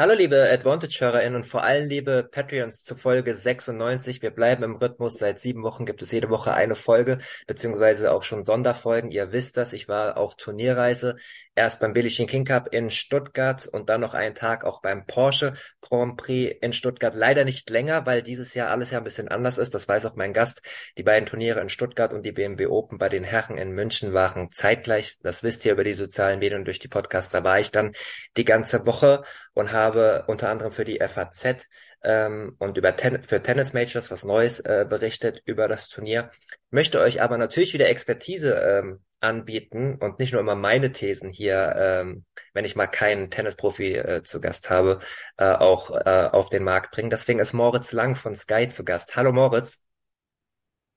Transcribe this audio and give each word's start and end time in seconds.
Hallo 0.00 0.14
liebe 0.14 0.48
Advantage-HörerInnen 0.48 1.34
und 1.34 1.44
vor 1.44 1.64
allem 1.64 1.88
liebe 1.88 2.22
Patreons 2.22 2.84
zu 2.84 2.94
Folge 2.94 3.34
96. 3.34 4.22
Wir 4.22 4.30
bleiben 4.30 4.62
im 4.62 4.76
Rhythmus. 4.76 5.18
Seit 5.18 5.40
sieben 5.40 5.64
Wochen 5.64 5.86
gibt 5.86 6.02
es 6.02 6.12
jede 6.12 6.30
Woche 6.30 6.54
eine 6.54 6.76
Folge, 6.76 7.18
beziehungsweise 7.48 8.12
auch 8.12 8.22
schon 8.22 8.44
Sonderfolgen. 8.44 9.10
Ihr 9.10 9.32
wisst 9.32 9.56
das, 9.56 9.72
ich 9.72 9.88
war 9.88 10.16
auf 10.16 10.36
Turnierreise. 10.36 11.16
Erst 11.58 11.80
beim 11.80 11.92
Billie 11.92 12.08
Jean 12.08 12.28
King 12.28 12.44
Cup 12.44 12.72
in 12.72 12.88
Stuttgart 12.88 13.66
und 13.66 13.88
dann 13.88 14.00
noch 14.00 14.14
einen 14.14 14.36
Tag 14.36 14.62
auch 14.62 14.80
beim 14.80 15.06
Porsche 15.06 15.54
Grand 15.80 16.16
Prix 16.16 16.56
in 16.60 16.72
Stuttgart. 16.72 17.16
Leider 17.16 17.44
nicht 17.44 17.68
länger, 17.68 18.06
weil 18.06 18.22
dieses 18.22 18.54
Jahr 18.54 18.70
alles 18.70 18.92
ja 18.92 18.98
ein 18.98 19.04
bisschen 19.04 19.26
anders 19.26 19.58
ist. 19.58 19.74
Das 19.74 19.88
weiß 19.88 20.06
auch 20.06 20.14
mein 20.14 20.32
Gast. 20.32 20.62
Die 20.98 21.02
beiden 21.02 21.26
Turniere 21.26 21.60
in 21.60 21.68
Stuttgart 21.68 22.12
und 22.12 22.24
die 22.24 22.30
BMW 22.30 22.66
Open 22.66 22.96
bei 22.96 23.08
den 23.08 23.24
Herren 23.24 23.58
in 23.58 23.72
München 23.72 24.12
waren 24.12 24.52
zeitgleich. 24.52 25.18
Das 25.20 25.42
wisst 25.42 25.64
ihr 25.64 25.72
über 25.72 25.82
die 25.82 25.94
sozialen 25.94 26.38
Medien 26.38 26.60
und 26.60 26.66
durch 26.66 26.78
die 26.78 26.86
Podcasts. 26.86 27.32
Da 27.32 27.42
war 27.42 27.58
ich 27.58 27.72
dann 27.72 27.92
die 28.36 28.44
ganze 28.44 28.86
Woche 28.86 29.24
und 29.52 29.72
habe 29.72 30.26
unter 30.28 30.50
anderem 30.50 30.70
für 30.70 30.84
die 30.84 31.00
FAZ 31.00 31.66
ähm, 32.02 32.56
und 32.58 32.76
über 32.76 32.96
Ten 32.96 33.22
für 33.22 33.42
Tennis 33.42 33.72
Majors 33.72 34.10
was 34.10 34.24
Neues 34.24 34.60
äh, 34.60 34.86
berichtet 34.88 35.42
über 35.44 35.68
das 35.68 35.88
Turnier. 35.88 36.30
Möchte 36.70 37.00
euch 37.00 37.22
aber 37.22 37.38
natürlich 37.38 37.74
wieder 37.74 37.88
Expertise 37.88 38.54
ähm, 38.54 39.00
anbieten 39.20 39.96
und 40.00 40.18
nicht 40.18 40.32
nur 40.32 40.40
immer 40.40 40.54
meine 40.54 40.92
Thesen 40.92 41.28
hier, 41.28 41.74
ähm, 41.76 42.24
wenn 42.54 42.64
ich 42.64 42.76
mal 42.76 42.86
keinen 42.86 43.30
Tennisprofi 43.30 43.94
äh, 43.94 44.22
zu 44.22 44.40
Gast 44.40 44.70
habe, 44.70 45.00
äh, 45.36 45.52
auch 45.52 45.90
äh, 45.90 46.28
auf 46.30 46.50
den 46.50 46.64
Markt 46.64 46.92
bringen. 46.92 47.10
Deswegen 47.10 47.40
ist 47.40 47.52
Moritz 47.52 47.92
Lang 47.92 48.14
von 48.14 48.34
Sky 48.34 48.68
zu 48.68 48.84
Gast. 48.84 49.16
Hallo 49.16 49.32
Moritz. 49.32 49.82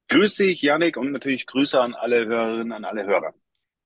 Grüß 0.09 0.35
dich, 0.35 0.61
Yannick, 0.61 0.97
und 0.97 1.13
natürlich 1.13 1.47
Grüße 1.47 1.79
an 1.79 1.93
alle 1.93 2.25
Hörerinnen, 2.25 2.73
an 2.73 2.85
alle 2.85 3.05
Hörer. 3.05 3.33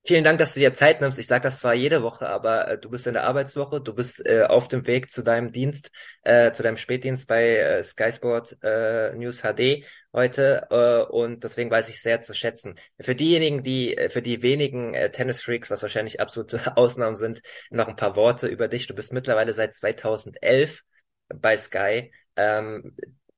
Vielen 0.08 0.24
Dank, 0.24 0.38
dass 0.38 0.54
du 0.54 0.60
dir 0.60 0.72
Zeit 0.76 1.02
nimmst. 1.02 1.18
Ich 1.18 1.26
sage 1.26 1.42
das 1.42 1.58
zwar 1.58 1.74
jede 1.74 2.04
Woche, 2.04 2.30
aber 2.30 2.68
äh, 2.68 2.78
du 2.78 2.92
bist 2.92 3.08
in 3.08 3.14
der 3.16 3.24
Arbeitswoche, 3.24 3.82
du 3.82 3.92
bist 3.92 4.24
äh, 4.24 4.44
auf 4.44 4.68
dem 4.68 4.86
Weg 4.86 5.10
zu 5.10 5.24
deinem 5.24 5.52
Dienst, 5.52 5.90
äh, 6.22 6.52
zu 6.52 6.62
deinem 6.62 6.78
Spätdienst 6.78 7.28
bei 7.28 7.58
äh, 7.58 7.84
Sky 7.84 8.12
Sport 8.12 8.56
äh, 8.62 9.16
News 9.16 9.42
HD 9.42 9.84
heute 10.14 10.68
äh, 10.70 11.12
und 11.12 11.44
deswegen 11.44 11.72
weiß 11.72 11.90
ich 11.90 12.04
sehr 12.04 12.22
zu 12.22 12.36
schätzen. 12.36 12.76
Für 13.02 13.16
diejenigen, 13.16 13.64
die, 13.64 13.98
äh, 13.98 14.10
für 14.10 14.22
die 14.22 14.44
wenigen 14.44 14.94
äh, 14.94 15.10
Tennisfreaks, 15.10 15.72
was 15.72 15.82
wahrscheinlich 15.82 16.20
absolute 16.20 16.62
Ausnahmen 16.78 17.16
sind, 17.16 17.42
noch 17.72 17.88
ein 17.88 17.96
paar 17.96 18.16
Worte 18.16 18.46
über 18.46 18.68
dich. 18.68 18.86
Du 18.86 18.94
bist 18.94 19.12
mittlerweile 19.12 19.56
seit 19.56 19.74
2011 19.74 20.84
bei 21.30 21.58
Sky. 21.58 22.12
Ähm, 22.36 22.96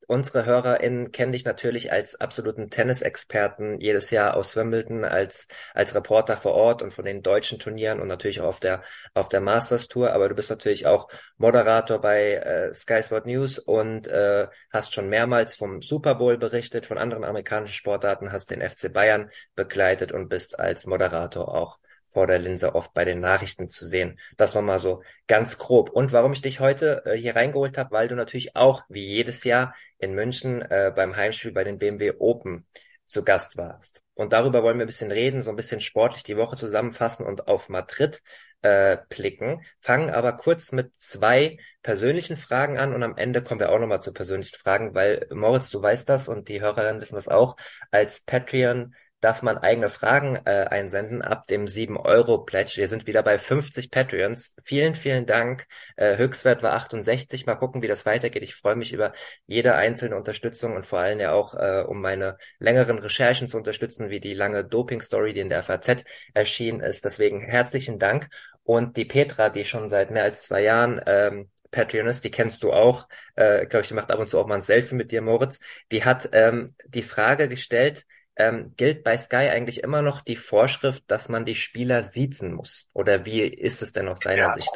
Unsere 0.08 0.45
HörerInnen 0.45 1.11
kennen 1.11 1.33
dich 1.33 1.44
natürlich 1.44 1.91
als 1.91 2.16
absoluten 2.16 2.69
Tennisexperten 2.69 3.81
jedes 3.81 4.09
Jahr 4.09 4.38
aus 4.38 4.55
Wimbledon, 4.55 5.03
als, 5.03 5.50
als 5.73 5.94
Reporter 5.95 6.38
vor 6.38 6.53
Ort 6.53 6.81
und 6.81 6.94
von 6.94 7.03
den 7.03 7.22
deutschen 7.22 7.59
Turnieren 7.59 8.00
und 8.00 8.08
natürlich 8.08 8.39
auch 8.39 8.47
auf 8.47 8.59
der, 8.61 8.83
auf 9.13 9.28
der 9.28 9.41
Masters 9.41 9.89
Tour. 9.89 10.13
Aber 10.13 10.30
du 10.30 10.35
bist 10.35 10.50
natürlich 10.50 10.88
auch 10.88 11.09
Moderator 11.38 12.00
bei 12.00 12.35
äh, 12.35 12.73
Sky 12.73 13.03
Sport 13.03 13.25
News 13.25 13.59
und 13.59 14.08
äh, 14.08 14.47
hast 14.72 14.94
schon 14.94 15.09
mehrmals 15.09 15.55
vom 15.55 15.81
Super 15.81 16.16
Bowl 16.16 16.38
berichtet, 16.38 16.85
von 16.85 16.97
anderen 16.97 17.25
amerikanischen 17.25 17.73
Sportarten, 17.73 18.31
hast 18.31 18.50
den 18.50 18.61
FC 18.61 18.91
Bayern 18.91 19.30
begleitet 19.55 20.13
und 20.13 20.29
bist 20.29 20.57
als 20.57 20.85
Moderator 20.85 21.53
auch 21.53 21.79
vor 22.09 22.28
der 22.28 22.40
Linse 22.40 22.75
oft 22.75 22.94
bei 22.94 23.06
den 23.06 23.19
Nachrichten 23.19 23.69
zu 23.69 23.85
sehen. 23.85 24.19
Das 24.38 24.56
war 24.56 24.62
mal 24.62 24.79
so 24.79 25.03
ganz 25.28 25.57
grob. 25.57 25.90
Und 25.90 26.12
warum 26.12 26.34
ich 26.34 26.41
dich 26.41 26.59
heute 26.59 27.03
äh, 27.06 27.16
hier 27.16 27.35
reingeholt 27.35 27.78
habe, 27.78 27.91
weil 27.91 28.07
du 28.07 28.16
natürlich 28.16 28.56
auch 28.56 28.84
wie 28.90 29.06
jedes 29.06 29.44
Jahr 29.44 29.75
in 29.97 30.13
München 30.13 30.62
äh, 30.62 30.91
beim 30.96 31.16
Heimspiel 31.16 31.51
bei 31.51 31.63
den 31.63 31.78
BMW 31.78 32.13
Open 32.19 32.66
zu 33.06 33.23
Gast 33.23 33.57
warst. 33.57 34.03
Und 34.13 34.34
darüber 34.34 34.63
wollen 34.63 34.78
wir 34.78 34.85
ein 34.85 34.88
bisschen 34.88 35.12
reden, 35.12 35.41
so 35.41 35.50
ein 35.50 35.56
bisschen 35.56 35.79
sportlich 35.79 36.23
die 36.23 36.38
Woche 36.38 36.57
zusammenfassen 36.57 37.25
und 37.25 37.47
auf 37.47 37.69
Madrid 37.69 38.22
äh, 38.62 38.97
blicken. 39.09 39.63
Fangen 39.79 40.09
aber 40.09 40.34
kurz 40.34 40.72
mit 40.72 40.97
zwei 40.97 41.57
persönlichen 41.84 42.35
Fragen 42.35 42.78
an 42.78 42.94
und 42.94 43.03
am 43.03 43.16
Ende 43.16 43.44
kommen 43.44 43.59
wir 43.59 43.72
auch 43.72 43.79
nochmal 43.79 44.01
zu 44.01 44.13
persönlichen 44.13 44.57
Fragen, 44.57 44.94
weil 44.94 45.28
Moritz, 45.31 45.69
du 45.69 45.81
weißt 45.81 46.09
das 46.09 46.28
und 46.28 46.50
die 46.50 46.62
Hörerinnen 46.62 47.01
wissen 47.01 47.16
das 47.16 47.28
auch, 47.28 47.56
als 47.91 48.22
Patreon 48.22 48.96
darf 49.19 49.41
man 49.41 49.57
eigene 49.57 49.89
Fragen 49.89 50.39
äh, 50.45 50.66
einsenden 50.69 51.22
ab 51.22 51.47
dem 51.47 51.67
7-Euro-Pledge. 51.67 52.73
Wir 52.75 52.88
sind 52.88 53.07
wieder 53.07 53.23
bei 53.23 53.39
50 53.39 53.89
Patreons. 53.89 54.55
Vielen, 54.63 54.95
vielen 54.95 55.25
Dank. 55.25 55.66
Äh, 55.95 56.17
Höchstwert 56.17 56.61
war 56.61 56.73
68. 56.73 57.45
Mal 57.45 57.55
gucken, 57.55 57.81
wie 57.81 57.88
das 57.88 58.05
weitergeht. 58.05 58.44
Ich 58.44 58.55
freue 58.55 58.75
mich 58.75 58.94
über 58.94 59.13
jede 59.47 59.75
einzelne 59.75 60.16
Unterstützung 60.16 60.75
und 60.75 60.85
vor 60.85 61.00
allem 61.00 61.19
ja 61.19 61.31
auch, 61.31 61.55
äh, 61.55 61.83
um 61.88 62.00
meine 62.01 62.38
längeren 62.59 63.00
Recherchen 63.00 63.47
zu 63.47 63.57
unterstützen, 63.57 64.09
wie 64.09 64.19
die 64.19 64.35
lange 64.35 64.63
Doping-Story, 64.63 65.34
die 65.34 65.39
in 65.39 65.49
der 65.49 65.63
FAZ 65.63 66.03
erschienen 66.34 66.81
ist. 66.81 67.03
Deswegen 67.03 67.41
herzlichen 67.41 67.97
Dank. 67.97 68.29
Und 68.63 68.97
die 68.97 69.05
Petra, 69.05 69.49
die 69.49 69.66
schon 69.66 69.89
seit 69.89 70.11
mehr 70.11 70.23
als 70.23 70.44
zwei 70.44 70.61
Jahren 70.61 71.01
ähm, 71.05 71.49
Patreon 71.72 72.07
ist, 72.07 72.23
die 72.23 72.31
kennst 72.31 72.63
du 72.63 72.72
auch, 72.72 73.07
äh, 73.35 73.66
glaube 73.66 73.81
ich, 73.81 73.88
die 73.88 73.94
macht 73.94 74.11
ab 74.11 74.19
und 74.19 74.28
zu 74.28 74.39
auch 74.39 74.47
mal 74.47 74.55
ein 74.55 74.61
Selfie 74.61 74.95
mit 74.95 75.11
dir, 75.11 75.22
Moritz. 75.22 75.59
Die 75.91 76.03
hat 76.05 76.29
ähm, 76.34 76.75
die 76.85 77.03
Frage 77.03 77.47
gestellt, 77.49 78.05
ähm, 78.38 78.74
gilt 78.78 79.03
bei 79.03 79.18
Sky 79.18 79.50
eigentlich 79.50 79.84
immer 79.84 80.02
noch 80.02 80.22
die 80.22 80.36
Vorschrift, 80.36 81.03
dass 81.08 81.30
man 81.30 81.46
die 81.46 81.56
Spieler 81.56 82.03
siezen 82.03 82.53
muss? 82.53 82.90
Oder 82.94 83.25
wie 83.25 83.42
ist 83.42 83.81
es 83.81 83.94
denn 83.94 84.08
aus 84.08 84.20
deiner 84.20 84.48
ja. 84.48 84.53
Sicht? 84.53 84.70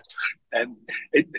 Ähm, 0.52 0.78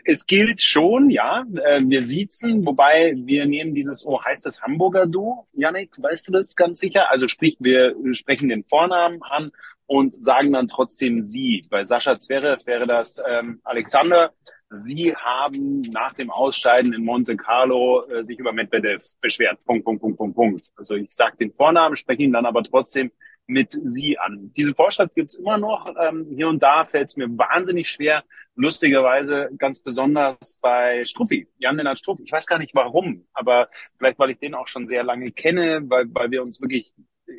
es 0.05 0.27
gilt 0.27 0.63
schon, 0.63 1.11
ja. 1.11 1.45
Äh, 1.65 1.83
wir 1.85 2.05
siezen, 2.05 2.65
wobei 2.65 3.13
wir 3.17 3.45
nehmen 3.47 3.75
dieses, 3.75 4.07
oh, 4.07 4.23
heißt 4.23 4.47
das 4.47 4.63
Hamburger 4.63 5.07
Du, 5.07 5.47
Yannick, 5.53 5.91
weißt 6.01 6.29
du 6.29 6.33
das 6.33 6.57
ganz 6.57 6.79
sicher? 6.79 7.11
Also 7.11 7.29
sprich, 7.29 7.57
wir 7.61 7.95
sprechen 8.13 8.49
den 8.49 8.65
Vornamen 8.65 9.23
an 9.23 9.51
und 9.93 10.25
sagen 10.25 10.53
dann 10.53 10.69
trotzdem 10.69 11.21
Sie. 11.21 11.61
Bei 11.69 11.85
Sascha 11.85 12.19
Zverev 12.19 12.65
wäre 12.65 12.87
das 12.87 13.23
ähm, 13.29 13.61
Alexander. 13.63 14.33
Sie 14.71 15.15
haben 15.15 15.83
nach 15.83 16.15
dem 16.15 16.31
Ausscheiden 16.31 16.95
in 16.95 17.05
Monte 17.05 17.37
Carlo 17.37 18.07
äh, 18.07 18.25
sich 18.25 18.39
über 18.39 18.55
Medvedev 18.55 19.05
beschwert. 19.21 19.63
Punkt, 19.67 19.85
Punkt, 19.85 20.01
Punkt, 20.01 20.17
Punkt, 20.17 20.35
Punkt. 20.35 20.67
Also 20.77 20.95
ich 20.95 21.15
sage 21.15 21.37
den 21.37 21.53
Vornamen, 21.53 21.97
spreche 21.97 22.23
ihn 22.23 22.33
dann 22.33 22.47
aber 22.47 22.63
trotzdem 22.63 23.13
mit 23.47 23.73
Sie 23.73 24.19
an. 24.19 24.51
Diese 24.57 24.75
Vorschrift 24.75 25.15
gibt's 25.15 25.35
immer 25.35 25.59
noch. 25.59 25.95
Ähm, 26.01 26.27
hier 26.35 26.49
und 26.49 26.63
da 26.63 26.87
fällt 26.87 27.11
es 27.11 27.17
mir 27.19 27.29
wahnsinnig 27.29 27.91
schwer. 27.91 28.25
Lustigerweise 28.55 29.51
ganz 29.59 29.81
besonders 29.81 30.57
bei 30.63 31.05
Struffi, 31.05 31.49
Jan-Lennart 31.59 31.99
Struffi. 31.99 32.23
Ich 32.23 32.33
weiß 32.33 32.47
gar 32.47 32.59
nicht 32.59 32.75
warum, 32.75 33.27
aber 33.35 33.69
vielleicht, 33.99 34.19
weil 34.19 34.31
ich 34.31 34.39
den 34.39 34.55
auch 34.55 34.69
schon 34.69 34.87
sehr 34.87 35.03
lange 35.03 35.33
kenne, 35.33 35.83
weil, 35.85 36.07
weil 36.15 36.31
wir 36.31 36.43
uns 36.43 36.63
wirklich 36.63 36.95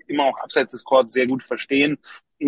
immer 0.07 0.25
auch 0.25 0.37
abseits 0.37 0.71
des 0.71 0.83
Courts 0.83 1.13
sehr 1.13 1.27
gut 1.27 1.43
verstehen. 1.43 1.97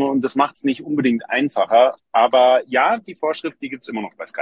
Und 0.02 0.22
das 0.22 0.36
macht 0.36 0.56
es 0.56 0.64
nicht 0.64 0.84
unbedingt 0.84 1.30
einfacher. 1.30 1.96
Aber 2.12 2.62
ja, 2.68 2.98
die 2.98 3.16
Vorschrift, 3.16 3.62
die 3.62 3.70
gibt's 3.70 3.88
immer 3.88 4.02
noch 4.02 4.16
bei 4.16 4.26
Sky. 4.26 4.42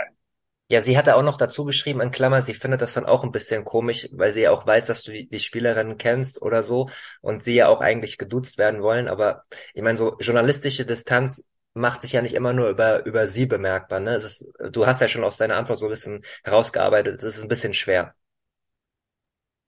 Ja, 0.69 0.81
sie 0.81 0.97
hatte 0.97 1.15
auch 1.15 1.21
noch 1.23 1.37
dazu 1.37 1.65
geschrieben, 1.65 2.01
in 2.01 2.09
Klammer, 2.11 2.41
sie 2.41 2.53
findet 2.53 2.81
das 2.81 2.93
dann 2.93 3.05
auch 3.05 3.23
ein 3.23 3.31
bisschen 3.31 3.63
komisch, 3.63 4.09
weil 4.11 4.31
sie 4.31 4.41
ja 4.41 4.51
auch 4.51 4.65
weiß, 4.65 4.87
dass 4.87 5.03
du 5.03 5.11
die, 5.11 5.27
die 5.29 5.39
Spielerinnen 5.39 5.97
kennst 5.97 6.41
oder 6.41 6.63
so 6.63 6.89
und 7.21 7.43
sie 7.43 7.53
ja 7.53 7.67
auch 7.67 7.81
eigentlich 7.81 8.17
geduzt 8.17 8.57
werden 8.57 8.81
wollen. 8.81 9.07
Aber 9.07 9.43
ich 9.73 9.83
meine, 9.83 9.97
so 9.97 10.17
journalistische 10.19 10.85
Distanz 10.85 11.43
macht 11.73 12.01
sich 12.01 12.13
ja 12.13 12.21
nicht 12.21 12.33
immer 12.33 12.53
nur 12.53 12.69
über, 12.69 13.05
über 13.05 13.27
sie 13.27 13.45
bemerkbar. 13.45 13.99
Ne? 13.99 14.15
Es 14.15 14.23
ist, 14.23 14.45
du 14.71 14.87
hast 14.87 15.01
ja 15.01 15.07
schon 15.07 15.23
aus 15.23 15.37
deiner 15.37 15.57
Antwort 15.57 15.79
so 15.79 15.85
ein 15.87 15.91
bisschen 15.91 16.23
herausgearbeitet, 16.43 17.21
es 17.21 17.37
ist 17.37 17.43
ein 17.43 17.49
bisschen 17.49 17.73
schwer. 17.73 18.15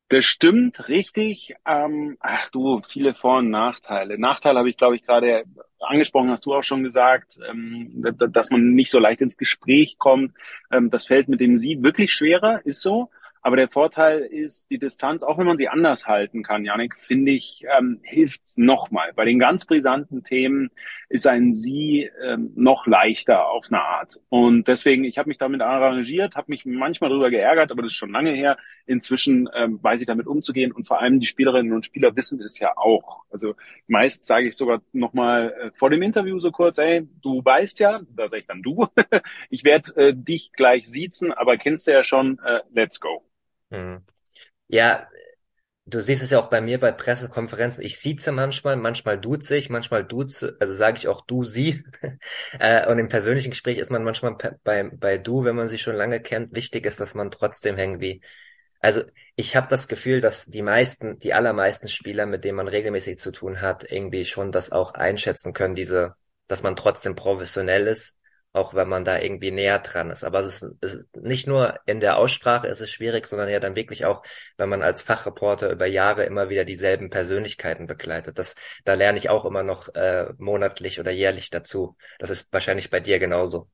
Das 0.10 0.26
stimmt, 0.26 0.88
richtig. 0.88 1.56
Ähm, 1.66 2.18
ach 2.20 2.50
du, 2.52 2.82
viele 2.84 3.16
Vor- 3.16 3.40
und 3.40 3.50
Nachteile. 3.50 4.20
Nachteil 4.20 4.56
habe 4.56 4.70
ich, 4.70 4.78
glaube 4.78 4.96
ich, 4.96 5.04
gerade 5.04 5.46
angesprochen, 5.90 6.30
hast 6.32 6.46
du 6.46 6.54
auch 6.54 6.64
schon 6.64 6.84
gesagt, 6.84 7.40
ähm, 7.50 8.06
dass 8.32 8.50
man 8.50 8.74
nicht 8.74 8.92
so 8.92 9.00
leicht 9.00 9.22
ins 9.22 9.38
Gespräch 9.38 9.98
kommt. 9.98 10.34
Ähm, 10.72 10.90
das 10.90 11.06
fällt 11.06 11.28
mit 11.28 11.40
dem 11.40 11.58
Sie 11.58 11.82
wirklich 11.84 12.12
schwerer, 12.14 12.62
ist 12.66 12.82
so. 12.82 13.10
Aber 13.46 13.58
der 13.58 13.70
Vorteil 13.70 14.22
ist, 14.22 14.72
die 14.72 14.80
Distanz, 14.80 15.22
auch 15.22 15.38
wenn 15.38 15.46
man 15.46 15.60
sie 15.60 15.68
anders 15.68 16.08
halten 16.08 16.42
kann, 16.42 16.66
Janik, 16.66 16.98
finde 16.98 17.32
ich, 17.32 17.64
ähm, 17.78 18.00
hilft's 18.02 18.58
nochmal. 18.58 19.14
Bei 19.16 19.24
den 19.24 19.38
ganz 19.38 19.68
brisanten 19.68 20.24
Themen 20.24 20.72
ist 21.10 21.28
ein 21.28 21.54
Sie 21.54 22.10
ähm, 22.24 22.54
noch 22.56 22.88
leichter 22.88 23.48
auf 23.48 23.68
eine 23.70 23.84
Art. 23.84 24.16
Und 24.30 24.68
deswegen, 24.68 25.04
ich 25.04 25.20
habe 25.20 25.30
mich 25.30 25.38
damit 25.38 25.62
arrangiert, 25.62 26.36
habe 26.36 26.50
mich 26.50 26.66
manchmal 26.66 27.12
darüber 27.12 27.30
geärgert, 27.30 27.72
aber 27.72 27.84
das 27.84 27.92
ist 27.92 27.98
schon 27.98 28.12
lange 28.12 28.32
her. 28.32 28.58
Inzwischen 28.88 29.48
ähm, 29.54 29.78
weiß 29.80 30.02
ich 30.02 30.08
damit 30.08 30.26
umzugehen 30.26 30.72
und 30.72 30.88
vor 30.88 31.00
allem 31.00 31.20
die 31.20 31.28
Spielerinnen 31.28 31.72
und 31.72 31.86
Spieler 31.86 32.16
wissen 32.16 32.42
es 32.42 32.58
ja 32.58 32.76
auch. 32.76 33.26
Also 33.30 33.54
meist 33.86 34.26
sage 34.26 34.48
ich 34.48 34.56
sogar 34.58 34.82
nochmal 34.92 35.52
äh, 35.52 35.72
vor 35.76 35.92
dem 35.92 36.02
Interview 36.02 36.40
so 36.40 36.50
kurz, 36.50 36.80
ey, 36.80 37.08
du 37.22 37.46
weißt 37.46 37.80
ja, 37.80 38.02
da 38.10 38.28
sage 38.28 38.40
ich 38.40 38.48
dann 38.48 38.64
du, 38.64 38.88
ich 39.52 39.64
werde 39.64 39.96
äh, 39.98 40.14
dich 40.16 40.52
gleich 40.52 40.90
siezen, 40.90 41.32
aber 41.32 41.58
kennst 41.58 41.86
du 41.86 41.92
ja 41.92 42.04
schon, 42.04 42.40
äh, 42.44 42.62
let's 42.74 43.00
go. 43.00 43.22
Mhm. 43.76 44.04
Ja, 44.68 45.08
du 45.86 46.02
siehst 46.02 46.24
es 46.24 46.32
ja 46.32 46.40
auch 46.40 46.50
bei 46.50 46.62
mir 46.62 46.80
bei 46.80 46.92
Pressekonferenzen. 46.92 47.84
Ich 47.84 48.00
sieze 48.00 48.32
manchmal, 48.32 48.78
manchmal 48.78 49.20
duze 49.20 49.58
ich, 49.58 49.70
manchmal 49.70 50.06
duze, 50.06 50.58
also 50.60 50.74
sage 50.74 50.98
ich 51.00 51.08
auch 51.08 51.22
du, 51.26 51.44
sie. 51.46 51.84
Äh, 52.60 52.88
und 52.90 53.00
im 53.00 53.10
persönlichen 53.10 53.52
Gespräch 53.52 53.78
ist 53.80 53.92
man 53.92 54.04
manchmal 54.04 54.38
bei, 54.64 54.84
bei 54.86 55.18
du, 55.18 55.46
wenn 55.46 55.56
man 55.58 55.70
sie 55.70 55.80
schon 55.80 55.96
lange 55.96 56.22
kennt. 56.22 56.56
Wichtig 56.56 56.86
ist, 56.86 57.00
dass 57.02 57.16
man 57.16 57.32
trotzdem 57.32 57.78
irgendwie 57.78 58.22
also 58.82 59.04
ich 59.36 59.56
habe 59.56 59.68
das 59.70 59.88
Gefühl, 59.88 60.22
dass 60.22 60.46
die 60.46 60.62
meisten, 60.62 61.20
die 61.20 61.34
allermeisten 61.34 61.90
Spieler, 61.90 62.26
mit 62.28 62.44
denen 62.44 62.58
man 62.58 62.68
regelmäßig 62.68 63.20
zu 63.20 63.32
tun 63.32 63.62
hat, 63.62 63.90
irgendwie 63.92 64.26
schon 64.26 64.52
das 64.52 64.72
auch 64.72 64.94
einschätzen 64.94 65.54
können, 65.54 65.76
diese, 65.76 66.16
dass 66.48 66.64
man 66.64 66.76
trotzdem 66.76 67.16
professionell 67.16 67.88
ist 67.88 68.16
auch 68.56 68.74
wenn 68.74 68.88
man 68.88 69.04
da 69.04 69.20
irgendwie 69.20 69.52
näher 69.52 69.80
dran 69.80 70.10
ist. 70.12 70.24
Aber 70.24 70.40
es 70.40 70.62
ist, 70.62 70.76
es 70.82 70.94
ist 70.94 71.16
nicht 71.18 71.48
nur 71.48 71.80
in 71.86 72.00
der 72.00 72.18
Aussprache 72.18 72.68
ist 72.68 72.80
es 72.82 72.90
schwierig, 72.90 73.28
sondern 73.28 73.50
ja 73.50 73.60
dann 73.60 73.76
wirklich 73.76 74.06
auch, 74.06 74.24
wenn 74.58 74.70
man 74.70 74.82
als 74.82 75.02
Fachreporter 75.02 75.72
über 75.72 75.86
Jahre 75.86 76.24
immer 76.24 76.50
wieder 76.50 76.64
dieselben 76.66 77.10
Persönlichkeiten 77.10 77.86
begleitet. 77.88 78.40
Das, 78.40 78.56
da 78.86 78.94
lerne 78.94 79.18
ich 79.18 79.30
auch 79.30 79.46
immer 79.46 79.64
noch 79.64 79.94
äh, 79.96 80.28
monatlich 80.38 81.00
oder 81.00 81.12
jährlich 81.12 81.50
dazu. 81.50 81.98
Das 82.20 82.30
ist 82.30 82.48
wahrscheinlich 82.52 82.90
bei 82.90 83.00
dir 83.00 83.20
genauso. 83.20 83.70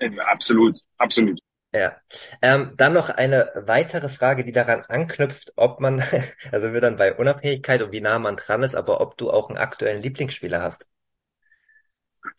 Absolut, 0.00 0.78
absolut. 0.98 1.38
Ja. 1.74 1.96
Ähm, 2.40 2.72
dann 2.76 2.94
noch 2.94 3.10
eine 3.10 3.50
weitere 3.54 4.08
Frage, 4.08 4.44
die 4.44 4.52
daran 4.52 4.84
anknüpft, 4.88 5.52
ob 5.56 5.80
man, 5.80 6.02
also 6.52 6.72
wir 6.72 6.80
dann 6.80 6.96
bei 6.96 7.14
Unabhängigkeit 7.14 7.82
und 7.82 7.92
wie 7.92 8.00
nah 8.00 8.18
man 8.18 8.36
dran 8.36 8.62
ist, 8.62 8.74
aber 8.74 9.00
ob 9.00 9.18
du 9.18 9.30
auch 9.30 9.48
einen 9.50 9.58
aktuellen 9.58 10.02
Lieblingsspieler 10.02 10.62
hast. 10.62 10.86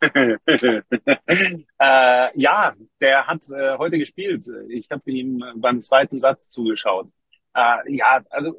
äh, 1.78 2.40
ja, 2.40 2.74
der 3.00 3.26
hat 3.26 3.42
äh, 3.50 3.78
heute 3.78 3.98
gespielt. 3.98 4.46
Ich 4.68 4.90
habe 4.90 5.10
ihm 5.10 5.42
beim 5.56 5.82
zweiten 5.82 6.18
Satz 6.18 6.50
zugeschaut. 6.50 7.08
Äh, 7.54 7.96
ja, 7.96 8.22
also 8.30 8.54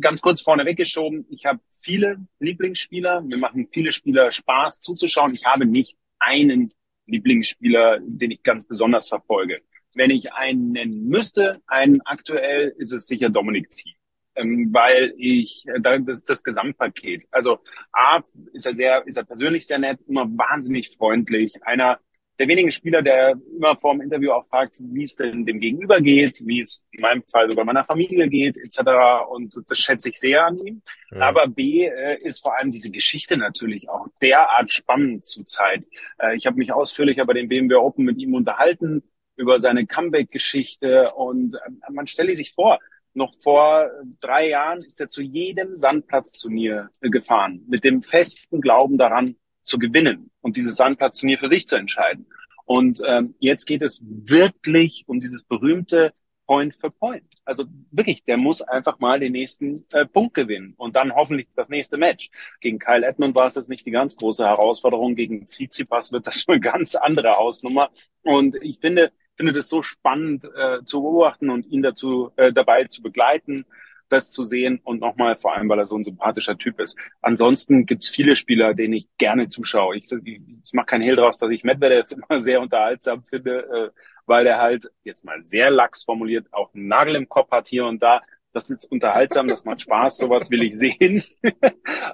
ganz 0.00 0.20
kurz 0.20 0.40
vorne 0.40 0.64
weggeschoben. 0.64 1.26
Ich 1.28 1.46
habe 1.46 1.60
viele 1.70 2.18
Lieblingsspieler. 2.38 3.20
Mir 3.20 3.38
machen 3.38 3.68
viele 3.70 3.92
Spieler 3.92 4.32
Spaß 4.32 4.80
zuzuschauen. 4.80 5.34
Ich 5.34 5.44
habe 5.44 5.66
nicht 5.66 5.96
einen 6.18 6.72
Lieblingsspieler, 7.06 7.98
den 8.00 8.30
ich 8.30 8.42
ganz 8.42 8.66
besonders 8.66 9.08
verfolge. 9.08 9.60
Wenn 9.94 10.10
ich 10.10 10.32
einen 10.32 10.72
nennen 10.72 11.08
müsste, 11.08 11.60
einen 11.66 12.00
aktuell, 12.02 12.74
ist 12.76 12.92
es 12.92 13.06
sicher 13.06 13.30
Dominik 13.30 13.70
Thiem 13.70 13.97
ähm, 14.38 14.70
weil 14.72 15.12
ich 15.16 15.64
äh, 15.66 15.80
das, 15.80 16.24
das 16.24 16.42
Gesamtpaket. 16.42 17.24
Also 17.30 17.58
A 17.92 18.20
ist 18.52 18.66
er 18.66 18.74
sehr, 18.74 19.06
ist 19.06 19.16
er 19.16 19.24
persönlich 19.24 19.66
sehr 19.66 19.78
nett, 19.78 20.00
immer 20.06 20.26
wahnsinnig 20.26 20.90
freundlich. 20.90 21.54
Einer 21.62 21.98
der 22.38 22.46
wenigen 22.46 22.70
Spieler, 22.70 23.02
der 23.02 23.34
immer 23.56 23.76
vor 23.76 23.92
dem 23.92 24.00
Interview 24.00 24.30
auch 24.30 24.46
fragt, 24.46 24.78
wie 24.80 25.02
es 25.02 25.16
denn 25.16 25.44
dem 25.44 25.58
Gegenüber 25.58 26.00
geht, 26.00 26.40
wie 26.46 26.60
es 26.60 26.84
in 26.92 27.00
meinem 27.00 27.22
Fall 27.22 27.48
sogar 27.48 27.64
meiner 27.64 27.84
Familie 27.84 28.28
geht, 28.28 28.56
etc. 28.58 29.28
Und 29.28 29.54
das 29.66 29.78
schätze 29.78 30.10
ich 30.10 30.20
sehr 30.20 30.46
an 30.46 30.58
ihm. 30.58 30.82
Ja. 31.10 31.20
Aber 31.22 31.48
B 31.48 31.86
äh, 31.86 32.16
ist 32.22 32.40
vor 32.40 32.56
allem 32.56 32.70
diese 32.70 32.90
Geschichte 32.90 33.36
natürlich 33.36 33.88
auch 33.88 34.06
derart 34.22 34.70
spannend 34.70 35.24
zurzeit. 35.24 35.84
Äh, 36.18 36.36
ich 36.36 36.46
habe 36.46 36.58
mich 36.58 36.72
ausführlicher 36.72 37.26
bei 37.26 37.32
dem 37.32 37.48
BMW 37.48 37.74
Open 37.74 38.04
mit 38.04 38.18
ihm 38.18 38.34
unterhalten 38.34 39.02
über 39.36 39.58
seine 39.60 39.86
Comeback-Geschichte 39.86 41.12
und 41.14 41.54
äh, 41.54 41.90
man 41.90 42.06
stelle 42.06 42.36
sich 42.36 42.54
vor, 42.54 42.78
noch 43.18 43.34
vor 43.42 43.90
drei 44.20 44.48
Jahren 44.48 44.82
ist 44.82 45.00
er 45.00 45.08
zu 45.10 45.20
jedem 45.20 45.76
Sandplatzturnier 45.76 46.88
gefahren, 47.02 47.64
mit 47.68 47.84
dem 47.84 48.02
festen 48.02 48.60
Glauben 48.62 48.96
daran 48.96 49.36
zu 49.62 49.78
gewinnen 49.78 50.30
und 50.40 50.56
dieses 50.56 50.76
Sandplatzturnier 50.76 51.38
für 51.38 51.48
sich 51.48 51.66
zu 51.66 51.76
entscheiden. 51.76 52.26
Und 52.64 53.02
ähm, 53.06 53.34
jetzt 53.38 53.66
geht 53.66 53.82
es 53.82 54.02
wirklich 54.04 55.04
um 55.06 55.20
dieses 55.20 55.42
berühmte 55.44 56.12
Point 56.46 56.74
for 56.74 56.90
Point. 56.90 57.36
Also 57.44 57.64
wirklich, 57.90 58.24
der 58.24 58.38
muss 58.38 58.62
einfach 58.62 58.98
mal 58.98 59.20
den 59.20 59.32
nächsten 59.32 59.84
äh, 59.92 60.06
Punkt 60.06 60.34
gewinnen 60.34 60.74
und 60.78 60.96
dann 60.96 61.14
hoffentlich 61.14 61.46
das 61.54 61.68
nächste 61.68 61.98
Match. 61.98 62.30
Gegen 62.60 62.78
Kyle 62.78 63.06
Edmund 63.06 63.34
war 63.34 63.46
es 63.46 63.54
jetzt 63.54 63.68
nicht 63.68 63.84
die 63.84 63.90
ganz 63.90 64.16
große 64.16 64.46
Herausforderung. 64.46 65.14
Gegen 65.14 65.46
Tsitsipas 65.46 66.10
wird 66.10 66.26
das 66.26 66.44
eine 66.48 66.58
ganz 66.58 66.94
andere 66.94 67.36
Hausnummer. 67.36 67.90
Und 68.22 68.56
ich 68.62 68.78
finde, 68.78 69.12
finde 69.38 69.54
das 69.54 69.68
so 69.68 69.82
spannend 69.82 70.44
äh, 70.44 70.84
zu 70.84 71.00
beobachten 71.00 71.48
und 71.48 71.66
ihn 71.66 71.80
dazu 71.80 72.32
äh, 72.36 72.52
dabei 72.52 72.84
zu 72.84 73.00
begleiten, 73.00 73.64
das 74.08 74.30
zu 74.30 74.42
sehen 74.42 74.80
und 74.84 75.00
nochmal 75.00 75.38
vor 75.38 75.54
allem, 75.54 75.68
weil 75.68 75.78
er 75.78 75.86
so 75.86 75.96
ein 75.96 76.04
sympathischer 76.04 76.58
Typ 76.58 76.80
ist. 76.80 76.98
Ansonsten 77.22 77.86
gibt's 77.86 78.08
viele 78.08 78.36
Spieler, 78.36 78.74
denen 78.74 78.94
ich 78.94 79.08
gerne 79.16 79.48
zuschaue. 79.48 79.96
Ich, 79.96 80.10
ich, 80.10 80.40
ich 80.64 80.72
mache 80.72 80.86
keinen 80.86 81.02
Hehl 81.02 81.16
draus, 81.16 81.38
dass 81.38 81.50
ich 81.50 81.64
Medvedev 81.64 82.10
immer 82.28 82.40
sehr 82.40 82.60
unterhaltsam 82.60 83.22
finde, 83.22 83.92
äh, 83.94 84.00
weil 84.26 84.46
er 84.46 84.58
halt 84.58 84.90
jetzt 85.04 85.24
mal 85.24 85.44
sehr 85.44 85.70
lax 85.70 86.04
formuliert 86.04 86.46
auch 86.52 86.74
einen 86.74 86.88
Nagel 86.88 87.14
im 87.14 87.28
Kopf 87.28 87.50
hat 87.50 87.68
hier 87.68 87.86
und 87.86 88.02
da, 88.02 88.20
das 88.58 88.70
ist 88.70 88.90
unterhaltsam, 88.90 89.46
das 89.46 89.64
macht 89.64 89.82
Spaß, 89.82 90.16
sowas 90.16 90.50
will 90.50 90.64
ich 90.64 90.76
sehen. 90.76 91.22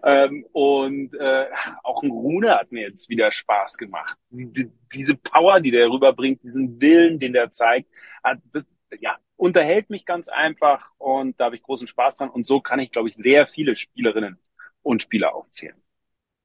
ähm, 0.05 0.45
und 0.53 1.15
äh, 1.15 1.47
auch 1.83 2.03
ein 2.03 2.11
Rune 2.11 2.51
hat 2.51 2.71
mir 2.71 2.83
jetzt 2.83 3.09
wieder 3.09 3.33
Spaß 3.33 3.79
gemacht. 3.79 4.17
Die, 4.29 4.71
diese 4.93 5.17
Power, 5.17 5.61
die 5.61 5.71
der 5.71 5.89
rüberbringt, 5.89 6.43
diesen 6.43 6.81
Willen, 6.83 7.19
den 7.19 7.33
der 7.33 7.51
zeigt, 7.51 7.89
hat, 8.23 8.41
das, 8.53 8.65
ja, 9.01 9.17
unterhält 9.37 9.89
mich 9.89 10.05
ganz 10.05 10.29
einfach 10.29 10.91
und 10.99 11.41
da 11.41 11.47
habe 11.47 11.57
ich 11.57 11.63
großen 11.63 11.87
Spaß 11.87 12.17
dran. 12.17 12.29
Und 12.29 12.45
so 12.45 12.61
kann 12.61 12.79
ich, 12.79 12.91
glaube 12.91 13.09
ich, 13.09 13.15
sehr 13.17 13.47
viele 13.47 13.75
Spielerinnen 13.75 14.39
und 14.83 15.03
Spieler 15.03 15.35
aufzählen. 15.35 15.81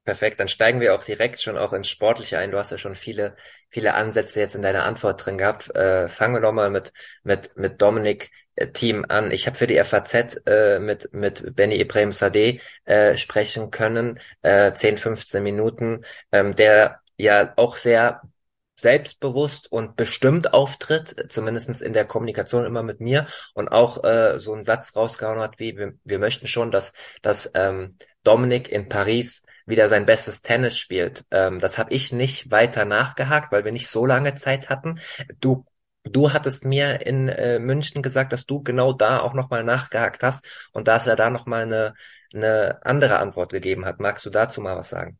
Perfekt, 0.04 0.40
dann 0.40 0.48
steigen 0.48 0.80
wir 0.80 0.94
auch 0.94 1.04
direkt 1.04 1.42
schon 1.42 1.58
auch 1.58 1.74
ins 1.74 1.90
Sportliche 1.90 2.38
ein. 2.38 2.50
Du 2.50 2.58
hast 2.58 2.70
ja 2.70 2.78
schon 2.78 2.94
viele, 2.94 3.36
viele 3.68 3.94
Ansätze 3.94 4.40
jetzt 4.40 4.54
in 4.54 4.62
deiner 4.62 4.84
Antwort 4.84 5.24
drin 5.24 5.36
gehabt. 5.36 5.74
Äh, 5.76 6.08
fangen 6.08 6.34
wir 6.34 6.40
nochmal 6.40 6.70
mit, 6.70 6.94
mit, 7.22 7.54
mit 7.56 7.82
Dominik 7.82 8.30
Team 8.72 9.04
an. 9.08 9.30
Ich 9.30 9.46
habe 9.46 9.56
für 9.56 9.66
die 9.66 9.82
FAZ 9.82 10.42
äh, 10.46 10.78
mit, 10.78 11.12
mit 11.12 11.54
Benny 11.56 11.80
Ibrahim 11.80 12.12
Sadeh 12.12 12.60
äh, 12.84 13.16
sprechen 13.16 13.70
können, 13.70 14.20
äh, 14.42 14.72
10, 14.72 14.98
15 14.98 15.42
Minuten, 15.42 16.04
ähm, 16.32 16.54
der 16.56 17.00
ja 17.16 17.52
auch 17.56 17.76
sehr 17.76 18.22
selbstbewusst 18.80 19.70
und 19.70 19.96
bestimmt 19.96 20.54
auftritt, 20.54 21.26
zumindestens 21.28 21.82
in 21.82 21.92
der 21.92 22.06
Kommunikation 22.06 22.64
immer 22.64 22.82
mit 22.82 23.00
mir 23.00 23.26
und 23.54 23.68
auch 23.68 24.02
äh, 24.04 24.38
so 24.38 24.54
einen 24.54 24.64
Satz 24.64 24.96
rausgehauen 24.96 25.38
hat, 25.38 25.58
wie 25.58 25.76
wir, 25.76 25.92
wir 26.04 26.18
möchten 26.18 26.46
schon, 26.46 26.70
dass, 26.70 26.92
dass 27.22 27.50
ähm, 27.54 27.96
Dominik 28.24 28.68
in 28.70 28.88
Paris 28.88 29.44
wieder 29.66 29.88
sein 29.88 30.06
bestes 30.06 30.42
Tennis 30.42 30.76
spielt. 30.76 31.24
Ähm, 31.30 31.60
das 31.60 31.78
habe 31.78 31.92
ich 31.92 32.12
nicht 32.12 32.50
weiter 32.50 32.84
nachgehakt, 32.84 33.52
weil 33.52 33.64
wir 33.64 33.72
nicht 33.72 33.88
so 33.88 34.06
lange 34.06 34.34
Zeit 34.34 34.68
hatten. 34.68 34.98
Du 35.40 35.64
Du 36.04 36.32
hattest 36.32 36.64
mir 36.64 37.06
in 37.06 37.28
äh, 37.28 37.58
München 37.58 38.02
gesagt, 38.02 38.32
dass 38.32 38.46
du 38.46 38.62
genau 38.62 38.92
da 38.92 39.20
auch 39.20 39.34
nochmal 39.34 39.64
nachgehakt 39.64 40.22
hast 40.22 40.44
und 40.72 40.88
dass 40.88 41.06
er 41.06 41.16
da 41.16 41.28
nochmal 41.28 41.62
eine, 41.62 41.94
eine 42.32 42.80
andere 42.84 43.18
Antwort 43.18 43.52
gegeben 43.52 43.84
hat. 43.84 44.00
Magst 44.00 44.24
du 44.24 44.30
dazu 44.30 44.60
mal 44.60 44.76
was 44.76 44.88
sagen? 44.88 45.18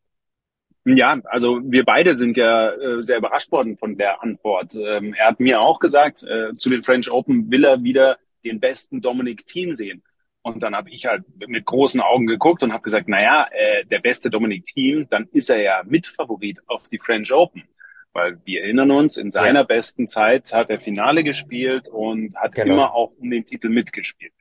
Ja, 0.86 1.20
also 1.24 1.60
wir 1.62 1.84
beide 1.84 2.16
sind 2.16 2.38
ja 2.38 2.70
äh, 2.70 3.02
sehr 3.02 3.18
überrascht 3.18 3.52
worden 3.52 3.76
von 3.76 3.98
der 3.98 4.22
Antwort. 4.22 4.74
Ähm, 4.74 5.12
er 5.12 5.28
hat 5.28 5.40
mir 5.40 5.60
auch 5.60 5.78
gesagt, 5.78 6.22
äh, 6.24 6.56
zu 6.56 6.70
den 6.70 6.82
French 6.82 7.10
Open 7.10 7.50
will 7.50 7.64
er 7.64 7.82
wieder 7.82 8.16
den 8.44 8.60
besten 8.60 9.02
Dominik 9.02 9.46
Team 9.46 9.74
sehen. 9.74 10.02
Und 10.42 10.62
dann 10.62 10.74
habe 10.74 10.88
ich 10.88 11.04
halt 11.04 11.24
mit 11.46 11.66
großen 11.66 12.00
Augen 12.00 12.26
geguckt 12.26 12.62
und 12.62 12.72
habe 12.72 12.82
gesagt, 12.82 13.08
naja, 13.08 13.46
äh, 13.50 13.84
der 13.84 13.98
beste 13.98 14.30
Dominik 14.30 14.64
Thiem, 14.64 15.06
dann 15.10 15.28
ist 15.32 15.50
er 15.50 15.60
ja 15.60 15.82
Mitfavorit 15.84 16.60
auf 16.66 16.82
die 16.84 16.98
French 16.98 17.30
Open. 17.30 17.64
Weil 18.12 18.40
wir 18.44 18.62
erinnern 18.62 18.90
uns, 18.90 19.16
in 19.16 19.30
seiner 19.30 19.60
ja. 19.60 19.66
besten 19.66 20.08
Zeit 20.08 20.52
hat 20.52 20.68
er 20.70 20.80
Finale 20.80 21.22
gespielt 21.22 21.88
und 21.88 22.36
hat 22.36 22.54
genau. 22.54 22.74
immer 22.74 22.94
auch 22.94 23.12
um 23.18 23.30
den 23.30 23.44
Titel 23.44 23.68
mitgespielt. 23.68 24.32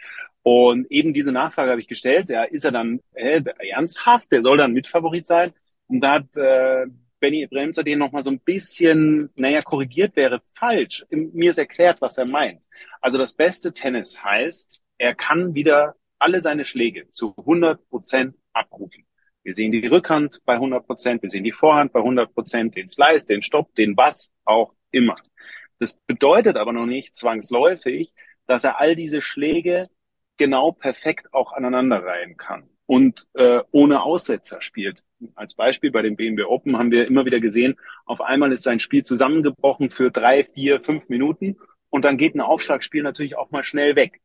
Und 0.42 0.90
eben 0.90 1.14
diese 1.14 1.32
Nachfrage 1.32 1.72
habe 1.72 1.82
ich 1.82 1.88
gestellt, 1.88 2.30
ja, 2.30 2.44
ist 2.44 2.66
er 2.66 2.72
dann 2.72 3.02
äh, 3.14 3.42
ernsthaft, 3.70 4.32
der 4.32 4.42
soll 4.42 4.58
dann 4.58 4.74
Mitfavorit 4.74 5.28
sein? 5.28 5.54
Und 5.88 6.02
da 6.02 6.16
hat 6.16 6.36
äh, 6.38 6.88
Benny 7.20 7.46
Bremser 7.48 7.84
den 7.84 8.00
nochmal 8.00 8.24
so 8.24 8.32
ein 8.32 8.40
bisschen, 8.40 9.30
naja, 9.36 9.62
korrigiert 9.62 10.16
wäre 10.16 10.42
falsch. 10.56 11.06
Mir 11.10 11.52
ist 11.52 11.60
erklärt, 11.60 12.02
was 12.02 12.18
er 12.18 12.26
meint. 12.26 12.64
Also 13.02 13.18
das 13.18 13.34
beste 13.34 13.74
Tennis 13.74 14.24
heißt, 14.24 14.82
er 14.98 15.16
kann 15.16 15.54
wieder 15.54 15.96
alle 16.18 16.42
seine 16.42 16.66
Schläge 16.66 17.10
zu 17.12 17.34
100 17.38 17.88
Prozent 17.90 18.36
abrufen. 18.54 19.06
Wir 19.44 19.54
sehen 19.54 19.72
die 19.72 19.86
Rückhand 19.88 20.40
bei 20.46 20.54
100 20.54 20.86
Prozent, 20.86 21.24
wir 21.24 21.30
sehen 21.30 21.44
die 21.44 21.52
Vorhand 21.52 21.94
bei 21.94 22.00
100 22.00 22.34
Prozent, 22.34 22.76
den 22.76 22.90
Slice, 22.90 23.26
den 23.26 23.42
Stopp, 23.42 23.74
den 23.76 23.96
was 23.96 24.32
auch 24.46 24.74
immer. 24.92 25.16
Das 25.80 25.96
bedeutet 26.08 26.58
aber 26.58 26.74
noch 26.74 26.86
nicht 26.86 27.16
zwangsläufig, 27.16 28.14
dass 28.48 28.64
er 28.64 28.80
all 28.80 28.96
diese 28.96 29.22
Schläge 29.22 29.90
genau 30.38 30.72
perfekt 30.72 31.34
auch 31.34 31.54
aneinanderreihen 31.54 32.38
kann 32.38 32.70
und 32.86 33.28
äh, 33.36 33.62
ohne 33.72 34.02
Aussetzer 34.02 34.62
spielt. 34.62 35.04
Als 35.36 35.54
Beispiel 35.54 35.92
bei 35.92 36.02
dem 36.02 36.16
BMW 36.16 36.44
Open 36.44 36.78
haben 36.78 36.92
wir 36.92 37.08
immer 37.08 37.26
wieder 37.26 37.40
gesehen, 37.40 37.76
auf 38.06 38.20
einmal 38.20 38.52
ist 38.52 38.64
sein 38.64 38.80
Spiel 38.80 39.04
zusammengebrochen 39.04 39.92
für 39.92 40.10
drei, 40.10 40.44
vier, 40.44 40.82
fünf 40.82 41.08
Minuten 41.08 41.58
und 41.90 42.04
dann 42.04 42.18
geht 42.18 42.36
ein 42.36 42.42
Aufschlagspiel 42.42 43.04
natürlich 43.04 43.38
auch 43.38 43.52
mal 43.52 43.64
schnell 43.64 43.96
weg. 43.96 44.20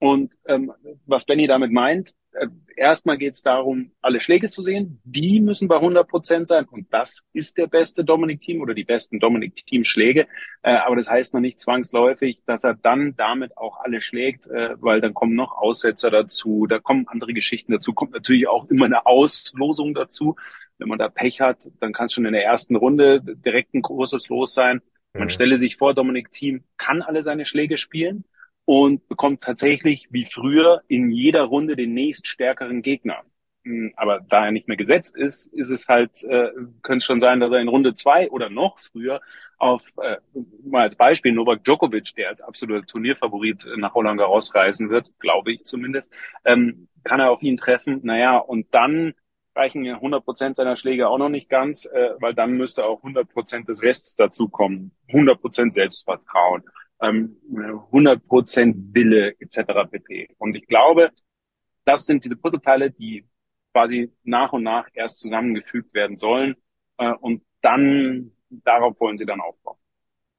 Und 0.00 0.38
ähm, 0.46 0.72
was 1.04 1.26
Benny 1.26 1.46
damit 1.46 1.72
meint, 1.72 2.14
äh, 2.32 2.46
erstmal 2.74 3.18
geht 3.18 3.34
es 3.34 3.42
darum, 3.42 3.92
alle 4.00 4.18
Schläge 4.18 4.48
zu 4.48 4.62
sehen. 4.62 4.98
Die 5.04 5.40
müssen 5.40 5.68
bei 5.68 5.76
100 5.76 6.08
Prozent 6.08 6.48
sein. 6.48 6.64
Und 6.64 6.90
das 6.90 7.22
ist 7.34 7.58
der 7.58 7.66
beste 7.66 8.02
Dominik-Team 8.02 8.62
oder 8.62 8.72
die 8.72 8.84
besten 8.84 9.20
Dominik-Team-Schläge. 9.20 10.26
Äh, 10.62 10.76
aber 10.76 10.96
das 10.96 11.10
heißt 11.10 11.34
noch 11.34 11.42
nicht 11.42 11.60
zwangsläufig, 11.60 12.40
dass 12.46 12.64
er 12.64 12.74
dann 12.74 13.14
damit 13.16 13.58
auch 13.58 13.80
alle 13.80 14.00
schlägt, 14.00 14.46
äh, 14.48 14.74
weil 14.80 15.02
dann 15.02 15.12
kommen 15.12 15.34
noch 15.34 15.52
Aussetzer 15.52 16.10
dazu, 16.10 16.66
da 16.66 16.78
kommen 16.78 17.06
andere 17.06 17.34
Geschichten 17.34 17.72
dazu, 17.72 17.92
kommt 17.92 18.12
natürlich 18.12 18.48
auch 18.48 18.70
immer 18.70 18.86
eine 18.86 19.04
Auslosung 19.04 19.92
dazu. 19.92 20.36
Wenn 20.78 20.88
man 20.88 20.98
da 20.98 21.10
Pech 21.10 21.42
hat, 21.42 21.58
dann 21.78 21.92
kann 21.92 22.06
es 22.06 22.14
schon 22.14 22.24
in 22.24 22.32
der 22.32 22.44
ersten 22.44 22.74
Runde 22.74 23.20
direkt 23.22 23.74
ein 23.74 23.82
großes 23.82 24.30
Los 24.30 24.54
sein. 24.54 24.80
Man 25.12 25.24
mhm. 25.24 25.28
stelle 25.28 25.58
sich 25.58 25.76
vor, 25.76 25.92
Dominik 25.92 26.30
Team 26.30 26.64
kann 26.78 27.02
alle 27.02 27.22
seine 27.22 27.44
Schläge 27.44 27.76
spielen 27.76 28.24
und 28.70 29.08
bekommt 29.08 29.40
tatsächlich 29.42 30.06
wie 30.12 30.24
früher 30.24 30.82
in 30.86 31.10
jeder 31.10 31.42
Runde 31.42 31.74
den 31.74 31.92
nächststärkeren 31.92 32.82
Gegner. 32.82 33.24
Hm, 33.64 33.92
aber 33.96 34.20
da 34.20 34.44
er 34.44 34.52
nicht 34.52 34.68
mehr 34.68 34.76
gesetzt 34.76 35.16
ist, 35.16 35.52
ist 35.52 35.72
es 35.72 35.88
halt, 35.88 36.22
äh, 36.22 36.52
könnte 36.80 36.98
es 36.98 37.04
schon 37.04 37.18
sein, 37.18 37.40
dass 37.40 37.50
er 37.50 37.58
in 37.58 37.66
Runde 37.66 37.94
zwei 37.96 38.30
oder 38.30 38.48
noch 38.48 38.78
früher 38.78 39.22
auf, 39.58 39.82
äh, 40.00 40.18
mal 40.64 40.82
als 40.82 40.94
Beispiel, 40.94 41.32
Novak 41.32 41.64
Djokovic, 41.64 42.14
der 42.14 42.28
als 42.28 42.42
absoluter 42.42 42.86
Turnierfavorit 42.86 43.66
nach 43.76 43.94
Holland 43.94 44.20
rausreisen 44.20 44.88
wird, 44.88 45.10
glaube 45.18 45.50
ich 45.50 45.64
zumindest, 45.64 46.12
ähm, 46.44 46.86
kann 47.02 47.18
er 47.18 47.32
auf 47.32 47.42
ihn 47.42 47.56
treffen. 47.56 47.98
Naja, 48.04 48.38
und 48.38 48.72
dann 48.72 49.14
reichen 49.56 49.84
100 49.84 50.24
Prozent 50.24 50.54
seiner 50.54 50.76
Schläge 50.76 51.08
auch 51.08 51.18
noch 51.18 51.28
nicht 51.28 51.48
ganz, 51.48 51.86
äh, 51.86 52.10
weil 52.20 52.34
dann 52.34 52.52
müsste 52.52 52.84
auch 52.84 53.02
100 53.02 53.28
Prozent 53.28 53.68
des 53.68 53.82
Restes 53.82 54.14
dazukommen. 54.14 54.92
100 55.08 55.40
Prozent 55.40 55.74
Selbstvertrauen 55.74 56.62
ähm, 57.02 57.36
100% 57.92 58.94
Wille 58.94 59.34
etc. 59.40 59.90
pp. 59.90 60.28
Und 60.38 60.54
ich 60.56 60.66
glaube, 60.66 61.10
das 61.84 62.06
sind 62.06 62.24
diese 62.24 62.36
Puzzleteile, 62.36 62.90
die 62.90 63.24
quasi 63.72 64.12
nach 64.24 64.52
und 64.52 64.62
nach 64.62 64.86
erst 64.94 65.20
zusammengefügt 65.20 65.94
werden 65.94 66.16
sollen 66.16 66.56
äh, 66.98 67.12
und 67.12 67.42
dann 67.62 68.32
darauf 68.50 68.98
wollen 69.00 69.16
sie 69.16 69.26
dann 69.26 69.40
aufbauen. 69.40 69.76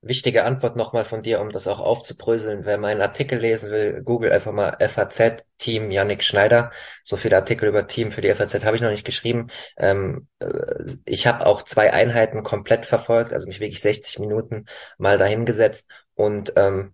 Wichtige 0.03 0.45
Antwort 0.45 0.75
nochmal 0.75 1.05
von 1.05 1.21
dir, 1.21 1.39
um 1.41 1.51
das 1.51 1.67
auch 1.67 1.79
aufzubröseln. 1.79 2.65
Wer 2.65 2.79
meinen 2.79 3.01
Artikel 3.01 3.37
lesen 3.37 3.71
will, 3.71 4.01
google 4.03 4.31
einfach 4.31 4.51
mal 4.51 4.75
FAZ 4.79 5.45
Team 5.59 5.91
Yannick 5.91 6.23
Schneider. 6.23 6.71
So 7.03 7.17
viele 7.17 7.35
Artikel 7.35 7.69
über 7.69 7.85
Team 7.85 8.11
für 8.11 8.21
die 8.21 8.33
FAZ 8.33 8.65
habe 8.65 8.75
ich 8.75 8.81
noch 8.81 8.89
nicht 8.89 9.05
geschrieben. 9.05 9.49
Ähm, 9.77 10.27
äh, 10.39 10.85
ich 11.05 11.27
habe 11.27 11.45
auch 11.45 11.61
zwei 11.61 11.93
Einheiten 11.93 12.41
komplett 12.41 12.87
verfolgt, 12.87 13.31
also 13.31 13.45
mich 13.45 13.59
wirklich 13.59 13.79
60 13.79 14.17
Minuten 14.17 14.65
mal 14.97 15.19
dahingesetzt 15.19 15.87
und 16.15 16.53
ähm, 16.55 16.93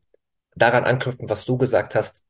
daran 0.56 0.86
anknüpfen, 0.86 1.30
was 1.30 1.46
du 1.46 1.58
gesagt 1.58 1.96
hast, 1.96 2.24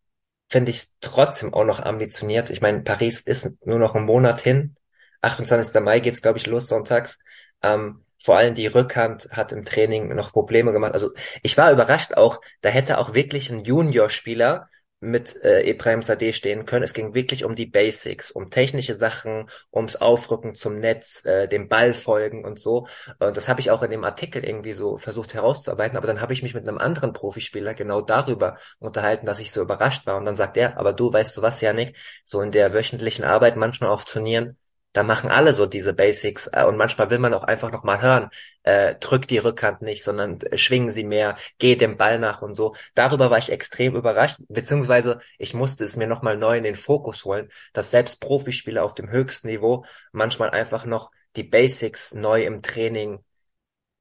finde 0.49 0.71
ich 0.71 0.77
es 0.77 0.93
trotzdem 1.01 1.53
auch 1.53 1.65
noch 1.65 1.79
ambitioniert. 1.79 2.49
Ich 2.49 2.61
meine, 2.61 2.81
Paris 2.81 3.21
ist 3.21 3.51
nur 3.65 3.79
noch 3.79 3.95
ein 3.95 4.05
Monat 4.05 4.41
hin. 4.41 4.75
28. 5.21 5.81
Mai 5.81 5.99
geht's, 5.99 6.21
glaube 6.21 6.37
ich, 6.37 6.47
los 6.47 6.67
sonntags. 6.67 7.19
Ähm, 7.63 8.03
vor 8.23 8.37
allem 8.37 8.55
die 8.55 8.67
Rückhand 8.67 9.29
hat 9.31 9.51
im 9.51 9.65
Training 9.65 10.13
noch 10.15 10.31
Probleme 10.31 10.71
gemacht. 10.71 10.93
Also 10.93 11.11
ich 11.43 11.57
war 11.57 11.71
überrascht 11.71 12.13
auch, 12.13 12.41
da 12.61 12.69
hätte 12.69 12.97
auch 12.97 13.13
wirklich 13.13 13.49
ein 13.49 13.63
Juniorspieler 13.63 14.69
mit 14.99 15.43
äh, 15.43 15.69
Ibrahim 15.69 16.01
Sadeh 16.01 16.33
stehen 16.33 16.65
können. 16.65 16.83
Es 16.83 16.93
ging 16.93 17.13
wirklich 17.13 17.43
um 17.45 17.55
die 17.55 17.67
Basics, 17.67 18.31
um 18.31 18.49
technische 18.49 18.95
Sachen, 18.95 19.47
ums 19.71 19.95
Aufrücken 19.95 20.55
zum 20.55 20.79
Netz, 20.79 21.23
äh, 21.25 21.47
dem 21.47 21.67
Ball 21.67 21.93
folgen 21.93 22.43
und 22.45 22.59
so. 22.59 22.87
Und 23.19 23.37
das 23.37 23.47
habe 23.47 23.61
ich 23.61 23.69
auch 23.71 23.83
in 23.83 23.91
dem 23.91 24.03
Artikel 24.03 24.43
irgendwie 24.43 24.73
so 24.73 24.97
versucht 24.97 25.33
herauszuarbeiten. 25.33 25.97
Aber 25.97 26.07
dann 26.07 26.21
habe 26.21 26.33
ich 26.33 26.43
mich 26.43 26.53
mit 26.53 26.67
einem 26.67 26.77
anderen 26.79 27.13
Profispieler 27.13 27.73
genau 27.73 28.01
darüber 28.01 28.57
unterhalten, 28.79 29.25
dass 29.25 29.39
ich 29.39 29.51
so 29.51 29.61
überrascht 29.61 30.05
war. 30.07 30.17
Und 30.17 30.25
dann 30.25 30.35
sagt 30.35 30.57
er, 30.57 30.77
aber 30.77 30.93
du 30.93 31.13
weißt 31.13 31.37
du 31.37 31.41
was, 31.41 31.61
Janik, 31.61 31.95
so 32.25 32.41
in 32.41 32.51
der 32.51 32.73
wöchentlichen 32.73 33.23
Arbeit 33.25 33.55
manchmal 33.55 33.91
auf 33.91 34.05
Turnieren, 34.05 34.57
da 34.97 35.03
machen 35.03 35.29
alle 35.29 35.53
so 35.53 35.67
diese 35.67 35.93
Basics 35.93 36.47
äh, 36.51 36.63
und 36.63 36.75
manchmal 36.75 37.11
will 37.11 37.19
man 37.19 37.33
auch 37.35 37.43
einfach 37.43 37.71
noch 37.71 37.83
mal 37.83 38.01
hören, 38.01 38.29
äh, 38.63 38.95
drück 38.95 39.27
die 39.27 39.37
Rückhand 39.37 39.83
nicht, 39.83 40.03
sondern 40.03 40.41
äh, 40.41 40.57
schwingen 40.57 40.89
sie 40.89 41.03
mehr, 41.03 41.35
geh 41.59 41.75
dem 41.75 41.97
Ball 41.97 42.17
nach 42.17 42.41
und 42.41 42.55
so. 42.55 42.75
Darüber 42.95 43.29
war 43.29 43.37
ich 43.37 43.51
extrem 43.51 43.95
überrascht, 43.95 44.37
beziehungsweise 44.49 45.19
ich 45.37 45.53
musste 45.53 45.85
es 45.85 45.97
mir 45.97 46.07
noch 46.07 46.23
mal 46.23 46.35
neu 46.35 46.57
in 46.57 46.63
den 46.63 46.75
Fokus 46.75 47.25
holen, 47.25 47.49
dass 47.73 47.91
selbst 47.91 48.19
Profispieler 48.19 48.83
auf 48.83 48.95
dem 48.95 49.11
höchsten 49.11 49.49
Niveau 49.49 49.85
manchmal 50.11 50.49
einfach 50.49 50.85
noch 50.85 51.11
die 51.35 51.43
Basics 51.43 52.15
neu 52.15 52.43
im 52.43 52.63
Training 52.63 53.19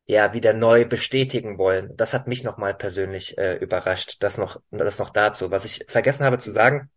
ja 0.07 0.33
wieder 0.33 0.55
neu 0.55 0.87
bestätigen 0.87 1.59
wollen. 1.59 1.95
Das 1.97 2.15
hat 2.15 2.26
mich 2.26 2.43
noch 2.43 2.57
mal 2.57 2.75
persönlich 2.75 3.37
äh, 3.37 3.57
überrascht. 3.57 4.17
Das 4.23 4.38
noch, 4.38 4.62
das 4.71 4.99
noch 4.99 5.11
dazu. 5.11 5.50
Was 5.50 5.67
ich 5.67 5.85
vergessen 5.88 6.25
habe 6.25 6.38
zu 6.38 6.50
sagen, 6.53 6.91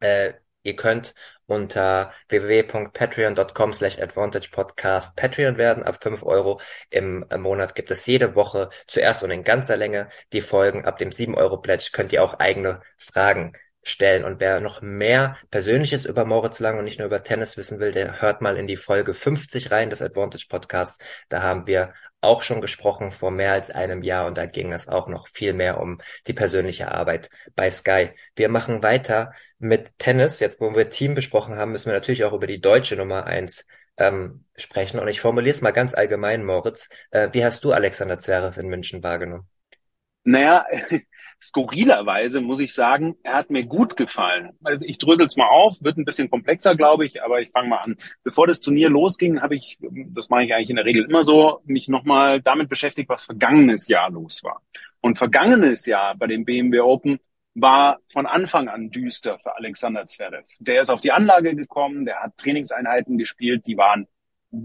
äh, 0.00 0.32
Ihr 0.66 0.74
könnt 0.74 1.14
unter 1.46 2.12
www.patreon.com 2.28 3.72
slash 3.72 4.00
advantagepodcast 4.00 5.14
Patreon 5.14 5.58
werden. 5.58 5.84
Ab 5.84 6.02
fünf 6.02 6.24
Euro 6.24 6.60
im 6.90 7.24
Monat 7.38 7.76
gibt 7.76 7.92
es 7.92 8.04
jede 8.06 8.34
Woche 8.34 8.70
zuerst 8.88 9.22
und 9.22 9.30
in 9.30 9.44
ganzer 9.44 9.76
Länge 9.76 10.08
die 10.32 10.40
Folgen. 10.40 10.84
Ab 10.84 10.98
dem 10.98 11.12
sieben 11.12 11.36
Euro 11.36 11.58
Pledge 11.58 11.90
könnt 11.92 12.12
ihr 12.12 12.24
auch 12.24 12.40
eigene 12.40 12.80
Fragen 12.98 13.52
stellen. 13.86 14.24
Und 14.24 14.40
wer 14.40 14.60
noch 14.60 14.82
mehr 14.82 15.36
Persönliches 15.50 16.04
über 16.04 16.24
Moritz 16.24 16.58
Lang 16.60 16.78
und 16.78 16.84
nicht 16.84 16.98
nur 16.98 17.06
über 17.06 17.22
Tennis 17.22 17.56
wissen 17.56 17.78
will, 17.78 17.92
der 17.92 18.20
hört 18.20 18.42
mal 18.42 18.56
in 18.56 18.66
die 18.66 18.76
Folge 18.76 19.14
50 19.14 19.70
rein 19.70 19.90
des 19.90 20.02
Advantage 20.02 20.46
Podcasts. 20.48 20.98
Da 21.28 21.42
haben 21.42 21.66
wir 21.66 21.94
auch 22.20 22.42
schon 22.42 22.60
gesprochen 22.60 23.10
vor 23.12 23.30
mehr 23.30 23.52
als 23.52 23.70
einem 23.70 24.02
Jahr 24.02 24.26
und 24.26 24.36
da 24.36 24.46
ging 24.46 24.72
es 24.72 24.88
auch 24.88 25.06
noch 25.06 25.28
viel 25.28 25.52
mehr 25.52 25.80
um 25.80 26.00
die 26.26 26.32
persönliche 26.32 26.90
Arbeit 26.90 27.30
bei 27.54 27.70
Sky. 27.70 28.10
Wir 28.34 28.48
machen 28.48 28.82
weiter 28.82 29.32
mit 29.58 29.98
Tennis. 29.98 30.40
Jetzt, 30.40 30.60
wo 30.60 30.74
wir 30.74 30.90
Team 30.90 31.14
besprochen 31.14 31.56
haben, 31.56 31.72
müssen 31.72 31.86
wir 31.86 31.94
natürlich 31.94 32.24
auch 32.24 32.32
über 32.32 32.46
die 32.46 32.60
deutsche 32.60 32.96
Nummer 32.96 33.26
eins 33.26 33.66
ähm, 33.98 34.44
sprechen. 34.56 34.98
Und 34.98 35.08
ich 35.08 35.20
formuliere 35.20 35.54
es 35.54 35.62
mal 35.62 35.70
ganz 35.70 35.94
allgemein, 35.94 36.44
Moritz. 36.44 36.88
Äh, 37.12 37.28
wie 37.32 37.44
hast 37.44 37.62
du 37.62 37.72
Alexander 37.72 38.18
Zverev 38.18 38.58
in 38.58 38.68
München 38.68 39.02
wahrgenommen? 39.02 39.48
Naja, 40.24 40.66
skurrilerweise 41.40 42.40
muss 42.40 42.60
ich 42.60 42.74
sagen, 42.74 43.16
er 43.22 43.34
hat 43.34 43.50
mir 43.50 43.64
gut 43.64 43.96
gefallen. 43.96 44.50
Also 44.64 44.84
ich 44.84 44.98
drösel 44.98 45.26
es 45.26 45.36
mal 45.36 45.48
auf, 45.48 45.76
wird 45.80 45.98
ein 45.98 46.04
bisschen 46.04 46.30
komplexer, 46.30 46.74
glaube 46.74 47.04
ich, 47.04 47.22
aber 47.22 47.40
ich 47.40 47.50
fange 47.50 47.68
mal 47.68 47.78
an. 47.78 47.96
Bevor 48.24 48.46
das 48.46 48.60
Turnier 48.60 48.90
losging, 48.90 49.40
habe 49.42 49.54
ich, 49.54 49.78
das 49.80 50.28
mache 50.28 50.44
ich 50.44 50.54
eigentlich 50.54 50.70
in 50.70 50.76
der 50.76 50.84
Regel 50.84 51.04
immer 51.04 51.22
so, 51.22 51.60
mich 51.64 51.88
nochmal 51.88 52.40
damit 52.40 52.68
beschäftigt, 52.68 53.08
was 53.08 53.24
vergangenes 53.24 53.88
Jahr 53.88 54.10
los 54.10 54.42
war. 54.44 54.62
Und 55.00 55.18
vergangenes 55.18 55.86
Jahr 55.86 56.16
bei 56.16 56.26
dem 56.26 56.44
BMW 56.44 56.80
Open 56.80 57.20
war 57.54 57.98
von 58.08 58.26
Anfang 58.26 58.68
an 58.68 58.90
düster 58.90 59.38
für 59.38 59.56
Alexander 59.56 60.06
Zverev. 60.06 60.46
Der 60.58 60.80
ist 60.80 60.90
auf 60.90 61.00
die 61.00 61.12
Anlage 61.12 61.54
gekommen, 61.54 62.04
der 62.04 62.20
hat 62.20 62.36
Trainingseinheiten 62.36 63.16
gespielt, 63.16 63.66
die 63.66 63.76
waren 63.76 64.06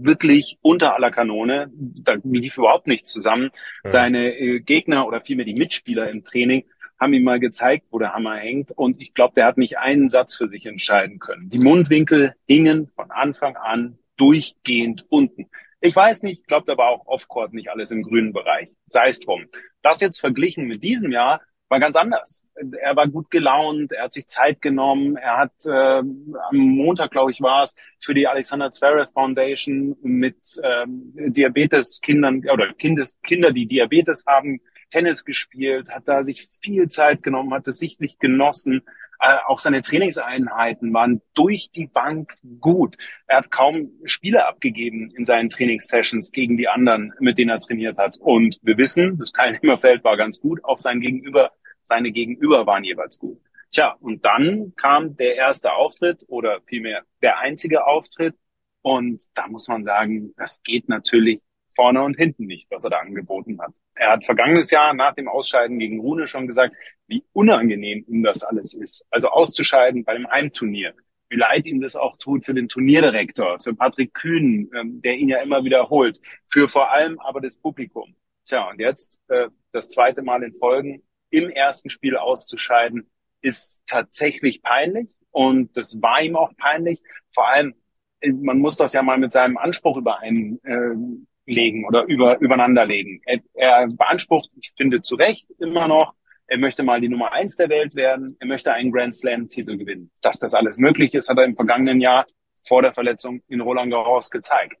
wirklich 0.00 0.58
unter 0.62 0.94
aller 0.94 1.10
Kanone. 1.10 1.70
Da 1.72 2.16
lief 2.22 2.58
überhaupt 2.58 2.86
nichts 2.86 3.12
zusammen. 3.12 3.50
Ja. 3.84 3.90
Seine 3.90 4.38
äh, 4.38 4.60
Gegner 4.60 5.06
oder 5.06 5.20
vielmehr 5.20 5.46
die 5.46 5.54
Mitspieler 5.54 6.10
im 6.10 6.24
Training 6.24 6.64
haben 6.98 7.14
ihm 7.14 7.24
mal 7.24 7.40
gezeigt, 7.40 7.86
wo 7.90 7.98
der 7.98 8.14
Hammer 8.14 8.36
hängt. 8.36 8.70
Und 8.72 9.00
ich 9.00 9.12
glaube, 9.12 9.34
der 9.34 9.46
hat 9.46 9.58
nicht 9.58 9.78
einen 9.78 10.08
Satz 10.08 10.36
für 10.36 10.46
sich 10.46 10.66
entscheiden 10.66 11.18
können. 11.18 11.50
Die 11.50 11.58
Mundwinkel 11.58 12.34
hingen 12.46 12.88
von 12.94 13.10
Anfang 13.10 13.56
an 13.56 13.98
durchgehend 14.16 15.04
unten. 15.08 15.48
Ich 15.80 15.96
weiß 15.96 16.22
nicht, 16.22 16.42
ich 16.42 16.46
glaube, 16.46 16.66
da 16.66 16.78
war 16.78 16.90
auch 16.90 17.06
Offcourt 17.06 17.54
nicht 17.54 17.70
alles 17.70 17.90
im 17.90 18.02
grünen 18.02 18.32
Bereich. 18.32 18.68
Sei 18.86 19.08
es 19.08 19.18
drum. 19.18 19.46
Das 19.82 20.00
jetzt 20.00 20.20
verglichen 20.20 20.66
mit 20.66 20.84
diesem 20.84 21.10
Jahr 21.10 21.40
war 21.72 21.80
ganz 21.80 21.96
anders. 21.96 22.44
Er 22.82 22.94
war 22.96 23.08
gut 23.08 23.30
gelaunt, 23.30 23.92
er 23.92 24.04
hat 24.04 24.12
sich 24.12 24.26
Zeit 24.28 24.60
genommen, 24.60 25.16
er 25.16 25.38
hat 25.38 25.52
äh, 25.64 25.70
am 25.70 26.36
Montag, 26.52 27.12
glaube 27.12 27.30
ich, 27.30 27.40
war 27.40 27.62
es, 27.62 27.74
für 27.98 28.12
die 28.12 28.28
Alexander 28.28 28.70
Zverev 28.70 29.10
Foundation 29.10 29.96
mit 30.02 30.36
ähm, 30.62 31.14
Diabetes-Kindern 31.14 32.42
oder 32.52 32.74
Kindes, 32.74 33.18
Kinder, 33.22 33.52
die 33.52 33.64
Diabetes 33.64 34.24
haben, 34.26 34.60
Tennis 34.90 35.24
gespielt, 35.24 35.88
hat 35.88 36.06
da 36.06 36.22
sich 36.22 36.46
viel 36.60 36.88
Zeit 36.88 37.22
genommen, 37.22 37.54
hat 37.54 37.66
es 37.66 37.78
sichtlich 37.78 38.18
genossen. 38.18 38.82
Äh, 39.18 39.38
auch 39.46 39.58
seine 39.58 39.80
Trainingseinheiten 39.80 40.92
waren 40.92 41.22
durch 41.32 41.70
die 41.74 41.86
Bank 41.86 42.34
gut. 42.60 42.98
Er 43.28 43.38
hat 43.38 43.50
kaum 43.50 43.92
Spiele 44.04 44.46
abgegeben 44.46 45.10
in 45.16 45.24
seinen 45.24 45.48
Trainingssessions 45.48 46.32
gegen 46.32 46.58
die 46.58 46.68
anderen, 46.68 47.14
mit 47.18 47.38
denen 47.38 47.48
er 47.48 47.60
trainiert 47.60 47.96
hat. 47.96 48.18
Und 48.18 48.58
wir 48.60 48.76
wissen, 48.76 49.16
das 49.16 49.32
Teilnehmerfeld 49.32 50.04
war 50.04 50.18
ganz 50.18 50.38
gut. 50.38 50.62
Auch 50.64 50.76
sein 50.76 51.00
Gegenüber 51.00 51.50
seine 51.82 52.12
Gegenüber 52.12 52.66
waren 52.66 52.84
jeweils 52.84 53.18
gut. 53.18 53.40
Tja, 53.70 53.96
und 54.00 54.24
dann 54.24 54.74
kam 54.76 55.16
der 55.16 55.36
erste 55.36 55.72
Auftritt 55.72 56.24
oder 56.28 56.60
vielmehr 56.66 57.04
der 57.22 57.38
einzige 57.38 57.86
Auftritt. 57.86 58.34
Und 58.82 59.24
da 59.34 59.46
muss 59.48 59.68
man 59.68 59.82
sagen, 59.82 60.34
das 60.36 60.62
geht 60.62 60.88
natürlich 60.88 61.40
vorne 61.74 62.02
und 62.02 62.16
hinten 62.16 62.46
nicht, 62.46 62.70
was 62.70 62.84
er 62.84 62.90
da 62.90 62.98
angeboten 62.98 63.60
hat. 63.60 63.72
Er 63.94 64.12
hat 64.12 64.24
vergangenes 64.24 64.70
Jahr 64.70 64.92
nach 64.94 65.14
dem 65.14 65.28
Ausscheiden 65.28 65.78
gegen 65.78 66.00
Rune 66.00 66.26
schon 66.26 66.46
gesagt, 66.46 66.74
wie 67.06 67.24
unangenehm 67.32 68.04
ihm 68.08 68.22
das 68.22 68.42
alles 68.42 68.74
ist. 68.74 69.06
Also 69.10 69.28
auszuscheiden 69.28 70.04
bei 70.04 70.14
dem 70.14 70.28
Heimturnier. 70.30 70.94
Wie 71.30 71.36
leid 71.36 71.66
ihm 71.66 71.80
das 71.80 71.96
auch 71.96 72.16
tut 72.18 72.44
für 72.44 72.52
den 72.52 72.68
Turnierdirektor, 72.68 73.58
für 73.58 73.74
Patrick 73.74 74.12
Kühn, 74.12 74.70
ähm, 74.74 75.00
der 75.00 75.14
ihn 75.14 75.30
ja 75.30 75.40
immer 75.40 75.64
wiederholt, 75.64 76.20
für 76.44 76.68
vor 76.68 76.92
allem 76.92 77.18
aber 77.20 77.40
das 77.40 77.56
Publikum. 77.56 78.14
Tja, 78.44 78.68
und 78.68 78.80
jetzt 78.80 79.18
äh, 79.28 79.48
das 79.72 79.88
zweite 79.88 80.20
Mal 80.20 80.42
in 80.42 80.52
Folgen 80.52 81.02
im 81.32 81.50
ersten 81.50 81.90
Spiel 81.90 82.16
auszuscheiden, 82.16 83.10
ist 83.40 83.82
tatsächlich 83.86 84.62
peinlich. 84.62 85.14
Und 85.30 85.76
das 85.76 86.00
war 86.00 86.22
ihm 86.22 86.36
auch 86.36 86.54
peinlich. 86.56 87.02
Vor 87.30 87.48
allem, 87.48 87.74
man 88.24 88.58
muss 88.58 88.76
das 88.76 88.92
ja 88.92 89.02
mal 89.02 89.18
mit 89.18 89.32
seinem 89.32 89.56
Anspruch 89.56 89.96
überein, 89.96 90.60
äh, 90.62 91.84
oder 91.88 92.04
über, 92.04 92.38
übereinander 92.40 92.86
legen. 92.86 93.20
Er, 93.26 93.40
er 93.54 93.88
beansprucht, 93.88 94.50
ich 94.56 94.72
finde 94.76 95.02
zu 95.02 95.16
Recht 95.16 95.50
immer 95.58 95.88
noch, 95.88 96.14
er 96.46 96.58
möchte 96.58 96.82
mal 96.82 97.00
die 97.00 97.08
Nummer 97.08 97.32
eins 97.32 97.56
der 97.56 97.68
Welt 97.68 97.96
werden, 97.96 98.36
er 98.38 98.46
möchte 98.46 98.72
einen 98.72 98.92
Grand 98.92 99.16
Slam-Titel 99.16 99.76
gewinnen. 99.76 100.12
Dass 100.20 100.38
das 100.38 100.54
alles 100.54 100.78
möglich 100.78 101.14
ist, 101.14 101.28
hat 101.28 101.38
er 101.38 101.44
im 101.44 101.56
vergangenen 101.56 102.00
Jahr 102.00 102.26
vor 102.64 102.82
der 102.82 102.92
Verletzung 102.92 103.42
in 103.48 103.60
Roland 103.60 103.90
Garros 103.90 104.30
gezeigt. 104.30 104.76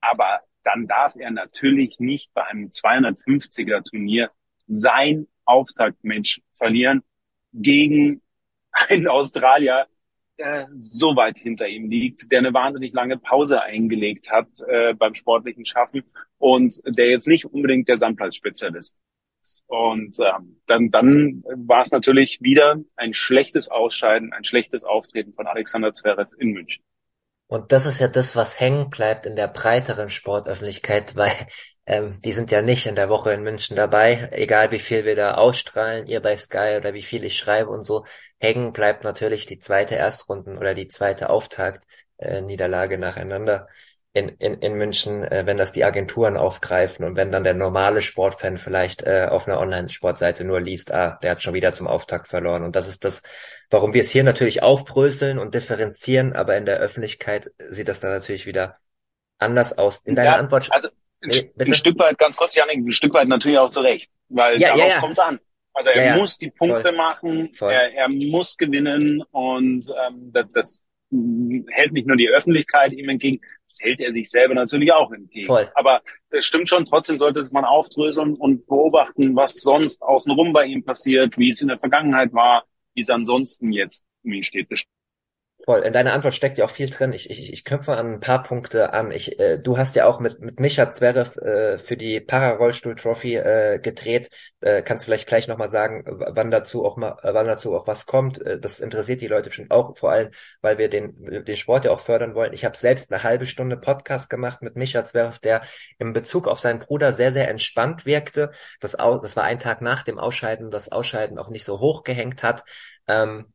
Aber 0.00 0.40
dann 0.64 0.86
darf 0.86 1.14
er 1.16 1.30
natürlich 1.30 2.00
nicht 2.00 2.32
bei 2.34 2.44
einem 2.44 2.68
250er 2.68 3.88
Turnier 3.88 4.30
sein 4.66 5.26
Auftaktmatch 5.50 6.40
verlieren 6.52 7.02
gegen 7.52 8.22
einen 8.72 9.08
Australier, 9.08 9.86
der 10.38 10.68
so 10.74 11.16
weit 11.16 11.38
hinter 11.38 11.68
ihm 11.68 11.90
liegt, 11.90 12.32
der 12.32 12.38
eine 12.38 12.54
wahnsinnig 12.54 12.94
lange 12.94 13.18
Pause 13.18 13.62
eingelegt 13.62 14.30
hat 14.30 14.48
äh, 14.66 14.94
beim 14.94 15.14
sportlichen 15.14 15.64
Schaffen 15.64 16.04
und 16.38 16.80
der 16.86 17.10
jetzt 17.10 17.28
nicht 17.28 17.44
unbedingt 17.44 17.88
der 17.88 17.98
Sandplatzspezialist 17.98 18.96
ist. 19.40 19.64
Und 19.66 20.18
ähm, 20.20 20.60
dann, 20.66 20.90
dann 20.90 21.42
war 21.44 21.82
es 21.82 21.90
natürlich 21.90 22.38
wieder 22.40 22.80
ein 22.96 23.14
schlechtes 23.14 23.68
Ausscheiden, 23.68 24.32
ein 24.32 24.44
schlechtes 24.44 24.84
Auftreten 24.84 25.32
von 25.34 25.46
Alexander 25.46 25.92
Zverev 25.92 26.30
in 26.38 26.50
München. 26.52 26.82
Und 27.50 27.72
das 27.72 27.84
ist 27.84 27.98
ja 27.98 28.06
das, 28.06 28.36
was 28.36 28.60
hängen 28.60 28.90
bleibt 28.90 29.26
in 29.26 29.34
der 29.34 29.48
breiteren 29.48 30.08
Sportöffentlichkeit, 30.08 31.16
weil 31.16 31.32
ähm, 31.84 32.20
die 32.22 32.32
sind 32.32 32.52
ja 32.52 32.62
nicht 32.62 32.86
in 32.86 32.94
der 32.94 33.08
Woche 33.08 33.32
in 33.32 33.42
München 33.42 33.76
dabei, 33.76 34.28
egal 34.32 34.70
wie 34.70 34.78
viel 34.78 35.04
wir 35.04 35.16
da 35.16 35.34
ausstrahlen, 35.34 36.06
ihr 36.06 36.20
bei 36.22 36.36
Sky 36.36 36.76
oder 36.76 36.94
wie 36.94 37.02
viel 37.02 37.24
ich 37.24 37.36
schreibe 37.36 37.70
und 37.70 37.82
so. 37.82 38.04
Hängen 38.38 38.72
bleibt 38.72 39.02
natürlich 39.02 39.46
die 39.46 39.58
zweite 39.58 39.96
Erstrunden 39.96 40.58
oder 40.58 40.74
die 40.74 40.86
zweite 40.86 41.28
Auftakt 41.28 41.84
äh, 42.18 42.40
Niederlage 42.40 42.98
nacheinander 42.98 43.66
in, 44.12 44.28
in, 44.28 44.54
in 44.54 44.74
München, 44.74 45.22
äh, 45.22 45.46
wenn 45.46 45.56
das 45.56 45.72
die 45.72 45.84
Agenturen 45.84 46.36
aufgreifen 46.36 47.04
und 47.04 47.16
wenn 47.16 47.30
dann 47.30 47.44
der 47.44 47.54
normale 47.54 48.02
Sportfan 48.02 48.58
vielleicht 48.58 49.02
äh, 49.02 49.28
auf 49.30 49.46
einer 49.46 49.60
Online-Sportseite 49.60 50.44
nur 50.44 50.60
liest, 50.60 50.92
ah, 50.92 51.18
der 51.22 51.32
hat 51.32 51.42
schon 51.42 51.54
wieder 51.54 51.72
zum 51.72 51.86
Auftakt 51.86 52.26
verloren. 52.26 52.64
Und 52.64 52.74
das 52.74 52.88
ist 52.88 53.04
das, 53.04 53.22
warum 53.70 53.94
wir 53.94 54.00
es 54.00 54.10
hier 54.10 54.24
natürlich 54.24 54.62
aufbröseln 54.62 55.38
und 55.38 55.54
differenzieren, 55.54 56.32
aber 56.32 56.56
in 56.56 56.66
der 56.66 56.78
Öffentlichkeit 56.78 57.52
sieht 57.58 57.86
das 57.86 58.00
dann 58.00 58.10
natürlich 58.10 58.46
wieder 58.46 58.78
anders 59.38 59.78
aus. 59.78 59.98
In 60.04 60.16
deiner 60.16 60.32
ja, 60.32 60.36
Antwort. 60.38 60.68
Also 60.70 60.88
nee, 61.22 61.52
ein 61.58 61.74
Stück 61.74 61.98
weit, 61.98 62.18
ganz 62.18 62.36
kurz, 62.36 62.56
Janik, 62.56 62.78
ein 62.78 62.92
Stück 62.92 63.14
weit 63.14 63.28
natürlich 63.28 63.58
auch 63.58 63.70
zurecht, 63.70 64.10
weil 64.28 64.60
ja, 64.60 64.68
darauf 64.68 64.80
ja, 64.80 64.88
ja. 64.88 65.00
kommt 65.00 65.12
es 65.12 65.18
an. 65.20 65.38
Also 65.72 65.90
er 65.90 66.16
muss 66.16 66.36
die 66.36 66.50
Punkte 66.50 66.82
Voll. 66.82 66.92
machen, 66.96 67.52
Voll. 67.52 67.72
Er, 67.72 67.92
er 67.94 68.08
muss 68.08 68.56
gewinnen 68.56 69.22
und 69.30 69.84
ähm, 69.88 70.32
das, 70.32 70.46
das 70.52 70.82
hält 71.10 71.92
nicht 71.92 72.06
nur 72.06 72.16
die 72.16 72.28
Öffentlichkeit 72.28 72.92
ihm 72.92 73.08
entgegen, 73.08 73.40
das 73.64 73.78
hält 73.80 74.00
er 74.00 74.12
sich 74.12 74.30
selber 74.30 74.54
natürlich 74.54 74.92
auch 74.92 75.10
entgegen. 75.12 75.46
Voll. 75.46 75.68
Aber 75.74 76.02
es 76.30 76.44
stimmt 76.44 76.68
schon, 76.68 76.84
trotzdem 76.84 77.18
sollte 77.18 77.42
man 77.52 77.64
aufdröseln 77.64 78.34
und 78.34 78.66
beobachten, 78.66 79.34
was 79.34 79.54
sonst 79.56 80.02
außenrum 80.02 80.52
bei 80.52 80.66
ihm 80.66 80.84
passiert, 80.84 81.36
wie 81.36 81.50
es 81.50 81.62
in 81.62 81.68
der 81.68 81.78
Vergangenheit 81.78 82.32
war, 82.32 82.64
wie 82.94 83.00
es 83.00 83.10
ansonsten 83.10 83.72
jetzt 83.72 84.04
um 84.22 84.32
ihn 84.32 84.42
steht. 84.42 84.68
Voll. 85.64 85.80
In 85.80 85.92
deiner 85.92 86.14
Antwort 86.14 86.34
steckt 86.34 86.56
ja 86.56 86.64
auch 86.64 86.70
viel 86.70 86.88
drin. 86.88 87.12
Ich, 87.12 87.28
ich, 87.28 87.52
ich 87.52 87.64
knüpfe 87.66 87.92
an 87.92 88.14
ein 88.14 88.20
paar 88.20 88.42
Punkte 88.42 88.94
an. 88.94 89.10
Ich, 89.10 89.38
äh, 89.38 89.58
du 89.58 89.76
hast 89.76 89.94
ja 89.94 90.06
auch 90.06 90.18
mit, 90.18 90.40
mit 90.40 90.58
Micha 90.58 90.90
Zverev 90.90 91.38
äh, 91.38 91.78
für 91.78 91.98
die 91.98 92.18
Para-Rollstuhl-Trophy 92.18 93.36
äh, 93.36 93.78
gedreht. 93.78 94.30
Äh, 94.60 94.80
kannst 94.80 95.04
vielleicht 95.04 95.28
gleich 95.28 95.48
nochmal 95.48 95.68
sagen, 95.68 96.04
wann 96.06 96.50
dazu 96.50 96.84
auch 96.86 96.96
mal, 96.96 97.18
wann 97.22 97.46
dazu 97.46 97.76
auch 97.76 97.86
was 97.86 98.06
kommt. 98.06 98.40
Äh, 98.40 98.58
das 98.58 98.80
interessiert 98.80 99.20
die 99.20 99.26
Leute 99.26 99.50
bestimmt 99.50 99.70
auch, 99.70 99.98
vor 99.98 100.10
allem, 100.12 100.30
weil 100.62 100.78
wir 100.78 100.88
den, 100.88 101.44
den 101.44 101.56
Sport 101.58 101.84
ja 101.84 101.90
auch 101.90 102.00
fördern 102.00 102.34
wollen. 102.34 102.54
Ich 102.54 102.64
habe 102.64 102.76
selbst 102.76 103.12
eine 103.12 103.22
halbe 103.22 103.44
Stunde 103.44 103.76
Podcast 103.76 104.30
gemacht 104.30 104.62
mit 104.62 104.76
Micha 104.76 105.04
Zverev, 105.04 105.40
der 105.40 105.60
im 105.98 106.14
Bezug 106.14 106.48
auf 106.48 106.58
seinen 106.58 106.78
Bruder 106.78 107.12
sehr, 107.12 107.32
sehr 107.32 107.50
entspannt 107.50 108.06
wirkte. 108.06 108.50
Das, 108.80 108.92
das 108.92 109.36
war 109.36 109.44
ein 109.44 109.58
Tag 109.58 109.82
nach 109.82 110.04
dem 110.04 110.18
Ausscheiden, 110.18 110.70
das 110.70 110.90
Ausscheiden 110.90 111.38
auch 111.38 111.50
nicht 111.50 111.64
so 111.64 111.80
hochgehängt 111.80 112.42
hat. 112.42 112.64
Ähm, 113.06 113.52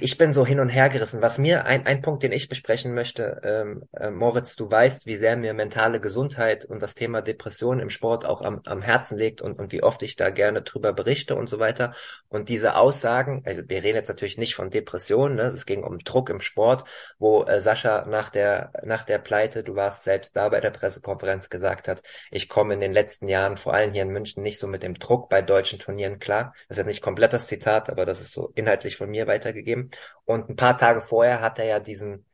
ich 0.00 0.18
bin 0.18 0.32
so 0.32 0.44
hin 0.44 0.60
und 0.60 0.68
her 0.68 0.90
gerissen. 0.90 1.22
Was 1.22 1.38
mir 1.38 1.64
ein, 1.64 1.86
ein 1.86 2.02
Punkt, 2.02 2.22
den 2.22 2.32
ich 2.32 2.48
besprechen 2.48 2.92
möchte, 2.92 3.40
ähm, 3.42 3.84
äh, 3.98 4.10
Moritz, 4.10 4.54
du 4.54 4.70
weißt, 4.70 5.06
wie 5.06 5.16
sehr 5.16 5.36
mir 5.36 5.54
mentale 5.54 6.00
Gesundheit 6.00 6.66
und 6.66 6.82
das 6.82 6.94
Thema 6.94 7.22
Depression 7.22 7.80
im 7.80 7.88
Sport 7.88 8.26
auch 8.26 8.42
am, 8.42 8.60
am 8.66 8.82
Herzen 8.82 9.16
liegt 9.16 9.40
und, 9.40 9.58
und 9.58 9.72
wie 9.72 9.82
oft 9.82 10.02
ich 10.02 10.16
da 10.16 10.30
gerne 10.30 10.62
drüber 10.62 10.92
berichte 10.92 11.36
und 11.36 11.48
so 11.48 11.58
weiter. 11.58 11.94
Und 12.28 12.48
diese 12.50 12.76
Aussagen, 12.76 13.42
also 13.46 13.62
wir 13.66 13.82
reden 13.82 13.96
jetzt 13.96 14.08
natürlich 14.08 14.36
nicht 14.36 14.54
von 14.54 14.70
Depressionen, 14.70 15.36
ne? 15.36 15.44
es 15.44 15.64
ging 15.64 15.84
um 15.84 16.00
Druck 16.00 16.28
im 16.28 16.40
Sport, 16.40 16.84
wo 17.18 17.44
äh, 17.44 17.60
Sascha 17.60 18.04
nach 18.06 18.28
der 18.28 18.72
nach 18.84 19.04
der 19.04 19.18
Pleite, 19.18 19.62
du 19.64 19.74
warst 19.74 20.04
selbst 20.04 20.36
da 20.36 20.50
bei 20.50 20.60
der 20.60 20.70
Pressekonferenz 20.70 21.48
gesagt 21.48 21.88
hat, 21.88 22.02
ich 22.30 22.48
komme 22.48 22.74
in 22.74 22.80
den 22.80 22.92
letzten 22.92 23.28
Jahren, 23.28 23.56
vor 23.56 23.72
allem 23.72 23.92
hier 23.92 24.02
in 24.02 24.10
München, 24.10 24.42
nicht 24.42 24.58
so 24.58 24.66
mit 24.66 24.82
dem 24.82 24.98
Druck 24.98 25.28
bei 25.30 25.40
deutschen 25.40 25.78
Turnieren 25.78 26.18
klar. 26.18 26.54
Das 26.68 26.76
ist 26.76 26.78
jetzt 26.78 26.86
nicht 26.86 27.02
komplett 27.02 27.32
das 27.32 27.46
Zitat, 27.46 27.88
aber 27.88 28.04
das 28.04 28.20
ist 28.20 28.32
so 28.32 28.52
inhaltlich 28.54 28.96
von 28.96 29.08
mir 29.08 29.29
weitergegeben. 29.30 29.90
Und 30.24 30.50
ein 30.50 30.56
paar 30.56 30.76
Tage 30.76 31.00
vorher 31.00 31.40
hat 31.40 31.58
er 31.58 31.64
ja 31.66 31.80
diesen 31.80 32.26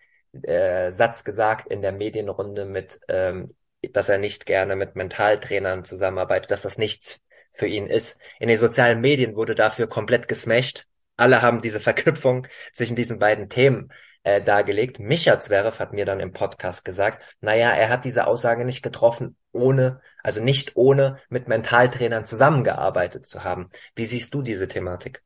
äh, 0.43 0.91
Satz 0.91 1.25
gesagt 1.25 1.69
in 1.69 1.83
der 1.83 1.93
Medienrunde 1.93 2.65
mit, 2.65 2.99
ähm, 3.09 3.55
dass 3.93 4.09
er 4.09 4.19
nicht 4.19 4.47
gerne 4.47 4.77
mit 4.77 4.97
Mentaltrainern 4.97 5.85
zusammenarbeitet, 5.85 6.51
dass 6.51 6.63
das 6.63 6.79
nichts 6.79 7.21
für 7.53 7.67
ihn 7.67 7.87
ist. 7.87 8.19
In 8.41 8.49
den 8.49 8.59
sozialen 8.59 9.01
Medien 9.01 9.37
wurde 9.37 9.55
dafür 9.55 9.89
komplett 9.89 10.29
gesmasht. 10.29 10.87
Alle 11.17 11.43
haben 11.43 11.63
diese 11.63 11.81
Verknüpfung 11.81 12.47
zwischen 12.73 12.97
diesen 12.97 13.19
beiden 13.19 13.49
Themen 13.49 13.93
äh, 14.27 14.43
dargelegt. 14.43 14.99
Micha 14.99 15.39
Zverev 15.39 15.79
hat 15.79 15.93
mir 15.93 16.05
dann 16.05 16.21
im 16.21 16.33
Podcast 16.33 16.85
gesagt, 16.85 17.23
naja, 17.41 17.71
er 17.71 17.89
hat 17.89 18.05
diese 18.05 18.27
Aussage 18.27 18.65
nicht 18.65 18.83
getroffen, 18.83 19.37
ohne, 19.53 20.01
also 20.23 20.43
nicht 20.43 20.77
ohne 20.77 21.21
mit 21.29 21.49
Mentaltrainern 21.49 22.25
zusammengearbeitet 22.25 23.25
zu 23.25 23.45
haben. 23.45 23.71
Wie 23.95 24.05
siehst 24.05 24.35
du 24.35 24.43
diese 24.43 24.67
Thematik? 24.67 25.23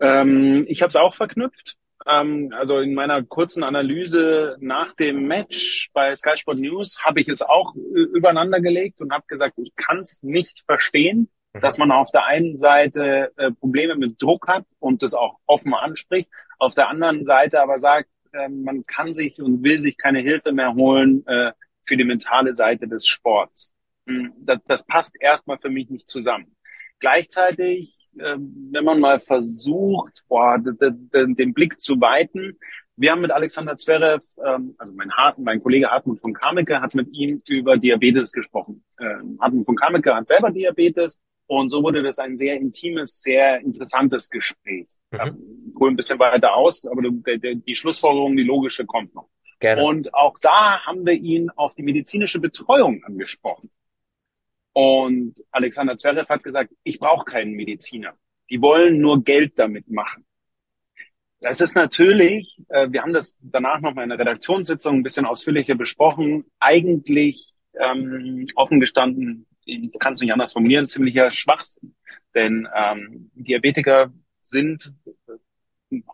Ähm, 0.00 0.64
ich 0.68 0.82
habe 0.82 0.90
es 0.90 0.96
auch 0.96 1.14
verknüpft. 1.14 1.76
Ähm, 2.06 2.52
also 2.56 2.78
in 2.80 2.94
meiner 2.94 3.22
kurzen 3.22 3.62
Analyse 3.62 4.56
nach 4.60 4.94
dem 4.94 5.26
Match 5.26 5.90
bei 5.92 6.14
Sky 6.14 6.36
Sport 6.36 6.58
News 6.58 6.98
habe 7.02 7.20
ich 7.20 7.28
es 7.28 7.42
auch 7.42 7.74
übereinander 7.74 8.60
gelegt 8.60 9.00
und 9.00 9.12
habe 9.12 9.24
gesagt, 9.26 9.54
ich 9.58 9.74
kann 9.76 9.98
es 10.00 10.22
nicht 10.22 10.64
verstehen, 10.66 11.30
mhm. 11.54 11.60
dass 11.60 11.78
man 11.78 11.90
auf 11.92 12.10
der 12.10 12.26
einen 12.26 12.56
Seite 12.56 13.32
äh, 13.36 13.50
Probleme 13.52 13.96
mit 13.96 14.20
Druck 14.20 14.48
hat 14.48 14.66
und 14.80 15.02
das 15.02 15.14
auch 15.14 15.38
offen 15.46 15.72
anspricht, 15.74 16.30
auf 16.58 16.74
der 16.74 16.88
anderen 16.88 17.24
Seite 17.24 17.62
aber 17.62 17.78
sagt, 17.78 18.10
äh, 18.32 18.48
man 18.48 18.82
kann 18.84 19.14
sich 19.14 19.40
und 19.40 19.62
will 19.62 19.78
sich 19.78 19.96
keine 19.96 20.20
Hilfe 20.20 20.52
mehr 20.52 20.74
holen 20.74 21.26
äh, 21.26 21.52
für 21.82 21.96
die 21.96 22.04
mentale 22.04 22.52
Seite 22.52 22.86
des 22.86 23.06
Sports. 23.06 23.72
Hm, 24.06 24.32
das, 24.38 24.58
das 24.66 24.84
passt 24.84 25.14
erstmal 25.20 25.58
für 25.58 25.70
mich 25.70 25.88
nicht 25.88 26.08
zusammen. 26.08 26.54
Gleichzeitig, 27.00 28.10
äh, 28.18 28.36
wenn 28.38 28.84
man 28.84 29.00
mal 29.00 29.20
versucht, 29.20 30.24
boah, 30.28 30.58
den 30.58 31.54
Blick 31.54 31.80
zu 31.80 32.00
weiten, 32.00 32.58
wir 32.96 33.10
haben 33.10 33.22
mit 33.22 33.32
Alexander 33.32 33.76
Zverev, 33.76 34.24
ähm, 34.44 34.74
also 34.78 34.92
mein, 34.94 35.10
Hart, 35.12 35.38
mein 35.38 35.62
Kollege 35.62 35.90
Hartmut 35.90 36.20
von 36.20 36.32
Kameke 36.32 36.80
hat 36.80 36.94
mit 36.94 37.08
ihm 37.12 37.42
über 37.48 37.76
Diabetes 37.76 38.30
gesprochen. 38.30 38.84
Ähm, 39.00 39.38
Hartmut 39.40 39.66
von 39.66 39.76
Kameke 39.76 40.14
hat 40.14 40.28
selber 40.28 40.50
Diabetes 40.50 41.20
und 41.46 41.70
so 41.70 41.82
wurde 41.82 42.02
das 42.02 42.18
ein 42.18 42.36
sehr 42.36 42.56
intimes, 42.56 43.20
sehr 43.20 43.60
interessantes 43.60 44.30
Gespräch. 44.30 44.86
Mhm. 45.10 45.18
Ähm, 45.20 45.74
hol 45.78 45.90
ein 45.90 45.96
bisschen 45.96 46.18
weiter 46.18 46.54
aus, 46.54 46.86
aber 46.86 47.02
die, 47.02 47.62
die 47.66 47.74
Schlussfolgerung, 47.74 48.36
die 48.36 48.44
logische 48.44 48.86
kommt 48.86 49.14
noch. 49.14 49.28
Gerne. 49.58 49.82
Und 49.82 50.14
auch 50.14 50.38
da 50.40 50.84
haben 50.84 51.04
wir 51.04 51.14
ihn 51.14 51.50
auf 51.50 51.74
die 51.74 51.82
medizinische 51.82 52.38
Betreuung 52.38 53.02
angesprochen. 53.04 53.70
Und 54.74 55.42
Alexander 55.52 55.96
Zverev 55.96 56.28
hat 56.28 56.42
gesagt, 56.42 56.74
ich 56.82 56.98
brauche 56.98 57.24
keinen 57.24 57.52
Mediziner. 57.52 58.14
Die 58.50 58.60
wollen 58.60 58.98
nur 58.98 59.22
Geld 59.22 59.58
damit 59.58 59.88
machen. 59.88 60.26
Das 61.40 61.60
ist 61.60 61.76
natürlich, 61.76 62.62
äh, 62.68 62.90
wir 62.90 63.02
haben 63.02 63.12
das 63.12 63.36
danach 63.40 63.80
noch 63.80 63.94
mal 63.94 64.02
in 64.02 64.08
der 64.08 64.18
Redaktionssitzung 64.18 64.96
ein 64.96 65.02
bisschen 65.02 65.26
ausführlicher 65.26 65.76
besprochen, 65.76 66.44
eigentlich 66.58 67.52
ähm, 67.78 68.46
offen 68.56 68.80
gestanden, 68.80 69.46
ich 69.64 69.98
kann 69.98 70.14
es 70.14 70.20
nicht 70.20 70.32
anders 70.32 70.52
formulieren, 70.52 70.88
ziemlicher 70.88 71.30
Schwachsinn. 71.30 71.94
Denn 72.34 72.68
ähm, 72.74 73.30
Diabetiker 73.34 74.12
sind 74.40 74.92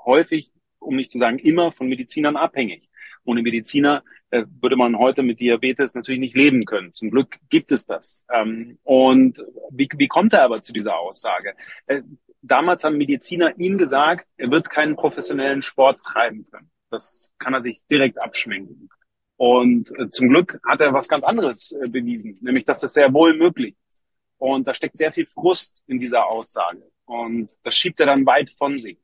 häufig, 0.05 0.53
um 0.79 0.97
nicht 0.97 1.11
zu 1.11 1.19
sagen 1.19 1.39
immer, 1.39 1.73
von 1.73 1.89
Medizinern 1.89 2.37
abhängig. 2.37 2.91
Ohne 3.25 3.43
Mediziner 3.43 4.05
äh, 4.31 4.45
würde 4.61 4.77
man 4.77 4.99
heute 4.99 5.23
mit 5.23 5.41
Diabetes 5.41 5.95
natürlich 5.95 6.21
nicht 6.21 6.37
leben 6.37 6.65
können. 6.65 6.93
Zum 6.93 7.11
Glück 7.11 7.39
gibt 7.49 7.73
es 7.73 7.87
das. 7.87 8.25
Ähm, 8.33 8.79
und 8.85 9.43
wie, 9.71 9.89
wie 9.97 10.09
kommt 10.09 10.33
er 10.33 10.43
aber 10.43 10.63
zu 10.63 10.73
dieser 10.73 10.99
Aussage? 10.99 11.55
Äh, 11.87 12.03
damals 12.43 12.85
haben 12.85 12.97
Mediziner 12.97 13.59
ihm 13.59 13.79
gesagt, 13.79 14.27
er 14.37 14.51
wird 14.51 14.71
keinen 14.71 14.97
professionellen 14.97 15.63
Sport 15.63 16.03
treiben 16.03 16.47
können. 16.51 16.71
Das 16.91 17.33
kann 17.39 17.55
er 17.55 17.63
sich 17.63 17.81
direkt 17.91 18.19
abschminken. 18.19 18.89
Und 19.37 19.91
äh, 19.99 20.09
zum 20.11 20.29
Glück 20.29 20.61
hat 20.67 20.81
er 20.81 20.93
was 20.93 21.09
ganz 21.09 21.25
anderes 21.25 21.73
äh, 21.73 21.89
bewiesen, 21.89 22.39
nämlich 22.41 22.65
dass 22.65 22.81
das 22.81 22.93
sehr 22.93 23.13
wohl 23.13 23.37
möglich 23.37 23.75
ist. 23.89 24.05
Und 24.39 24.69
da 24.69 24.75
steckt 24.75 24.97
sehr 24.97 25.13
viel 25.13 25.27
Frust 25.27 25.83
in 25.87 25.99
dieser 25.99 26.27
Aussage. 26.27 26.83
Und 27.05 27.53
das 27.63 27.75
schiebt 27.75 28.01
er 28.01 28.07
dann 28.07 28.27
weit 28.27 28.51
von 28.51 28.79
sich. 28.79 28.99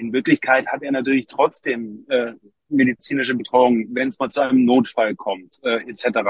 In 0.00 0.12
Wirklichkeit 0.14 0.66
hat 0.68 0.82
er 0.82 0.92
natürlich 0.92 1.26
trotzdem 1.26 2.06
äh, 2.08 2.32
medizinische 2.70 3.34
Betreuung, 3.34 3.86
wenn 3.90 4.08
es 4.08 4.18
mal 4.18 4.30
zu 4.30 4.40
einem 4.40 4.64
Notfall 4.64 5.14
kommt, 5.14 5.60
äh, 5.62 5.88
etc. 5.90 6.20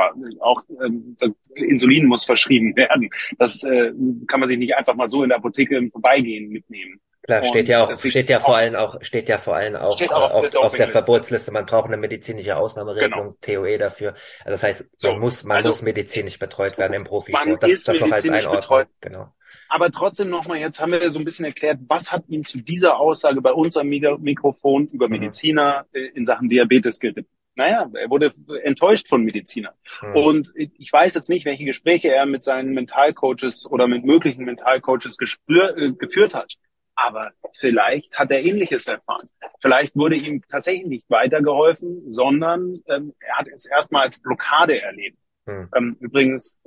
Auch 0.41 0.63
ähm, 0.83 1.17
Insulin 1.55 2.07
muss 2.07 2.25
verschrieben 2.25 2.75
werden. 2.77 3.11
Das 3.39 3.63
äh, 3.63 3.93
kann 4.27 4.41
man 4.41 4.49
sich 4.49 4.59
nicht 4.59 4.75
einfach 4.75 4.97
mal 4.97 5.09
so 5.09 5.23
in 5.23 5.29
der 5.29 5.39
Apotheke 5.39 5.77
im 5.77 5.91
Vorbeigehen 5.93 6.51
mitnehmen. 6.51 7.01
Klar, 7.23 7.45
steht 7.45 7.69
ja 7.69 7.85
auch, 7.85 7.95
steht 7.95 8.31
ja 8.31 8.41
vor 8.41 8.57
allem 8.57 8.75
auch, 8.75 9.03
steht 9.03 9.29
ja 9.29 9.37
vor 9.37 9.55
allem 9.55 9.77
auch, 9.77 10.01
auch 10.11 10.31
auf, 10.31 10.55
auf, 10.57 10.75
der 10.75 10.89
Verbotsliste. 10.89 11.53
Man 11.53 11.67
braucht 11.67 11.89
eine 11.89 11.99
medizinische 11.99 12.57
Ausnahmeregelung, 12.57 13.37
genau. 13.41 13.63
TOE 13.63 13.77
dafür. 13.77 14.15
Also 14.45 14.53
das 14.53 14.63
heißt, 14.63 14.81
man 14.81 14.91
so, 14.97 15.13
muss, 15.15 15.45
man 15.45 15.59
also, 15.59 15.69
muss 15.69 15.83
medizinisch 15.83 16.39
betreut 16.39 16.79
werden 16.79 16.95
im 16.95 17.05
Profisport. 17.05 17.63
Das, 17.63 17.85
das 17.85 18.01
noch 18.01 18.11
als 18.11 18.25
Einordnung. 18.25 18.55
Betreut. 18.57 18.89
Genau. 19.01 19.33
Aber 19.69 19.91
trotzdem 19.91 20.31
nochmal, 20.31 20.59
jetzt 20.59 20.81
haben 20.81 20.93
wir 20.93 21.11
so 21.11 21.19
ein 21.19 21.25
bisschen 21.25 21.45
erklärt, 21.45 21.79
was 21.89 22.11
hat 22.11 22.25
ihn 22.29 22.45
zu 22.45 22.59
dieser 22.59 22.99
Aussage 22.99 23.41
bei 23.41 23.53
uns 23.53 23.77
am 23.77 23.89
Mikrofon 23.89 24.89
über 24.89 25.07
mhm. 25.07 25.13
Mediziner 25.13 25.87
äh, 25.93 26.07
in 26.15 26.25
Sachen 26.25 26.49
Diabetes 26.49 26.99
geritten? 26.99 27.29
Naja, 27.55 27.91
er 27.93 28.09
wurde 28.09 28.33
enttäuscht 28.63 29.09
von 29.09 29.23
Medizinern. 29.23 29.75
Mhm. 30.03 30.17
Und 30.17 30.53
ich 30.57 30.93
weiß 30.93 31.15
jetzt 31.15 31.29
nicht, 31.29 31.45
welche 31.45 31.65
Gespräche 31.65 32.13
er 32.13 32.25
mit 32.25 32.45
seinen 32.45 32.73
Mentalcoaches 32.73 33.67
oder 33.67 33.87
mit 33.87 34.05
möglichen 34.05 34.45
Mentalcoaches 34.45 35.19
gespür, 35.19 35.77
äh, 35.77 35.93
geführt 35.93 36.35
hat. 36.35 36.55
Aber 37.03 37.31
vielleicht 37.53 38.19
hat 38.19 38.31
er 38.31 38.45
Ähnliches 38.45 38.87
erfahren. 38.87 39.29
Vielleicht 39.61 39.97
wurde 39.97 40.17
ihm 40.17 40.43
tatsächlich 40.47 40.87
nicht 40.87 41.11
weitergeholfen, 41.11 42.03
sondern 42.07 42.75
ähm, 42.89 43.15
er 43.21 43.39
hat 43.39 43.49
es 43.49 43.65
erstmal 43.65 44.05
als 44.05 44.21
Blockade 44.21 44.83
erlebt. 44.83 45.19
Hm. 45.47 45.69
Ähm, 45.75 45.97
übrigens, 46.01 46.61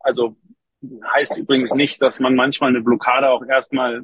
also 0.00 0.36
heißt 1.14 1.38
übrigens 1.38 1.72
nicht, 1.72 2.02
dass 2.02 2.20
man 2.20 2.34
manchmal 2.34 2.70
eine 2.70 2.82
Blockade 2.82 3.30
auch 3.30 3.44
erstmal 3.46 4.02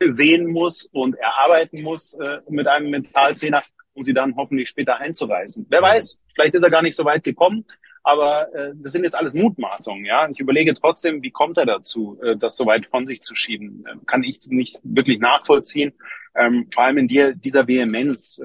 sehen 0.00 0.46
muss 0.46 0.86
und 0.86 1.14
erarbeiten 1.16 1.82
muss 1.82 2.14
äh, 2.14 2.38
mit 2.48 2.66
einem 2.66 2.90
Mentaltrainer, 2.90 3.62
um 3.92 4.02
sie 4.02 4.14
dann 4.14 4.34
hoffentlich 4.34 4.70
später 4.70 4.96
einzureißen. 4.96 5.66
Wer 5.68 5.82
weiß, 5.82 6.18
vielleicht 6.34 6.54
ist 6.54 6.62
er 6.62 6.70
gar 6.70 6.82
nicht 6.82 6.96
so 6.96 7.04
weit 7.04 7.22
gekommen. 7.22 7.66
Aber 8.08 8.54
äh, 8.54 8.72
das 8.76 8.92
sind 8.92 9.04
jetzt 9.04 9.18
alles 9.18 9.34
Mutmaßungen, 9.34 10.06
ja. 10.06 10.26
Ich 10.30 10.40
überlege 10.40 10.72
trotzdem, 10.72 11.22
wie 11.22 11.30
kommt 11.30 11.58
er 11.58 11.66
dazu, 11.66 12.18
äh, 12.22 12.38
das 12.38 12.56
so 12.56 12.64
weit 12.64 12.86
von 12.86 13.06
sich 13.06 13.20
zu 13.20 13.34
schieben? 13.34 13.84
Äh, 13.86 13.96
kann 14.06 14.22
ich 14.22 14.40
nicht 14.46 14.80
wirklich 14.82 15.18
nachvollziehen, 15.18 15.92
ähm, 16.34 16.68
vor 16.72 16.84
allem 16.84 16.96
in 16.96 17.08
dir, 17.08 17.34
dieser 17.34 17.68
Vehemenz. 17.68 18.40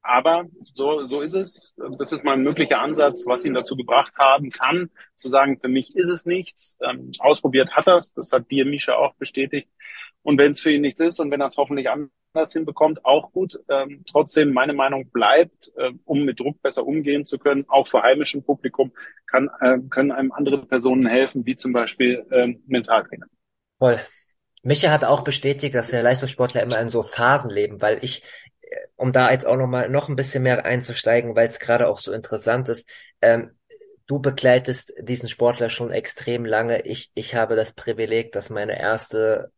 Aber 0.00 0.44
so, 0.74 1.08
so 1.08 1.22
ist 1.22 1.34
es. 1.34 1.74
Das 1.98 2.12
ist 2.12 2.22
mal 2.22 2.34
ein 2.34 2.44
möglicher 2.44 2.78
Ansatz, 2.78 3.26
was 3.26 3.44
ihn 3.44 3.52
dazu 3.52 3.74
gebracht 3.74 4.16
haben 4.16 4.50
kann, 4.50 4.90
zu 5.16 5.28
sagen, 5.28 5.58
für 5.60 5.68
mich 5.68 5.96
ist 5.96 6.08
es 6.08 6.24
nichts. 6.24 6.78
Ähm, 6.80 7.10
ausprobiert 7.18 7.72
hat 7.72 7.88
er 7.88 7.96
Das 7.96 8.30
hat 8.30 8.48
dir, 8.48 8.64
Misha, 8.64 8.94
auch 8.94 9.16
bestätigt. 9.16 9.68
Und 10.22 10.38
wenn 10.38 10.52
es 10.52 10.60
für 10.60 10.70
ihn 10.70 10.82
nichts 10.82 11.00
ist 11.00 11.20
und 11.20 11.30
wenn 11.30 11.40
er 11.40 11.46
es 11.46 11.56
hoffentlich 11.56 11.88
anders 11.88 12.52
hinbekommt, 12.52 13.04
auch 13.04 13.32
gut. 13.32 13.58
Ähm, 13.68 14.04
trotzdem, 14.10 14.52
meine 14.52 14.72
Meinung 14.72 15.10
bleibt, 15.10 15.72
äh, 15.76 15.92
um 16.04 16.24
mit 16.24 16.40
Druck 16.40 16.60
besser 16.62 16.86
umgehen 16.86 17.24
zu 17.24 17.38
können, 17.38 17.64
auch 17.68 17.86
vor 17.86 18.02
heimischem 18.02 18.42
Publikum, 18.42 18.92
kann, 19.26 19.48
äh, 19.60 19.78
können 19.90 20.12
einem 20.12 20.32
andere 20.32 20.66
Personen 20.66 21.06
helfen, 21.06 21.46
wie 21.46 21.56
zum 21.56 21.72
Beispiel 21.72 22.26
äh, 22.30 22.54
Mentaltrainer. 22.66 23.26
Voll. 23.78 23.98
Micha 24.62 24.90
hat 24.90 25.04
auch 25.04 25.22
bestätigt, 25.22 25.74
dass 25.74 25.90
der 25.90 26.02
Leistungssportler 26.02 26.62
immer 26.62 26.80
in 26.80 26.88
so 26.88 27.02
Phasen 27.02 27.50
leben, 27.50 27.80
weil 27.80 27.98
ich, 28.02 28.22
äh, 28.60 28.76
um 28.96 29.12
da 29.12 29.30
jetzt 29.30 29.46
auch 29.46 29.56
noch 29.56 29.68
mal 29.68 29.88
noch 29.88 30.08
ein 30.08 30.16
bisschen 30.16 30.42
mehr 30.42 30.66
einzusteigen, 30.66 31.36
weil 31.36 31.48
es 31.48 31.60
gerade 31.60 31.88
auch 31.88 31.98
so 31.98 32.12
interessant 32.12 32.68
ist, 32.68 32.88
ähm, 33.22 33.52
du 34.06 34.18
begleitest 34.20 34.94
diesen 35.00 35.28
Sportler 35.28 35.70
schon 35.70 35.92
extrem 35.92 36.44
lange. 36.44 36.82
Ich, 36.86 37.10
ich 37.14 37.34
habe 37.34 37.54
das 37.56 37.72
Privileg, 37.74 38.32
dass 38.32 38.50
meine 38.50 38.78
erste 38.78 39.52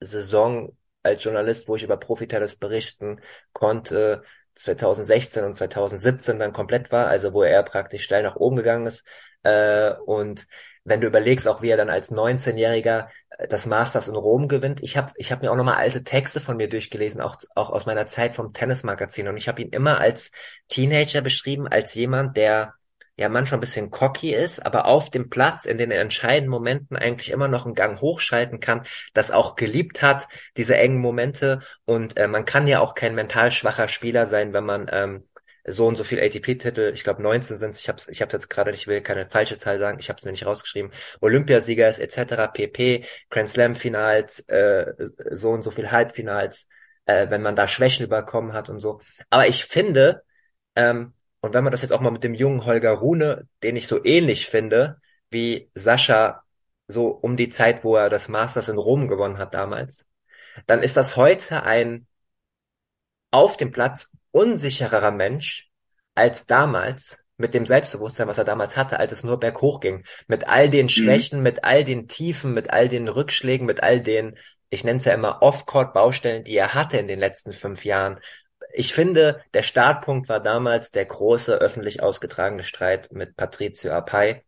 Saison 0.00 0.76
als 1.02 1.24
Journalist, 1.24 1.68
wo 1.68 1.76
ich 1.76 1.82
über 1.82 1.96
Profitennis 1.96 2.56
berichten 2.56 3.20
konnte, 3.52 4.22
2016 4.54 5.44
und 5.44 5.54
2017 5.54 6.38
dann 6.38 6.52
komplett 6.52 6.92
war, 6.92 7.06
also 7.06 7.32
wo 7.32 7.42
er 7.42 7.62
praktisch 7.62 8.04
steil 8.04 8.22
nach 8.22 8.36
oben 8.36 8.56
gegangen 8.56 8.86
ist. 8.86 9.06
Äh, 9.42 9.92
und 10.04 10.46
wenn 10.84 11.00
du 11.00 11.06
überlegst, 11.06 11.48
auch 11.48 11.62
wie 11.62 11.70
er 11.70 11.76
dann 11.76 11.90
als 11.90 12.10
19-Jähriger 12.10 13.08
äh, 13.38 13.48
das 13.48 13.66
Masters 13.66 14.08
in 14.08 14.16
Rom 14.16 14.48
gewinnt, 14.48 14.82
ich 14.82 14.96
habe 14.96 15.12
ich 15.16 15.32
hab 15.32 15.42
mir 15.42 15.50
auch 15.50 15.56
nochmal 15.56 15.76
alte 15.76 16.04
Texte 16.04 16.40
von 16.40 16.56
mir 16.56 16.68
durchgelesen, 16.68 17.20
auch, 17.20 17.36
auch 17.54 17.70
aus 17.70 17.86
meiner 17.86 18.06
Zeit 18.06 18.36
vom 18.36 18.52
Tennismagazin. 18.52 19.28
Und 19.28 19.36
ich 19.36 19.48
habe 19.48 19.62
ihn 19.62 19.70
immer 19.70 19.98
als 19.98 20.30
Teenager 20.68 21.22
beschrieben, 21.22 21.68
als 21.68 21.94
jemand, 21.94 22.36
der 22.36 22.74
ja 23.20 23.28
manchmal 23.28 23.58
ein 23.58 23.60
bisschen 23.60 23.90
cocky 23.90 24.34
ist, 24.34 24.64
aber 24.64 24.86
auf 24.86 25.10
dem 25.10 25.28
Platz 25.28 25.66
in 25.66 25.76
den 25.76 25.90
entscheidenden 25.90 26.50
Momenten 26.50 26.96
eigentlich 26.96 27.30
immer 27.30 27.48
noch 27.48 27.66
einen 27.66 27.74
Gang 27.74 28.00
hochschalten 28.00 28.60
kann, 28.60 28.82
das 29.12 29.30
auch 29.30 29.56
geliebt 29.56 30.00
hat, 30.00 30.26
diese 30.56 30.76
engen 30.76 30.98
Momente. 30.98 31.60
Und 31.84 32.16
äh, 32.16 32.28
man 32.28 32.46
kann 32.46 32.66
ja 32.66 32.80
auch 32.80 32.94
kein 32.94 33.14
mental 33.14 33.50
schwacher 33.50 33.88
Spieler 33.88 34.26
sein, 34.26 34.54
wenn 34.54 34.64
man 34.64 34.88
ähm, 34.90 35.28
so 35.66 35.86
und 35.86 35.96
so 35.96 36.04
viel 36.04 36.18
ATP-Titel, 36.18 36.92
ich 36.94 37.04
glaube 37.04 37.22
19 37.22 37.58
sind 37.58 37.76
ich 37.76 37.88
habe 37.90 38.00
ich 38.08 38.22
hab's 38.22 38.32
jetzt 38.32 38.48
gerade 38.48 38.70
nicht, 38.70 38.86
will 38.86 39.02
keine 39.02 39.28
falsche 39.28 39.58
Zahl 39.58 39.78
sagen, 39.78 39.98
ich 40.00 40.08
habe 40.08 40.16
es 40.16 40.24
mir 40.24 40.30
nicht 40.30 40.46
rausgeschrieben, 40.46 40.90
Olympiasieger 41.20 41.90
ist 41.90 41.98
etc., 41.98 42.48
pp, 42.54 43.04
Grand 43.28 43.50
Slam-Finals, 43.50 44.40
äh, 44.48 44.94
so 45.30 45.50
und 45.50 45.62
so 45.62 45.70
viel 45.70 45.90
Halbfinals, 45.90 46.68
äh, 47.04 47.28
wenn 47.28 47.42
man 47.42 47.54
da 47.54 47.68
Schwächen 47.68 48.06
überkommen 48.06 48.54
hat 48.54 48.70
und 48.70 48.80
so. 48.80 49.02
Aber 49.28 49.46
ich 49.46 49.66
finde, 49.66 50.22
ähm, 50.74 51.12
und 51.42 51.54
wenn 51.54 51.64
man 51.64 51.70
das 51.70 51.82
jetzt 51.82 51.92
auch 51.92 52.00
mal 52.00 52.10
mit 52.10 52.24
dem 52.24 52.34
jungen 52.34 52.64
Holger 52.64 52.92
Rune, 52.92 53.48
den 53.62 53.76
ich 53.76 53.86
so 53.86 54.04
ähnlich 54.04 54.46
finde, 54.46 55.00
wie 55.30 55.70
Sascha 55.74 56.42
so 56.86 57.08
um 57.08 57.36
die 57.36 57.48
Zeit, 57.48 57.84
wo 57.84 57.96
er 57.96 58.10
das 58.10 58.28
Masters 58.28 58.68
in 58.68 58.78
Rom 58.78 59.08
gewonnen 59.08 59.38
hat 59.38 59.54
damals, 59.54 60.06
dann 60.66 60.82
ist 60.82 60.96
das 60.96 61.16
heute 61.16 61.62
ein 61.62 62.06
auf 63.30 63.56
dem 63.56 63.70
Platz 63.70 64.10
unsichererer 64.32 65.12
Mensch 65.12 65.70
als 66.14 66.46
damals 66.46 67.24
mit 67.36 67.54
dem 67.54 67.64
Selbstbewusstsein, 67.64 68.28
was 68.28 68.38
er 68.38 68.44
damals 68.44 68.76
hatte, 68.76 68.98
als 68.98 69.12
es 69.12 69.24
nur 69.24 69.40
berghoch 69.40 69.80
ging. 69.80 70.04
Mit 70.26 70.48
all 70.48 70.68
den 70.68 70.86
mhm. 70.86 70.90
Schwächen, 70.90 71.38
mhm. 71.38 71.44
mit 71.44 71.64
all 71.64 71.84
den 71.84 72.06
Tiefen, 72.06 72.52
mit 72.52 72.70
all 72.70 72.88
den 72.88 73.08
Rückschlägen, 73.08 73.66
mit 73.66 73.82
all 73.82 74.00
den, 74.00 74.36
ich 74.68 74.84
nenne 74.84 74.98
es 74.98 75.06
ja 75.06 75.14
immer 75.14 75.40
Off-Court-Baustellen, 75.42 76.44
die 76.44 76.56
er 76.56 76.74
hatte 76.74 76.98
in 76.98 77.08
den 77.08 77.18
letzten 77.18 77.52
fünf 77.52 77.84
Jahren, 77.84 78.20
ich 78.72 78.94
finde, 78.94 79.42
der 79.54 79.62
Startpunkt 79.62 80.28
war 80.28 80.40
damals 80.40 80.90
der 80.90 81.04
große 81.04 81.54
öffentlich 81.56 82.02
ausgetragene 82.02 82.64
Streit 82.64 83.12
mit 83.12 83.36
Patrizio 83.36 83.92
Apai. 83.92 84.44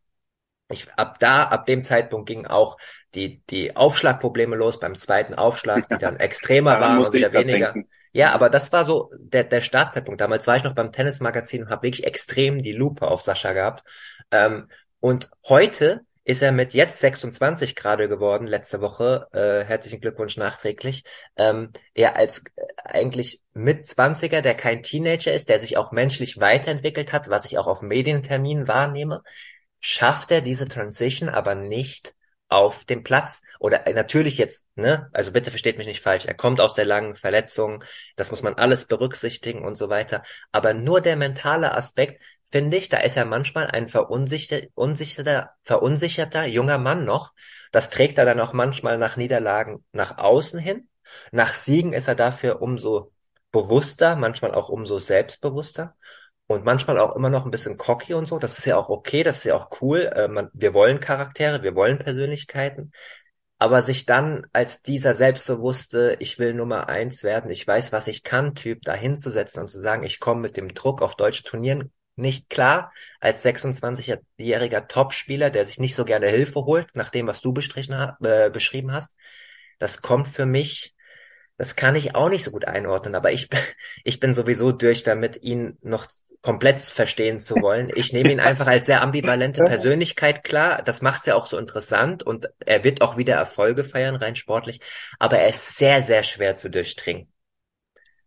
Ich, 0.71 0.89
ab 0.97 1.19
da, 1.19 1.45
ab 1.45 1.67
dem 1.67 1.83
Zeitpunkt 1.83 2.27
gingen 2.27 2.47
auch 2.47 2.79
die, 3.15 3.43
die 3.51 3.77
Aufschlagprobleme 3.77 4.57
los 4.57 4.81
beim 4.81 4.95
zweiten 4.95 5.35
Aufschlag, 5.35 5.89
die 5.89 5.99
dann 5.99 6.17
extremer 6.21 6.81
waren 6.81 6.99
und 6.99 7.13
wieder 7.13 7.33
weniger. 7.33 7.73
Denken. 7.73 7.91
Ja, 8.13 8.33
aber 8.33 8.51
das 8.51 8.73
war 8.73 8.85
so 8.85 9.11
der, 9.19 9.45
der 9.45 9.63
Startzeitpunkt. 9.63 10.21
Damals 10.21 10.47
war 10.47 10.57
ich 10.57 10.65
noch 10.65 10.75
beim 10.75 10.93
Tennismagazin 10.93 11.65
und 11.65 11.71
habe 11.71 11.85
wirklich 11.87 12.07
extrem 12.07 12.63
die 12.63 12.73
Lupe 12.73 13.09
auf 13.09 13.23
Sascha 13.23 13.53
gehabt. 13.53 13.85
Ähm, 14.31 14.69
und 15.01 15.31
heute 15.49 16.03
ist 16.25 16.43
er 16.43 16.53
mit 16.53 16.75
jetzt 16.75 17.01
26 17.01 17.75
gerade 17.75 18.09
geworden, 18.09 18.47
letzte 18.47 18.81
Woche, 18.81 19.27
äh, 19.33 19.65
herzlichen 19.65 20.01
Glückwunsch 20.01 20.37
nachträglich, 20.37 21.05
ähm, 21.37 21.73
er 21.95 22.17
als 22.17 22.45
äh, 22.57 22.63
eigentlich 22.85 23.41
mit 23.55 23.87
20er, 23.87 24.41
der 24.41 24.55
kein 24.55 24.83
Teenager 24.83 25.33
ist, 25.33 25.49
der 25.49 25.59
sich 25.59 25.77
auch 25.77 25.93
menschlich 25.93 26.39
weiterentwickelt 26.39 27.13
hat, 27.13 27.29
was 27.29 27.45
ich 27.45 27.59
auch 27.59 27.67
auf 27.67 27.83
Medienterminen 27.83 28.69
wahrnehme, 28.69 29.23
schafft 29.81 30.31
er 30.31 30.41
diese 30.43 30.69
Transition 30.69 31.29
aber 31.29 31.55
nicht 31.55 32.15
auf 32.49 32.85
dem 32.85 33.03
Platz. 33.03 33.43
Oder 33.59 33.87
äh, 33.87 33.93
natürlich 33.95 34.39
jetzt, 34.39 34.65
ne, 34.77 35.11
also 35.13 35.33
bitte 35.33 35.51
versteht 35.51 35.79
mich 35.79 35.87
nicht 35.87 36.03
falsch, 36.03 36.27
er 36.27 36.35
kommt 36.35 36.61
aus 36.61 36.75
der 36.75 36.85
langen 36.85 37.17
Verletzung, 37.17 37.83
das 38.17 38.31
muss 38.31 38.43
man 38.43 38.55
alles 38.55 38.87
berücksichtigen 38.87 39.65
und 39.65 39.77
so 39.77 39.89
weiter, 39.89 40.23
aber 40.53 40.75
nur 40.75 41.01
der 41.01 41.17
mentale 41.17 41.73
Aspekt, 41.75 42.23
finde 42.53 42.77
ich, 42.77 42.89
da 42.91 42.99
ist 42.99 43.17
er 43.17 43.25
manchmal 43.25 43.67
ein 43.69 43.89
verunsicherter, 43.89 45.51
verunsicherter 45.65 46.47
junger 46.47 46.79
Mann 46.79 47.05
noch. 47.05 47.33
Das 47.73 47.91
trägt 47.91 48.19
er 48.19 48.27
dann 48.27 48.41
auch 48.41 48.53
manchmal 48.53 48.99
nach 48.99 49.17
Niederlagen 49.17 49.85
nach 49.93 50.19
außen 50.19 50.61
hin. 50.61 50.89
Nach 51.33 51.55
Siegen 51.55 51.93
ist 51.95 52.09
er 52.09 52.15
dafür 52.15 52.61
umso 52.63 53.13
bewusster, 53.51 54.17
manchmal 54.17 54.55
auch 54.55 54.69
umso 54.69 54.99
selbstbewusster 54.99 55.97
und 56.47 56.65
manchmal 56.65 56.99
auch 56.99 57.17
immer 57.17 57.31
noch 57.31 57.45
ein 57.45 57.51
bisschen 57.51 57.79
cocky 57.79 58.15
und 58.15 58.27
so. 58.27 58.39
Das 58.39 58.59
ist 58.59 58.67
ja 58.67 58.77
auch 58.77 58.91
okay, 58.91 59.23
das 59.23 59.39
ist 59.39 59.45
ja 59.45 59.57
auch 59.57 59.81
cool. 59.81 60.11
Äh, 60.15 60.29
man, 60.29 60.51
wir 60.53 60.75
wollen 60.75 61.01
Charaktere, 61.01 61.63
wir 61.63 61.75
wollen 61.75 61.99
Persönlichkeiten. 61.99 62.93
Aber 63.59 63.81
sich 63.81 64.07
dann 64.07 64.47
als 64.53 64.83
dieser 64.83 65.15
selbstbewusste, 65.15 66.17
ich 66.19 66.39
will 66.39 66.53
Nummer 66.53 66.89
eins 66.89 67.23
werden, 67.23 67.51
ich 67.51 67.67
weiß, 67.67 67.93
was 67.93 68.09
ich 68.09 68.25
kann, 68.25 68.55
Typ 68.55 68.83
da 68.83 68.95
hinzusetzen 68.95 69.63
und 69.63 69.69
zu 69.69 69.81
sagen, 69.81 70.03
ich 70.03 70.21
komme 70.21 70.41
mit 70.41 70.57
dem 70.57 70.75
Druck 70.75 71.01
auf 71.01 71.15
deutsche 71.15 71.45
Turnieren 71.45 71.93
nicht 72.17 72.51
klar 72.51 72.93
als 73.21 73.45
26-jähriger 73.45 74.87
Topspieler, 74.87 75.51
der 75.51 75.67
sich 75.67 75.79
nicht 75.79 75.95
so 75.95 76.05
gerne 76.05 76.29
Hilfe 76.29 76.65
holt, 76.65 76.89
nach 76.95 77.11
dem, 77.11 77.27
was 77.27 77.41
du 77.41 77.53
äh, 77.55 78.51
beschrieben 78.51 78.93
hast. 78.93 79.17
Das 79.79 80.03
kommt 80.03 80.29
für 80.29 80.47
mich 80.47 80.95
das 81.63 81.77
kann 81.77 81.95
ich 81.95 82.15
auch 82.17 82.29
nicht 82.29 82.45
so 82.45 82.51
gut 82.51 82.65
einordnen, 82.65 83.15
aber 83.15 83.31
ich, 83.31 83.49
ich 84.05 84.21
bin 84.21 84.35
sowieso 84.35 84.73
durch 84.73 85.05
damit, 85.05 85.43
ihn 85.43 85.79
noch 85.83 86.07
komplett 86.41 86.81
verstehen 86.81 87.39
zu 87.39 87.55
wollen. 87.57 87.91
Ich 87.95 88.13
nehme 88.13 88.33
ihn 88.33 88.41
einfach 88.49 88.67
als 88.67 88.87
sehr 88.87 89.03
ambivalente 89.03 89.63
Persönlichkeit 89.63 90.43
klar. 90.43 90.83
Das 90.83 91.03
macht 91.03 91.27
ja 91.27 91.37
auch 91.37 91.47
so 91.47 91.59
interessant 91.59 92.23
und 92.23 92.49
er 92.67 92.83
wird 92.85 93.01
auch 93.01 93.17
wieder 93.17 93.35
Erfolge 93.35 93.85
feiern, 93.85 94.17
rein 94.17 94.35
sportlich, 94.35 94.81
aber 95.19 95.39
er 95.39 95.51
ist 95.51 95.77
sehr, 95.77 96.03
sehr 96.03 96.25
schwer 96.25 96.57
zu 96.57 96.69
durchdringen. 96.69 97.32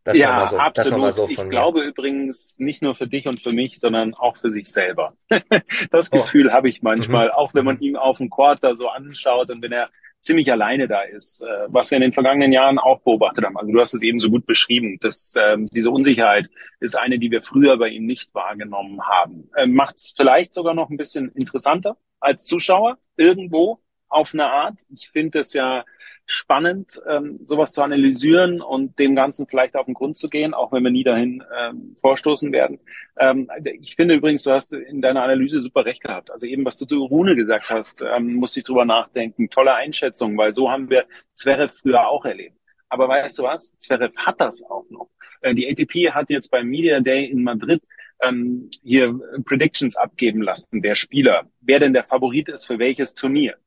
Das 0.06 0.18
ja, 0.18 0.46
so, 0.46 0.58
absolut. 0.58 1.14
So 1.14 1.28
ich 1.28 1.38
mir. 1.38 1.50
glaube 1.50 1.82
übrigens 1.82 2.60
nicht 2.60 2.84
nur 2.84 2.94
für 2.94 3.08
dich 3.08 3.28
und 3.28 3.42
für 3.42 3.52
mich, 3.52 3.80
sondern 3.80 4.14
auch 4.14 4.38
für 4.38 4.52
sich 4.52 4.72
selber. 4.72 5.18
das 5.90 6.12
oh. 6.14 6.18
Gefühl 6.18 6.54
habe 6.54 6.70
ich 6.70 6.84
manchmal, 6.84 7.28
mhm. 7.28 7.34
auch 7.34 7.56
wenn 7.56 7.66
man 7.66 7.78
mhm. 7.78 7.82
ihn 7.82 7.96
auf 7.98 8.20
dem 8.20 8.30
Quarter 8.30 8.76
so 8.76 8.88
anschaut 8.88 9.50
und 9.50 9.64
wenn 9.64 9.72
er 9.72 9.90
ziemlich 10.22 10.52
alleine 10.52 10.88
da 10.88 11.02
ist, 11.02 11.42
äh, 11.42 11.46
was 11.70 11.90
wir 11.90 11.96
in 11.98 12.04
den 12.04 12.14
vergangenen 12.14 12.54
Jahren 12.54 12.78
auch 12.78 13.02
beobachtet 13.02 13.46
haben. 13.46 13.58
Also 13.58 13.72
du 13.72 13.80
hast 13.80 13.96
es 13.96 14.04
eben 14.04 14.20
so 14.20 14.30
gut 14.30 14.46
beschrieben, 14.46 14.98
dass 15.02 15.36
ähm, 15.40 15.70
diese 15.72 15.90
Unsicherheit 15.90 16.50
ist 16.80 16.98
eine, 16.98 17.18
die 17.18 17.32
wir 17.32 17.42
früher 17.42 17.78
bei 17.78 17.90
ihm 17.90 18.06
nicht 18.06 18.34
wahrgenommen 18.36 19.02
haben. 19.08 19.50
Ähm, 19.58 19.74
Macht 19.74 19.98
es 19.98 20.14
vielleicht 20.16 20.54
sogar 20.54 20.76
noch 20.76 20.92
ein 20.92 20.98
bisschen 20.98 21.32
interessanter 21.32 21.98
als 22.20 22.44
Zuschauer 22.46 23.00
irgendwo 23.18 23.80
auf 24.08 24.34
eine 24.34 24.46
Art. 24.46 24.82
Ich 24.90 25.10
finde 25.10 25.40
es 25.40 25.54
ja 25.54 25.84
spannend, 26.26 27.02
ähm, 27.08 27.40
sowas 27.46 27.72
zu 27.72 27.84
analysieren 27.84 28.62
und 28.62 28.98
dem 28.98 29.16
Ganzen 29.16 29.48
vielleicht 29.48 29.76
auf 29.76 29.86
den 29.86 29.94
Grund 29.94 30.18
zu 30.18 30.30
gehen, 30.30 30.54
auch 30.54 30.72
wenn 30.72 30.84
wir 30.84 30.92
nie 30.92 31.04
dahin 31.04 31.44
ähm, 31.58 31.96
vorstoßen 32.02 32.52
werden. 32.52 32.80
Ähm, 33.18 33.50
ich 33.82 33.96
finde 33.96 34.16
übrigens, 34.16 34.44
du 34.44 34.52
hast 34.52 34.74
in 34.74 35.02
deiner 35.02 35.24
Analyse 35.24 35.62
super 35.62 35.86
recht 35.86 36.02
gehabt. 36.02 36.32
Also 36.32 36.48
eben, 36.48 36.66
was 36.66 36.78
du 36.78 36.86
zu 36.86 37.04
Rune 37.04 37.36
gesagt 37.36 37.70
hast, 37.70 38.02
ähm, 38.02 38.36
musste 38.36 38.60
ich 38.60 38.66
drüber 38.66 38.86
nachdenken. 38.86 39.50
Tolle 39.50 39.74
Einschätzung, 39.74 40.38
weil 40.38 40.54
so 40.54 40.72
haben 40.72 40.90
wir 40.90 41.06
Zverev 41.36 41.74
früher 41.74 42.08
auch 42.08 42.26
erlebt. 42.26 42.58
Aber 42.90 43.08
weißt 43.08 43.38
du 43.40 43.44
was? 43.44 43.78
Zverev 43.78 44.16
hat 44.16 44.42
das 44.42 44.64
auch 44.64 44.86
noch. 44.90 45.10
Äh, 45.42 45.54
die 45.54 45.70
ATP 45.70 46.14
hat 46.14 46.30
jetzt 46.30 46.50
beim 46.50 46.68
Media 46.68 47.00
Day 47.00 47.26
in 47.26 47.44
Madrid 47.44 47.84
ähm, 48.22 48.70
hier 48.84 49.20
Predictions 49.46 49.96
abgeben 49.96 50.42
lassen, 50.42 50.82
der 50.82 50.96
Spieler, 50.96 51.46
wer 51.62 51.80
denn 51.80 51.94
der 51.94 52.04
Favorit 52.04 52.50
ist 52.50 52.66
für 52.66 52.80
welches 52.80 53.14
Turnier. 53.14 53.58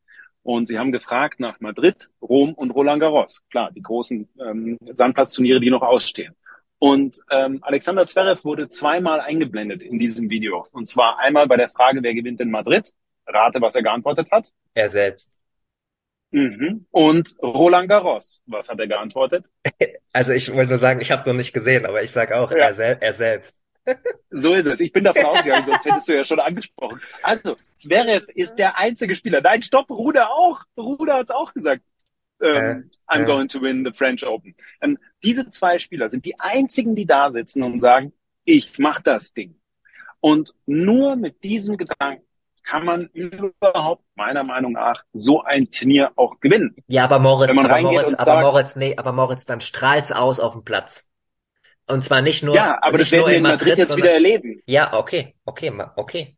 Und 0.49 0.67
sie 0.67 0.79
haben 0.79 0.93
gefragt 0.93 1.41
nach 1.41 1.61
Madrid, 1.61 2.09
Rom 2.23 2.55
und 2.55 2.71
Roland 2.71 3.03
Garros. 3.03 3.43
Klar, 3.51 3.71
die 3.71 3.83
großen 3.83 4.27
ähm, 4.41 4.79
Sandplatzturniere, 4.95 5.61
die 5.61 5.69
noch 5.69 5.83
ausstehen. 5.83 6.35
Und 6.79 7.21
ähm, 7.31 7.59
Alexander 7.61 8.07
Zverev 8.07 8.43
wurde 8.45 8.71
zweimal 8.71 9.21
eingeblendet 9.21 9.83
in 9.83 9.99
diesem 9.99 10.31
Video. 10.31 10.65
Und 10.73 10.89
zwar 10.89 11.21
einmal 11.21 11.47
bei 11.49 11.59
der 11.59 11.69
Frage, 11.69 12.03
wer 12.03 12.15
gewinnt 12.15 12.41
in 12.41 12.51
Madrid? 12.51 12.95
Rate, 13.27 13.61
was 13.61 13.75
er 13.75 13.83
geantwortet 13.83 14.31
hat. 14.31 14.51
Er 14.73 14.89
selbst. 14.89 15.39
Mhm. 16.31 16.87
Und 16.93 17.35
Roland 17.43 17.91
Garros, 17.91 18.43
was 18.47 18.71
hat 18.71 18.81
er 18.81 18.87
geantwortet? 18.87 19.51
Also 20.15 20.33
ich 20.33 20.51
wollte 20.51 20.71
nur 20.71 20.81
sagen, 20.81 21.03
ich 21.03 21.11
habe 21.11 21.21
es 21.21 21.27
noch 21.27 21.35
nicht 21.35 21.53
gesehen, 21.53 21.85
aber 21.85 22.03
ich 22.03 22.11
sage 22.11 22.39
auch, 22.39 22.51
ja. 22.51 22.57
er, 22.57 22.75
sel 22.75 22.97
er 22.99 23.13
selbst. 23.13 23.61
So 24.31 24.55
ist 24.55 24.67
es. 24.67 24.81
Ich 24.81 24.93
bin 24.93 25.05
davon 25.05 25.25
ausgegangen, 25.25 25.65
sonst 25.65 25.85
hättest 25.85 26.09
du 26.09 26.17
ja 26.17 26.25
schon 26.25 26.41
angesprochen. 26.41 27.01
Also, 27.23 27.57
Zverev 27.75 28.27
ist 28.35 28.57
der 28.57 28.79
einzige 28.79 29.15
Spieler. 29.15 29.41
Nein, 29.41 29.63
stopp, 29.63 29.91
Ruder 29.91 30.31
auch. 30.31 30.61
Ruder 30.77 31.15
hat's 31.15 31.31
auch 31.31 31.53
gesagt. 31.55 31.83
Ähm, 32.41 32.91
äh, 33.09 33.13
I'm 33.13 33.23
äh. 33.23 33.27
going 33.27 33.49
to 33.49 33.61
win 33.61 33.85
the 33.85 33.93
French 33.93 34.25
Open. 34.27 34.55
Ähm, 34.81 34.99
diese 35.23 35.49
zwei 35.51 35.79
Spieler 35.79 36.09
sind 36.09 36.25
die 36.25 36.39
einzigen, 36.39 36.95
die 36.95 37.07
da 37.07 37.31
sitzen 37.33 37.63
und 37.63 37.81
sagen, 37.81 38.13
ich 38.45 38.79
mach 38.79 39.01
das 39.01 39.33
Ding. 39.33 39.57
Und 40.21 40.55
nur 40.67 41.17
mit 41.17 41.43
diesem 41.45 41.77
Gedanken 41.77 42.25
kann 42.65 42.85
man 42.85 43.07
überhaupt 43.07 44.05
meiner 44.15 44.45
Meinung 44.45 44.73
nach 44.73 45.03
so 45.13 45.43
ein 45.43 45.71
Turnier 45.71 46.13
auch 46.17 46.39
gewinnen. 46.41 46.77
Ja, 46.87 47.05
aber 47.05 47.19
Moritz, 47.19 47.57
aber 47.57 47.81
Moritz, 47.81 48.15
aber 48.15 48.25
sagt, 48.25 48.43
Moritz, 48.43 48.77
nee, 48.77 48.95
aber 48.97 49.13
Moritz, 49.13 49.47
dann 49.47 49.61
strahlt's 49.61 50.13
aus 50.13 50.39
auf 50.39 50.53
dem 50.53 50.65
Platz. 50.65 51.08
Und 51.91 52.05
zwar 52.05 52.23
nicht 52.23 52.43
nur. 52.43 52.55
Ja, 52.55 52.79
aber 52.83 52.99
das 52.99 53.11
werden 53.11 53.27
wir 53.27 53.37
in 53.37 53.43
Madrid, 53.43 53.61
Madrid 53.61 53.79
jetzt 53.79 53.89
sondern, 53.89 54.05
wieder 54.05 54.15
erleben. 54.15 54.63
Ja, 54.67 54.93
okay, 54.93 55.35
okay, 55.45 55.73
okay. 55.97 56.37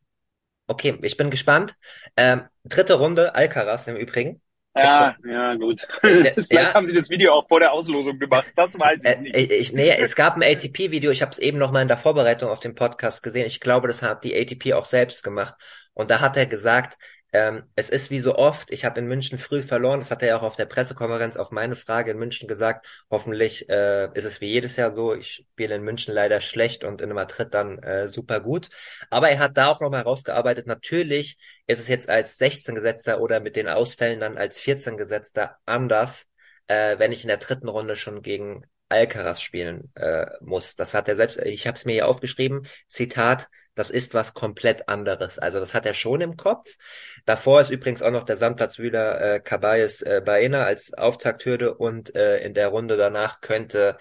Okay, 0.66 0.96
ich 1.02 1.16
bin 1.16 1.30
gespannt. 1.30 1.74
Ähm, 2.16 2.42
dritte 2.64 2.94
Runde, 2.94 3.34
Alcaraz 3.34 3.88
im 3.88 3.96
Übrigen. 3.96 4.40
Ja, 4.76 5.16
ja, 5.26 5.54
gut. 5.56 5.86
Äh, 6.02 6.32
Vielleicht 6.34 6.52
ja. 6.52 6.74
haben 6.74 6.86
sie 6.86 6.94
das 6.94 7.10
Video 7.10 7.32
auch 7.32 7.48
vor 7.48 7.58
der 7.58 7.72
Auslosung 7.72 8.20
gemacht. 8.20 8.52
Das 8.54 8.78
weiß 8.78 9.02
ich 9.02 9.10
äh, 9.10 9.20
nicht. 9.20 9.52
Ich, 9.52 9.72
nee, 9.72 9.90
es 9.90 10.14
gab 10.14 10.36
ein 10.36 10.44
ATP-Video. 10.44 11.10
Ich 11.10 11.22
habe 11.22 11.32
es 11.32 11.40
eben 11.40 11.58
noch 11.58 11.72
mal 11.72 11.82
in 11.82 11.88
der 11.88 11.98
Vorbereitung 11.98 12.50
auf 12.50 12.60
den 12.60 12.76
Podcast 12.76 13.24
gesehen. 13.24 13.46
Ich 13.46 13.58
glaube, 13.58 13.88
das 13.88 14.00
hat 14.02 14.22
die 14.22 14.34
ATP 14.34 14.74
auch 14.74 14.84
selbst 14.84 15.24
gemacht. 15.24 15.56
Und 15.92 16.10
da 16.10 16.20
hat 16.20 16.36
er 16.36 16.46
gesagt, 16.46 16.98
ähm, 17.32 17.62
es 17.76 17.90
ist 17.90 18.10
wie 18.10 18.18
so 18.18 18.36
oft, 18.36 18.70
ich 18.70 18.84
habe 18.84 19.00
in 19.00 19.06
München 19.06 19.38
früh 19.38 19.62
verloren, 19.62 20.00
das 20.00 20.10
hat 20.10 20.22
er 20.22 20.28
ja 20.28 20.38
auch 20.38 20.42
auf 20.42 20.56
der 20.56 20.66
Pressekonferenz 20.66 21.36
auf 21.36 21.50
meine 21.52 21.76
Frage 21.76 22.10
in 22.10 22.18
München 22.18 22.48
gesagt, 22.48 22.86
hoffentlich 23.10 23.68
äh, 23.68 24.08
ist 24.14 24.24
es 24.24 24.40
wie 24.40 24.48
jedes 24.50 24.76
Jahr 24.76 24.90
so, 24.92 25.14
ich 25.14 25.46
spiele 25.52 25.76
in 25.76 25.82
München 25.82 26.12
leider 26.14 26.40
schlecht 26.40 26.82
und 26.84 27.00
in 27.00 27.10
Madrid 27.12 27.54
dann 27.54 27.78
äh, 27.78 28.08
super 28.08 28.40
gut. 28.40 28.68
Aber 29.10 29.30
er 29.30 29.38
hat 29.38 29.56
da 29.56 29.68
auch 29.68 29.80
nochmal 29.80 30.00
herausgearbeitet, 30.00 30.66
natürlich 30.66 31.38
ist 31.66 31.78
es 31.78 31.88
jetzt 31.88 32.08
als 32.08 32.36
16 32.38 32.74
Gesetzter 32.74 33.20
oder 33.20 33.40
mit 33.40 33.56
den 33.56 33.68
Ausfällen 33.68 34.20
dann 34.20 34.36
als 34.36 34.60
14 34.60 34.96
Gesetzter 34.96 35.56
anders, 35.66 36.26
äh, 36.66 36.98
wenn 36.98 37.12
ich 37.12 37.22
in 37.22 37.28
der 37.28 37.36
dritten 37.36 37.68
Runde 37.68 37.96
schon 37.96 38.22
gegen 38.22 38.64
Alcaraz 38.88 39.40
spielen 39.40 39.92
äh, 39.94 40.26
muss. 40.40 40.74
Das 40.74 40.94
hat 40.94 41.08
er 41.08 41.16
selbst, 41.16 41.38
ich 41.38 41.66
habe 41.66 41.76
es 41.76 41.84
mir 41.84 41.92
hier 41.92 42.08
aufgeschrieben, 42.08 42.66
Zitat, 42.88 43.48
das 43.74 43.90
ist 43.90 44.14
was 44.14 44.34
komplett 44.34 44.88
anderes. 44.88 45.38
Also 45.38 45.60
das 45.60 45.74
hat 45.74 45.86
er 45.86 45.94
schon 45.94 46.20
im 46.20 46.36
Kopf. 46.36 46.76
Davor 47.24 47.60
ist 47.60 47.70
übrigens 47.70 48.02
auch 48.02 48.10
noch 48.10 48.24
der 48.24 48.36
Sandplatzwühler 48.36 49.20
äh, 49.20 49.40
Caballes 49.40 50.02
äh, 50.02 50.22
Baena 50.24 50.64
als 50.64 50.92
Auftakthürde 50.94 51.74
und 51.74 52.14
äh, 52.14 52.38
in 52.38 52.54
der 52.54 52.68
Runde 52.68 52.96
danach 52.96 53.40
könnte, 53.40 53.96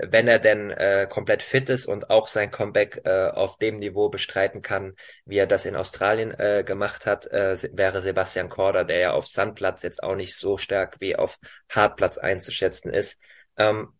wenn 0.00 0.28
er 0.28 0.38
denn 0.38 0.70
äh, 0.70 1.08
komplett 1.10 1.42
fit 1.42 1.68
ist 1.68 1.86
und 1.86 2.10
auch 2.10 2.28
sein 2.28 2.50
Comeback 2.50 3.02
äh, 3.04 3.28
auf 3.28 3.58
dem 3.58 3.78
Niveau 3.78 4.08
bestreiten 4.08 4.62
kann, 4.62 4.94
wie 5.24 5.38
er 5.38 5.46
das 5.46 5.66
in 5.66 5.74
Australien 5.74 6.32
äh, 6.38 6.62
gemacht 6.64 7.04
hat, 7.04 7.26
äh, 7.26 7.56
wäre 7.72 8.00
Sebastian 8.00 8.48
Korda, 8.48 8.84
der 8.84 8.98
ja 8.98 9.12
auf 9.12 9.26
Sandplatz 9.26 9.82
jetzt 9.82 10.02
auch 10.02 10.14
nicht 10.14 10.36
so 10.36 10.56
stark 10.56 11.00
wie 11.00 11.16
auf 11.16 11.38
Hartplatz 11.68 12.16
einzuschätzen 12.16 12.92
ist. 12.92 13.18
Ähm, 13.56 13.97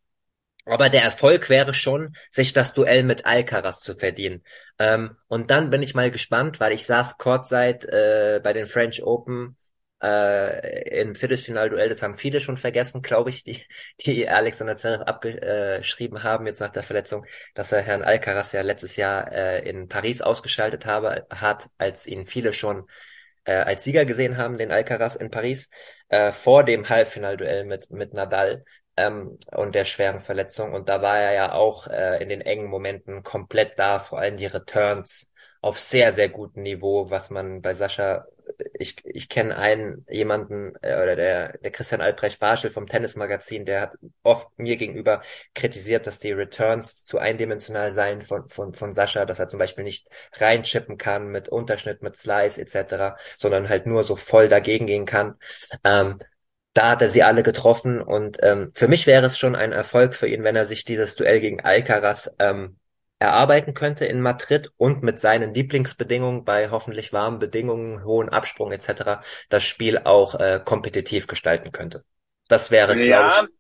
aber 0.69 0.89
der 0.89 1.03
Erfolg 1.03 1.49
wäre 1.49 1.75
schon, 1.75 2.17
sich 2.31 2.53
das 2.53 2.73
Duell 2.73 3.03
mit 3.03 3.27
Alcaraz 3.27 3.81
zu 3.81 3.95
verdienen. 3.95 4.43
Ähm, 4.79 5.17
und 5.29 5.51
dann 5.51 5.71
bin 5.71 5.83
ich 5.83 5.95
mal 5.95 6.11
gespannt, 6.11 6.61
weil 6.61 6.73
ich 6.73 6.87
saß 6.87 7.19
kurzzeit 7.19 7.85
äh, 7.85 8.41
bei 8.43 8.53
den 8.53 8.67
French 8.67 9.03
Open 9.03 9.57
äh, 10.03 11.01
im 11.01 11.15
Viertelfinalduell, 11.15 11.89
das 11.89 12.03
haben 12.03 12.17
viele 12.17 12.41
schon 12.41 12.57
vergessen, 12.57 13.03
glaube 13.03 13.31
ich, 13.31 13.45
die, 13.45 13.63
die 14.01 14.29
Alexander 14.29 14.77
Zverev 14.77 15.03
abgeschrieben 15.05 16.23
haben, 16.23 16.47
jetzt 16.47 16.61
nach 16.61 16.73
der 16.73 16.83
Verletzung, 16.83 17.27
dass 17.55 17.73
er 17.73 17.83
Herrn 17.83 18.03
Alcaraz 18.03 18.53
ja 18.53 18.63
letztes 18.63 18.97
Jahr 18.97 19.33
äh, 19.33 19.69
in 19.69 19.89
Paris 19.89 20.23
ausgeschaltet 20.23 20.87
habe, 20.87 21.27
hat, 21.31 21.69
als 21.79 22.07
ihn 22.07 22.27
viele 22.27 22.53
schon 22.53 22.89
äh, 23.45 23.55
als 23.55 23.85
Sieger 23.85 24.05
gesehen 24.05 24.37
haben, 24.37 24.59
den 24.59 24.71
Alcaraz 24.71 25.17
in 25.17 25.31
Paris, 25.31 25.71
äh, 26.09 26.33
vor 26.33 26.65
dem 26.65 26.89
Halbfinalduell 26.89 27.65
mit, 27.65 27.91
mit 27.91 28.15
Nadal 28.15 28.65
ähm, 28.99 29.39
und 29.53 29.75
der 29.75 29.85
schweren 29.85 30.21
Verletzung. 30.21 30.73
Und 30.73 30.89
da 30.89 31.03
war 31.03 31.19
er 31.19 31.33
ja 31.33 31.53
auch 31.53 31.87
äh, 31.87 32.23
in 32.23 32.29
den 32.29 32.41
engen 32.41 32.67
Momenten 32.67 33.23
komplett 33.23 33.79
da, 33.79 34.01
vor 34.01 34.19
allem 34.19 34.37
die 34.37 34.47
Returns 34.47 35.31
auf 35.61 35.79
sehr, 35.79 36.13
sehr 36.13 36.29
gutem 36.29 36.63
Niveau, 36.63 37.11
was 37.11 37.31
man 37.31 37.63
bei 37.63 37.75
Sascha, 37.75 38.27
ich, 38.79 38.97
ich 39.05 39.29
kenne 39.29 39.57
einen, 39.57 40.05
jemanden, 40.09 40.75
äh, 40.83 40.95
oder 40.97 41.17
der, 41.17 41.59
der 41.59 41.71
Christian 41.71 42.01
Albrecht 42.01 42.39
Barschel 42.41 42.71
vom 42.71 42.87
Tennismagazin, 42.87 43.65
der 43.65 43.81
hat 43.83 43.93
oft 44.23 44.49
mir 44.57 44.77
gegenüber 44.77 45.21
kritisiert, 45.55 46.07
dass 46.07 46.19
die 46.19 46.33
Returns 46.33 47.05
zu 47.05 47.19
eindimensional 47.19 47.93
seien 47.93 48.23
von, 48.23 48.49
von, 48.49 48.75
von 48.75 48.93
Sascha, 48.93 49.25
dass 49.27 49.39
er 49.39 49.49
zum 49.49 49.59
Beispiel 49.59 49.85
nicht 49.85 50.09
reinchippen 50.35 50.97
kann 50.97 51.29
mit 51.29 51.49
Unterschnitt, 51.49 52.03
mit 52.03 52.17
Slice 52.17 52.61
etc., 52.61 53.17
sondern 53.37 53.69
halt 53.69 53.87
nur 53.87 54.05
so 54.05 54.17
voll 54.17 54.49
dagegen 54.49 54.87
gehen 54.87 55.07
kann. 55.07 55.37
Ähm, 55.85 56.21
da 56.79 56.91
hat 56.91 57.03
er 57.03 57.09
sie 57.09 57.25
alle 57.25 57.43
getroffen 57.43 58.01
und 58.01 58.39
ähm, 58.41 58.71
für 58.73 58.87
mich 58.87 59.09
wäre 59.09 59.27
es 59.27 59.37
schon 59.37 59.57
ein 59.57 59.73
Erfolg 59.73 60.15
für 60.15 60.29
ihn, 60.29 60.45
wenn 60.45 60.55
er 60.55 60.65
sich 60.65 60.85
dieses 60.85 61.17
Duell 61.17 61.41
gegen 61.41 61.61
Alcaraz 61.61 62.33
ähm, 62.39 62.77
erarbeiten 63.19 63.75
könnte 63.75 64.05
in 64.07 64.21
Madrid 64.21 64.71
und 64.77 65.03
mit 65.03 65.19
seinen 65.19 65.53
Lieblingsbedingungen 65.53 66.45
bei 66.45 66.71
hoffentlich 66.71 67.13
warmen 67.13 67.41
Bedingungen, 67.41 68.05
hohen 68.05 68.29
Absprung 68.29 68.71
etc. 68.71 69.25
das 69.49 69.65
Spiel 69.65 69.99
auch 69.99 70.37
äh, 70.37 70.61
kompetitiv 70.65 71.27
gestalten 71.27 71.73
könnte. 71.73 72.05
Das 72.47 72.71
wäre, 72.71 72.97
ja, 72.97 73.23
glaube 73.23 73.49
ich. 73.51 73.59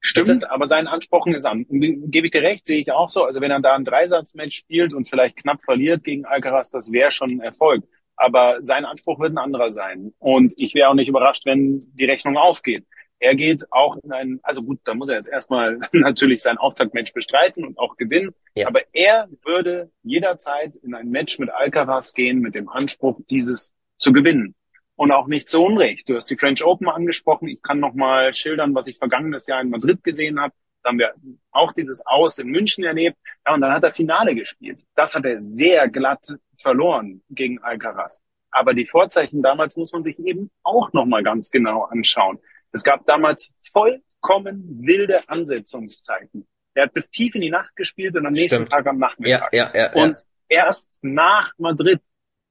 Stimmt, 0.00 0.28
Bitte? 0.28 0.50
aber 0.50 0.66
sein 0.66 0.86
Anspruch 0.86 1.26
ist 1.26 1.44
an. 1.44 1.66
Gebe 1.68 2.28
ich 2.28 2.30
dir 2.30 2.42
recht, 2.42 2.66
sehe 2.66 2.80
ich 2.80 2.90
auch 2.92 3.10
so. 3.10 3.24
Also 3.24 3.42
wenn 3.42 3.50
er 3.50 3.60
da 3.60 3.74
ein 3.74 3.84
Dreisatzmatch 3.84 4.56
spielt 4.56 4.94
und 4.94 5.06
vielleicht 5.06 5.36
knapp 5.36 5.62
verliert 5.62 6.02
gegen 6.02 6.24
Alcaraz, 6.24 6.70
das 6.70 6.90
wäre 6.92 7.10
schon 7.10 7.30
ein 7.30 7.40
Erfolg 7.40 7.84
aber 8.16 8.58
sein 8.62 8.84
Anspruch 8.84 9.20
wird 9.20 9.32
ein 9.32 9.38
anderer 9.38 9.70
sein. 9.72 10.12
Und 10.18 10.52
ich 10.56 10.74
wäre 10.74 10.88
auch 10.88 10.94
nicht 10.94 11.08
überrascht, 11.08 11.46
wenn 11.46 11.80
die 11.94 12.06
Rechnung 12.06 12.36
aufgeht. 12.36 12.86
Er 13.18 13.34
geht 13.34 13.72
auch 13.72 13.96
in 14.02 14.12
ein, 14.12 14.40
also 14.42 14.62
gut, 14.62 14.80
da 14.84 14.94
muss 14.94 15.08
er 15.08 15.16
jetzt 15.16 15.28
erstmal 15.28 15.78
natürlich 15.92 16.42
sein 16.42 16.58
Auftaktmatch 16.58 17.12
bestreiten 17.12 17.64
und 17.64 17.78
auch 17.78 17.96
gewinnen. 17.96 18.34
Ja. 18.54 18.66
Aber 18.66 18.80
er 18.92 19.28
würde 19.44 19.90
jederzeit 20.02 20.74
in 20.76 20.94
ein 20.94 21.10
Match 21.10 21.38
mit 21.38 21.50
Alcaraz 21.50 22.12
gehen 22.12 22.40
mit 22.40 22.54
dem 22.54 22.68
Anspruch, 22.68 23.20
dieses 23.30 23.74
zu 23.96 24.12
gewinnen. 24.12 24.54
Und 24.96 25.12
auch 25.12 25.26
nicht 25.26 25.50
zu 25.50 25.62
Unrecht. 25.62 26.08
Du 26.08 26.14
hast 26.14 26.30
die 26.30 26.38
French 26.38 26.64
Open 26.64 26.88
angesprochen. 26.88 27.48
Ich 27.48 27.62
kann 27.62 27.80
noch 27.80 27.94
mal 27.94 28.32
schildern, 28.32 28.74
was 28.74 28.86
ich 28.86 28.96
vergangenes 28.96 29.46
Jahr 29.46 29.60
in 29.60 29.68
Madrid 29.68 30.02
gesehen 30.02 30.40
habe. 30.40 30.54
Da 30.86 30.90
haben 30.90 31.00
wir 31.00 31.14
auch 31.50 31.72
dieses 31.72 32.06
Aus 32.06 32.38
in 32.38 32.46
München 32.46 32.84
erlebt. 32.84 33.16
Ja, 33.44 33.54
und 33.54 33.60
dann 33.60 33.72
hat 33.72 33.82
er 33.82 33.90
Finale 33.90 34.36
gespielt. 34.36 34.84
Das 34.94 35.16
hat 35.16 35.24
er 35.24 35.42
sehr 35.42 35.88
glatt 35.88 36.32
verloren 36.54 37.24
gegen 37.28 37.58
Alcaraz. 37.58 38.20
Aber 38.52 38.72
die 38.72 38.86
Vorzeichen 38.86 39.42
damals 39.42 39.76
muss 39.76 39.92
man 39.92 40.04
sich 40.04 40.16
eben 40.20 40.48
auch 40.62 40.92
noch 40.92 41.04
mal 41.04 41.24
ganz 41.24 41.50
genau 41.50 41.82
anschauen. 41.86 42.38
Es 42.70 42.84
gab 42.84 43.04
damals 43.04 43.52
vollkommen 43.72 44.78
wilde 44.80 45.28
Ansetzungszeiten. 45.28 46.46
Er 46.74 46.84
hat 46.84 46.94
bis 46.94 47.10
tief 47.10 47.34
in 47.34 47.40
die 47.40 47.50
Nacht 47.50 47.74
gespielt 47.74 48.14
und 48.14 48.24
am 48.24 48.32
nächsten 48.32 48.54
Stimmt. 48.54 48.70
Tag 48.70 48.86
am 48.86 48.98
Nachmittag. 48.98 49.52
Ja, 49.52 49.72
ja, 49.74 49.90
ja, 49.92 49.92
und 49.92 50.24
erst 50.48 51.00
nach 51.02 51.50
Madrid 51.58 52.00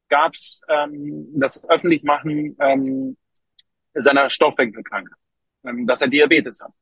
gab 0.09 0.33
es 0.33 0.59
ähm, 0.67 1.27
das 1.35 1.63
Öffentlichmachen 1.69 2.57
ähm, 2.59 3.15
seiner 3.93 4.29
Stoffwechselkrankheit, 4.29 5.17
ähm, 5.65 5.87
dass 5.87 6.01
er 6.01 6.09
Diabetes 6.09 6.59
hat. 6.59 6.73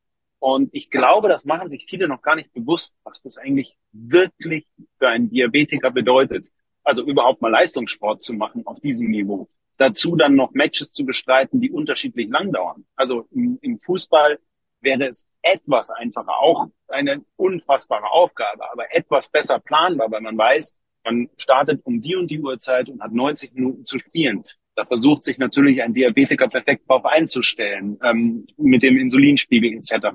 Und 0.44 0.68
ich 0.74 0.90
glaube, 0.90 1.28
das 1.28 1.46
machen 1.46 1.70
sich 1.70 1.86
viele 1.88 2.06
noch 2.06 2.20
gar 2.20 2.36
nicht 2.36 2.52
bewusst, 2.52 2.94
was 3.02 3.22
das 3.22 3.38
eigentlich 3.38 3.78
wirklich 3.92 4.66
für 4.98 5.08
einen 5.08 5.30
Diabetiker 5.30 5.90
bedeutet. 5.90 6.48
Also 6.82 7.02
überhaupt 7.02 7.40
mal 7.40 7.48
Leistungssport 7.48 8.22
zu 8.22 8.34
machen 8.34 8.66
auf 8.66 8.78
diesem 8.80 9.08
Niveau 9.08 9.48
dazu 9.78 10.16
dann 10.16 10.34
noch 10.34 10.52
Matches 10.52 10.92
zu 10.92 11.04
bestreiten, 11.04 11.60
die 11.60 11.70
unterschiedlich 11.70 12.28
lang 12.28 12.52
dauern. 12.52 12.84
Also 12.94 13.26
im, 13.30 13.58
im 13.62 13.78
Fußball 13.78 14.38
wäre 14.80 15.08
es 15.08 15.26
etwas 15.42 15.90
einfacher, 15.90 16.38
auch 16.38 16.68
eine 16.88 17.24
unfassbare 17.36 18.10
Aufgabe, 18.10 18.70
aber 18.70 18.94
etwas 18.94 19.28
besser 19.30 19.58
planbar, 19.58 20.10
weil 20.10 20.20
man 20.20 20.36
weiß, 20.36 20.76
man 21.04 21.28
startet 21.36 21.80
um 21.84 22.00
die 22.00 22.16
und 22.16 22.30
die 22.30 22.40
Uhrzeit 22.40 22.88
und 22.88 23.02
hat 23.02 23.12
90 23.12 23.54
Minuten 23.54 23.84
zu 23.84 23.98
spielen. 23.98 24.42
Da 24.76 24.84
versucht 24.84 25.24
sich 25.24 25.38
natürlich 25.38 25.82
ein 25.82 25.94
Diabetiker 25.94 26.48
perfekt 26.48 26.84
darauf 26.88 27.04
einzustellen, 27.04 27.98
ähm, 28.02 28.46
mit 28.56 28.82
dem 28.82 28.96
Insulinspiegel 28.98 29.72
etc. 29.74 30.08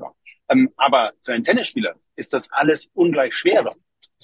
Ähm, 0.50 0.69
aber 0.76 1.13
für 1.22 1.34
einen 1.34 1.43
Tennisspieler 1.43 1.95
ist 2.15 2.34
das 2.34 2.52
alles 2.52 2.89
ungleich 2.93 3.34
schwerer. 3.34 3.76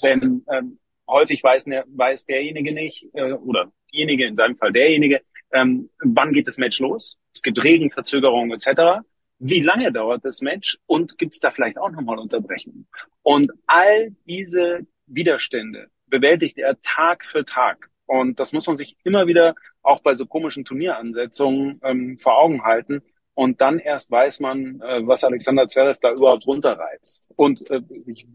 Denn 0.03 0.43
ähm, 0.51 0.79
häufig 1.07 1.43
weiß, 1.43 1.67
ne, 1.67 1.83
weiß 1.87 2.25
derjenige 2.25 2.73
nicht, 2.73 3.07
äh, 3.13 3.33
oder 3.33 3.71
diejenige, 3.93 4.25
in 4.25 4.35
seinem 4.35 4.57
Fall 4.57 4.73
derjenige, 4.73 5.21
ähm, 5.53 5.89
wann 5.99 6.33
geht 6.33 6.47
das 6.47 6.57
Match 6.57 6.79
los? 6.79 7.17
Es 7.33 7.41
gibt 7.41 7.63
Regenverzögerungen 7.63 8.51
etc. 8.51 9.05
Wie 9.39 9.61
lange 9.61 9.91
dauert 9.91 10.25
das 10.25 10.41
Match 10.41 10.77
und 10.85 11.17
gibt 11.17 11.33
es 11.33 11.39
da 11.39 11.51
vielleicht 11.51 11.77
auch 11.77 11.91
nochmal 11.91 12.19
Unterbrechungen? 12.19 12.87
Und 13.23 13.51
all 13.67 14.15
diese 14.25 14.85
Widerstände 15.07 15.89
bewältigt 16.07 16.57
er 16.57 16.79
Tag 16.81 17.25
für 17.25 17.45
Tag. 17.45 17.89
Und 18.05 18.39
das 18.39 18.53
muss 18.53 18.67
man 18.67 18.77
sich 18.77 18.97
immer 19.03 19.27
wieder 19.27 19.55
auch 19.81 20.01
bei 20.01 20.15
so 20.15 20.25
komischen 20.25 20.65
Turnieransetzungen 20.65 21.79
ähm, 21.83 22.19
vor 22.19 22.37
Augen 22.37 22.63
halten. 22.63 23.01
Und 23.33 23.59
dann 23.59 23.79
erst 23.79 24.09
weiß 24.11 24.39
man, 24.39 24.79
äh, 24.81 25.05
was 25.05 25.23
Alexander 25.23 25.67
Zverev 25.67 25.99
da 26.01 26.11
überhaupt 26.13 26.47
runterreizt. 26.47 27.29
Und 27.35 27.69
äh, 27.69 27.81
ich 28.05 28.25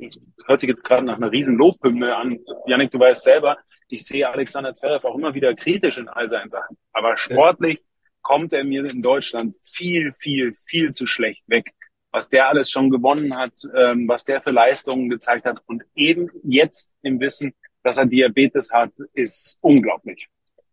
hörte 0.47 0.67
jetzt 0.67 0.85
gerade 0.85 1.07
nach 1.07 1.17
einer 1.17 1.33
riesen 1.33 1.57
Lobhymne 1.57 2.15
an. 2.15 2.39
Janik, 2.67 2.91
du 2.91 2.99
weißt 2.99 3.25
selber, 3.25 3.57
ich 3.89 4.05
sehe 4.05 4.29
Alexander 4.29 4.75
Zverev 4.75 5.07
auch 5.07 5.17
immer 5.17 5.35
wieder 5.35 5.55
kritisch 5.55 5.97
in 5.97 6.09
all 6.09 6.29
seinen 6.29 6.51
Sachen. 6.51 6.77
Aber 6.93 7.17
sportlich 7.17 7.83
kommt 8.21 8.53
er 8.53 8.65
mir 8.65 8.85
in 8.85 9.03
Deutschland 9.03 9.57
viel, 9.63 10.13
viel, 10.13 10.53
viel 10.53 10.93
zu 10.93 11.07
schlecht 11.07 11.49
weg. 11.49 11.73
Was 12.13 12.29
der 12.29 12.49
alles 12.49 12.71
schon 12.71 12.91
gewonnen 12.91 13.37
hat, 13.37 13.55
ähm, 13.75 14.07
was 14.07 14.25
der 14.25 14.43
für 14.43 14.51
Leistungen 14.51 15.09
gezeigt 15.09 15.47
hat 15.47 15.63
und 15.67 15.85
eben 15.95 16.29
jetzt 16.43 16.95
im 17.03 17.21
Wissen, 17.21 17.55
dass 17.83 17.99
er 17.99 18.07
Diabetes 18.07 18.71
hat, 18.73 18.93
ist 19.15 19.57
unglaublich. 19.61 20.29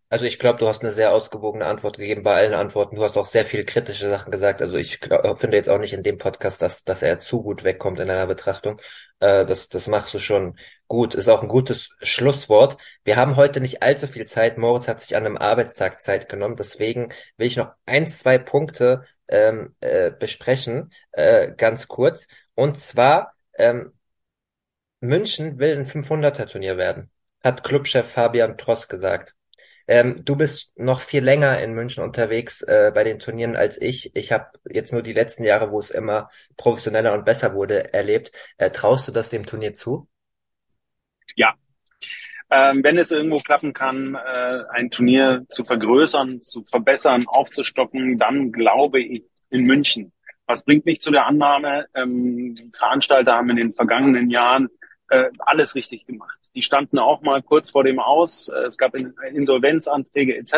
Also 0.10 0.24
ich 0.26 0.40
glaube, 0.40 0.60
du 0.60 0.68
hast 0.68 0.84
eine 0.84 0.94
sehr 0.94 1.12
ausgewogene 1.12 1.66
Antwort 1.66 1.98
gegeben 1.98 2.24
bei 2.24 2.34
allen 2.34 2.54
Antworten. 2.54 2.96
Du 2.96 3.04
hast 3.04 3.18
auch 3.18 3.26
sehr 3.26 3.44
viele 3.44 3.66
kritische 3.66 4.10
Sachen 4.10 4.32
gesagt. 4.32 4.62
Also 4.62 4.78
ich 4.78 5.02
glaub, 5.02 5.38
finde 5.38 5.58
jetzt 5.58 5.68
auch 5.68 5.80
nicht 5.80 5.92
in 5.92 6.02
dem 6.02 6.18
Podcast, 6.18 6.62
dass, 6.62 6.86
dass 6.86 7.02
er 7.02 7.20
zu 7.20 7.44
gut 7.44 7.66
wegkommt 7.66 8.00
in 8.00 8.08
deiner 8.08 8.26
Betrachtung. 8.26 8.80
Äh, 9.20 9.46
das, 9.46 9.68
das 9.68 9.90
machst 9.90 10.14
du 10.14 10.20
schon 10.20 10.58
gut. 10.88 11.14
Ist 11.14 11.28
auch 11.28 11.42
ein 11.42 11.50
gutes 11.50 11.90
Schlusswort. 12.00 12.78
Wir 13.04 13.18
haben 13.18 13.36
heute 13.36 13.60
nicht 13.60 13.84
allzu 13.84 14.08
viel 14.08 14.26
Zeit. 14.28 14.58
Moritz 14.58 14.88
hat 14.88 15.02
sich 15.02 15.18
an 15.18 15.26
einem 15.26 15.38
Arbeitstag 15.38 16.02
Zeit 16.02 16.30
genommen. 16.30 16.56
Deswegen 16.56 17.10
will 17.36 17.48
ich 17.48 17.58
noch 17.58 17.72
ein, 17.86 18.08
zwei 18.08 18.38
Punkte 18.38 19.04
ähm, 19.28 19.76
äh, 19.82 20.10
besprechen, 20.12 20.94
äh, 21.12 21.52
ganz 21.52 21.90
kurz. 21.90 22.30
Und 22.56 22.78
zwar, 22.78 23.34
ähm, 23.58 23.92
München 25.00 25.60
will 25.60 25.78
ein 25.78 25.86
500er 25.86 26.50
Turnier 26.50 26.78
werden, 26.78 27.12
hat 27.44 27.64
Clubchef 27.64 28.12
Fabian 28.12 28.58
Pross 28.58 28.88
gesagt. 28.88 29.36
Ähm, 29.88 30.26
du 30.26 30.36
bist 30.36 30.78
noch 30.78 31.00
viel 31.02 31.24
länger 31.24 31.62
in 31.62 31.74
München 31.74 32.04
unterwegs 32.04 32.62
äh, 32.62 32.92
bei 32.94 33.06
den 33.06 33.20
Turnieren 33.20 33.56
als 33.56 33.82
ich. 33.82 34.14
Ich 34.16 34.32
habe 34.34 34.48
jetzt 34.70 34.92
nur 34.92 35.02
die 35.02 35.14
letzten 35.14 35.44
Jahre, 35.44 35.72
wo 35.72 35.80
es 35.80 35.92
immer 35.92 36.30
professioneller 36.58 37.14
und 37.14 37.24
besser 37.24 37.54
wurde, 37.54 37.94
erlebt. 37.94 38.32
Äh, 38.58 38.72
traust 38.72 39.08
du 39.08 39.14
das 39.14 39.30
dem 39.30 39.46
Turnier 39.46 39.74
zu? 39.74 40.10
Ja. 41.36 41.54
Ähm, 42.50 42.84
wenn 42.84 42.98
es 42.98 43.12
irgendwo 43.12 43.40
klappen 43.40 43.74
kann, 43.74 44.16
äh, 44.16 44.64
ein 44.72 44.90
Turnier 44.90 45.46
zu 45.50 45.64
vergrößern, 45.64 46.42
zu 46.42 46.64
verbessern, 46.64 47.26
aufzustocken, 47.28 48.18
dann 48.18 48.52
glaube 48.52 49.02
ich 49.02 49.30
in 49.50 49.66
München. 49.66 50.12
Was 50.48 50.64
bringt 50.64 50.86
mich 50.86 51.02
zu 51.02 51.12
der 51.12 51.28
Annahme? 51.28 51.88
Ähm, 51.94 52.72
Veranstalter 52.74 53.34
haben 53.34 53.50
in 53.50 53.58
den 53.58 53.74
vergangenen 53.74 54.30
Jahren 54.30 54.70
äh, 55.10 55.30
alles 55.40 55.76
richtig 55.76 56.06
gemacht. 56.06 56.38
Die 56.56 56.62
standen 56.62 57.00
auch 57.00 57.22
mal 57.22 57.42
kurz 57.42 57.70
vor 57.70 57.84
dem 57.84 58.00
Aus. 58.00 58.50
Äh, 58.50 58.66
es 58.66 58.78
gab 58.78 58.96
Insolvenzanträge 58.96 60.38
etc., 60.38 60.54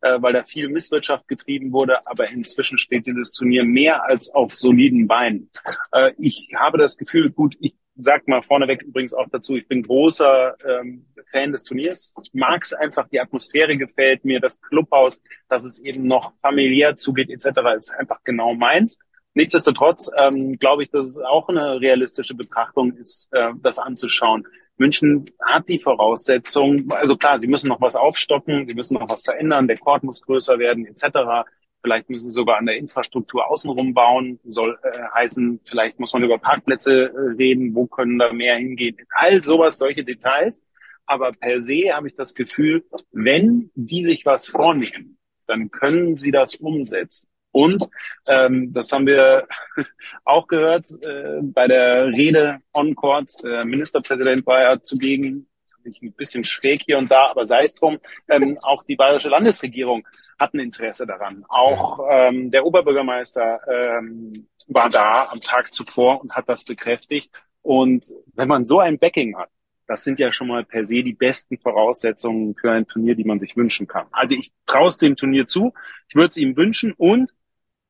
äh, 0.00 0.20
weil 0.20 0.32
da 0.32 0.44
viel 0.44 0.68
Misswirtschaft 0.68 1.28
getrieben 1.28 1.72
wurde. 1.72 2.06
Aber 2.06 2.28
inzwischen 2.28 2.78
steht 2.78 3.06
dieses 3.06 3.32
Turnier 3.32 3.64
mehr 3.64 4.04
als 4.04 4.30
auf 4.30 4.56
soliden 4.56 5.06
Beinen. 5.06 5.50
Äh, 5.92 6.12
ich 6.18 6.50
habe 6.56 6.78
das 6.78 6.96
Gefühl, 6.96 7.30
gut, 7.30 7.56
ich 7.60 7.74
sag 7.96 8.26
mal 8.26 8.42
vorneweg 8.42 8.82
übrigens 8.82 9.14
auch 9.14 9.28
dazu, 9.30 9.56
ich 9.56 9.68
bin 9.68 9.82
großer 9.82 10.56
ähm, 10.66 11.06
Fan 11.26 11.52
des 11.52 11.64
Turniers. 11.64 12.14
Ich 12.22 12.32
mag 12.32 12.62
es 12.62 12.72
einfach, 12.72 13.08
die 13.08 13.20
Atmosphäre 13.20 13.76
gefällt 13.76 14.24
mir, 14.24 14.40
das 14.40 14.60
Clubhaus, 14.60 15.20
dass 15.48 15.64
es 15.64 15.80
eben 15.80 16.04
noch 16.04 16.32
familiär 16.40 16.96
zugeht 16.96 17.30
etc. 17.30 17.60
ist 17.76 17.94
einfach 17.94 18.22
genau 18.24 18.54
meins. 18.54 18.98
Nichtsdestotrotz 19.34 20.10
ähm, 20.16 20.58
glaube 20.58 20.82
ich, 20.82 20.90
dass 20.90 21.06
es 21.06 21.18
auch 21.18 21.48
eine 21.48 21.80
realistische 21.80 22.34
Betrachtung 22.34 22.92
ist, 22.92 23.28
äh, 23.32 23.52
das 23.62 23.78
anzuschauen. 23.78 24.46
München 24.76 25.30
hat 25.40 25.68
die 25.68 25.78
Voraussetzung, 25.78 26.90
also 26.90 27.16
klar, 27.16 27.38
sie 27.38 27.46
müssen 27.46 27.68
noch 27.68 27.80
was 27.80 27.96
aufstocken, 27.96 28.66
sie 28.66 28.74
müssen 28.74 28.94
noch 28.94 29.08
was 29.08 29.24
verändern, 29.24 29.68
der 29.68 29.78
Court 29.78 30.02
muss 30.02 30.20
größer 30.22 30.58
werden, 30.58 30.86
etc. 30.86 31.48
Vielleicht 31.82 32.10
müssen 32.10 32.30
sie 32.30 32.34
sogar 32.34 32.58
an 32.58 32.66
der 32.66 32.76
Infrastruktur 32.76 33.50
außenrum 33.50 33.94
bauen, 33.94 34.38
soll 34.44 34.78
äh, 34.82 34.98
heißen, 35.14 35.60
vielleicht 35.66 35.98
muss 35.98 36.12
man 36.12 36.22
über 36.24 36.38
Parkplätze 36.38 36.92
äh, 36.92 37.34
reden, 37.36 37.74
wo 37.74 37.86
können 37.86 38.18
da 38.18 38.32
mehr 38.32 38.56
hingehen, 38.56 38.96
all 39.14 39.42
sowas, 39.42 39.78
solche 39.78 40.04
Details. 40.04 40.62
Aber 41.06 41.32
per 41.32 41.60
se 41.60 41.92
habe 41.92 42.06
ich 42.06 42.14
das 42.14 42.34
Gefühl, 42.34 42.84
wenn 43.10 43.70
die 43.74 44.04
sich 44.04 44.24
was 44.24 44.48
vornehmen, 44.48 45.18
dann 45.46 45.70
können 45.70 46.16
sie 46.16 46.30
das 46.30 46.54
umsetzen. 46.54 47.31
Und 47.52 47.88
ähm, 48.28 48.72
das 48.72 48.90
haben 48.92 49.06
wir 49.06 49.46
auch 50.24 50.48
gehört 50.48 50.86
äh, 51.02 51.40
bei 51.42 51.68
der 51.68 52.06
Rede 52.08 52.60
on 52.72 52.94
Court. 52.94 53.30
Der 53.42 53.64
Ministerpräsident 53.64 54.46
war 54.46 54.62
ja 54.62 54.82
zugegen, 54.82 55.46
ich 55.84 56.02
ein 56.02 56.12
bisschen 56.12 56.44
schräg 56.44 56.82
hier 56.84 56.98
und 56.98 57.10
da, 57.10 57.28
aber 57.30 57.46
sei 57.46 57.64
es 57.64 57.74
drum. 57.74 57.98
Ähm, 58.28 58.58
auch 58.62 58.84
die 58.84 58.96
bayerische 58.96 59.28
Landesregierung 59.28 60.06
hat 60.38 60.54
ein 60.54 60.60
Interesse 60.60 61.06
daran. 61.06 61.44
Auch 61.48 62.00
ähm, 62.10 62.50
der 62.50 62.64
Oberbürgermeister 62.64 63.60
ähm, 63.68 64.48
war 64.68 64.88
da 64.88 65.28
am 65.28 65.40
Tag 65.40 65.72
zuvor 65.72 66.20
und 66.20 66.34
hat 66.34 66.48
das 66.48 66.64
bekräftigt. 66.64 67.30
Und 67.62 68.12
wenn 68.34 68.48
man 68.48 68.64
so 68.64 68.80
ein 68.80 68.98
Backing 68.98 69.36
hat, 69.36 69.50
das 69.86 70.04
sind 70.04 70.18
ja 70.18 70.32
schon 70.32 70.48
mal 70.48 70.64
per 70.64 70.84
se 70.84 71.02
die 71.02 71.12
besten 71.12 71.58
Voraussetzungen 71.58 72.54
für 72.54 72.70
ein 72.70 72.86
Turnier, 72.86 73.14
die 73.14 73.24
man 73.24 73.38
sich 73.38 73.56
wünschen 73.56 73.86
kann. 73.86 74.06
Also 74.10 74.34
ich 74.34 74.52
traue 74.66 74.90
dem 74.92 75.16
Turnier 75.16 75.46
zu, 75.46 75.74
ich 76.08 76.14
würde 76.14 76.28
es 76.28 76.36
ihm 76.36 76.56
wünschen 76.56 76.92
und 76.96 77.32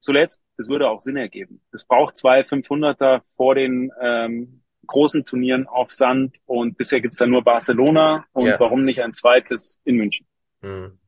zuletzt, 0.02 0.42
es 0.58 0.68
würde 0.68 0.90
auch 0.90 1.00
Sinn 1.00 1.16
ergeben. 1.16 1.60
Es 1.72 1.84
braucht 1.84 2.16
zwei 2.16 2.40
500er 2.40 3.22
vor 3.36 3.54
den 3.54 3.90
ähm, 4.00 4.62
großen 4.86 5.24
Turnieren 5.24 5.66
auf 5.66 5.90
Sand 5.90 6.36
und 6.44 6.76
bisher 6.76 7.00
gibt's 7.00 7.18
da 7.18 7.26
nur 7.26 7.42
Barcelona 7.42 8.26
und 8.32 8.46
ja. 8.46 8.60
warum 8.60 8.84
nicht 8.84 9.00
ein 9.02 9.12
zweites 9.12 9.80
in 9.84 9.96
München? 9.96 10.26
Hm. 10.60 10.98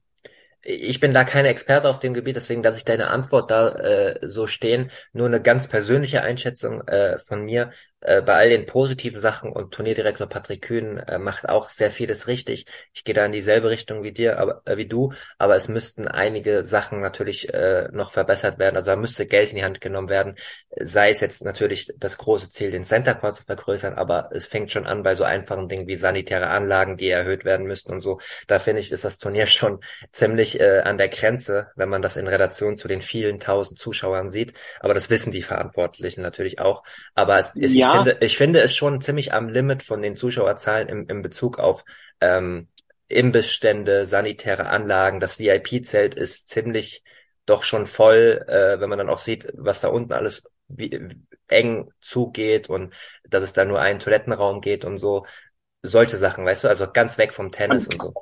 Ich 0.64 1.00
bin 1.00 1.12
da 1.12 1.24
keine 1.24 1.48
Experte 1.48 1.88
auf 1.88 2.00
dem 2.00 2.14
Gebiet, 2.14 2.36
deswegen 2.36 2.62
lasse 2.62 2.78
ich 2.78 2.84
deine 2.84 3.08
Antwort 3.08 3.50
da 3.50 3.68
äh, 3.74 4.18
so 4.22 4.46
stehen. 4.46 4.90
Nur 5.12 5.26
eine 5.26 5.42
ganz 5.42 5.68
persönliche 5.68 6.22
Einschätzung 6.22 6.86
äh, 6.88 7.18
von 7.18 7.44
mir 7.44 7.70
äh, 8.04 8.22
bei 8.22 8.34
all 8.34 8.50
den 8.50 8.66
positiven 8.66 9.18
Sachen 9.20 9.50
und 9.50 9.72
Turnierdirektor 9.72 10.26
Patrick 10.28 10.62
Kühn 10.62 10.98
äh, 10.98 11.18
macht 11.18 11.48
auch 11.48 11.70
sehr 11.70 11.90
vieles 11.90 12.26
richtig. 12.26 12.66
Ich 12.92 13.02
gehe 13.04 13.14
da 13.14 13.24
in 13.24 13.32
dieselbe 13.32 13.70
Richtung 13.70 14.02
wie 14.02 14.12
dir, 14.12 14.38
aber 14.38 14.62
äh, 14.66 14.76
wie 14.76 14.86
du, 14.86 15.12
aber 15.38 15.56
es 15.56 15.68
müssten 15.68 16.06
einige 16.06 16.66
Sachen 16.66 17.00
natürlich 17.00 17.52
äh, 17.52 17.88
noch 17.92 18.10
verbessert 18.12 18.58
werden. 18.58 18.76
Also 18.76 18.90
da 18.90 18.96
müsste 18.96 19.26
Geld 19.26 19.50
in 19.50 19.56
die 19.56 19.64
Hand 19.64 19.80
genommen 19.80 20.10
werden. 20.10 20.36
Sei 20.76 21.10
es 21.10 21.20
jetzt 21.20 21.44
natürlich 21.44 21.92
das 21.96 22.18
große 22.18 22.50
Ziel, 22.50 22.70
den 22.70 22.84
Center 22.84 23.14
Court 23.14 23.36
zu 23.36 23.44
vergrößern, 23.44 23.94
aber 23.94 24.28
es 24.32 24.46
fängt 24.46 24.70
schon 24.70 24.86
an 24.86 25.02
bei 25.02 25.14
so 25.14 25.24
einfachen 25.24 25.68
Dingen 25.68 25.86
wie 25.86 25.96
sanitäre 25.96 26.48
Anlagen, 26.48 26.98
die 26.98 27.08
erhöht 27.08 27.44
werden 27.46 27.66
müssten 27.66 27.92
und 27.92 28.00
so. 28.00 28.20
Da 28.46 28.58
finde 28.58 28.82
ich, 28.82 28.92
ist 28.92 29.04
das 29.04 29.18
Turnier 29.18 29.46
schon 29.46 29.80
ziemlich 30.12 30.53
äh, 30.60 30.80
an 30.80 30.98
der 30.98 31.08
Grenze, 31.08 31.68
wenn 31.76 31.88
man 31.88 32.02
das 32.02 32.16
in 32.16 32.26
Relation 32.26 32.76
zu 32.76 32.88
den 32.88 33.02
vielen 33.02 33.40
tausend 33.40 33.78
Zuschauern 33.78 34.30
sieht. 34.30 34.54
Aber 34.80 34.94
das 34.94 35.10
wissen 35.10 35.32
die 35.32 35.42
Verantwortlichen 35.42 36.22
natürlich 36.22 36.58
auch. 36.58 36.82
Aber 37.14 37.38
es, 37.38 37.52
es, 37.58 37.74
ja, 37.74 37.92
finde, 37.92 38.16
ich 38.20 38.36
finde 38.36 38.60
es 38.60 38.74
schon 38.74 39.00
ziemlich 39.00 39.32
am 39.32 39.48
Limit 39.48 39.82
von 39.82 40.02
den 40.02 40.16
Zuschauerzahlen 40.16 40.88
im, 40.88 41.06
im 41.08 41.22
Bezug 41.22 41.58
auf 41.58 41.84
ähm, 42.20 42.68
Imbissstände, 43.08 44.06
sanitäre 44.06 44.66
Anlagen. 44.66 45.20
Das 45.20 45.38
VIP-Zelt 45.38 46.14
ist 46.14 46.48
ziemlich 46.48 47.02
doch 47.46 47.62
schon 47.62 47.86
voll, 47.86 48.44
äh, 48.48 48.80
wenn 48.80 48.88
man 48.88 48.98
dann 48.98 49.10
auch 49.10 49.18
sieht, 49.18 49.48
was 49.54 49.80
da 49.80 49.88
unten 49.88 50.12
alles 50.12 50.42
wie, 50.68 51.16
eng 51.48 51.90
zugeht 52.00 52.68
und 52.68 52.94
dass 53.28 53.42
es 53.42 53.52
da 53.52 53.64
nur 53.64 53.80
einen 53.80 53.98
Toilettenraum 53.98 54.60
geht 54.60 54.84
und 54.84 54.98
so. 54.98 55.26
Solche 55.82 56.16
Sachen, 56.16 56.44
weißt 56.44 56.64
du, 56.64 56.68
also 56.68 56.90
ganz 56.90 57.18
weg 57.18 57.34
vom 57.34 57.52
Tennis 57.52 57.86
und 57.88 58.00
so. 58.00 58.14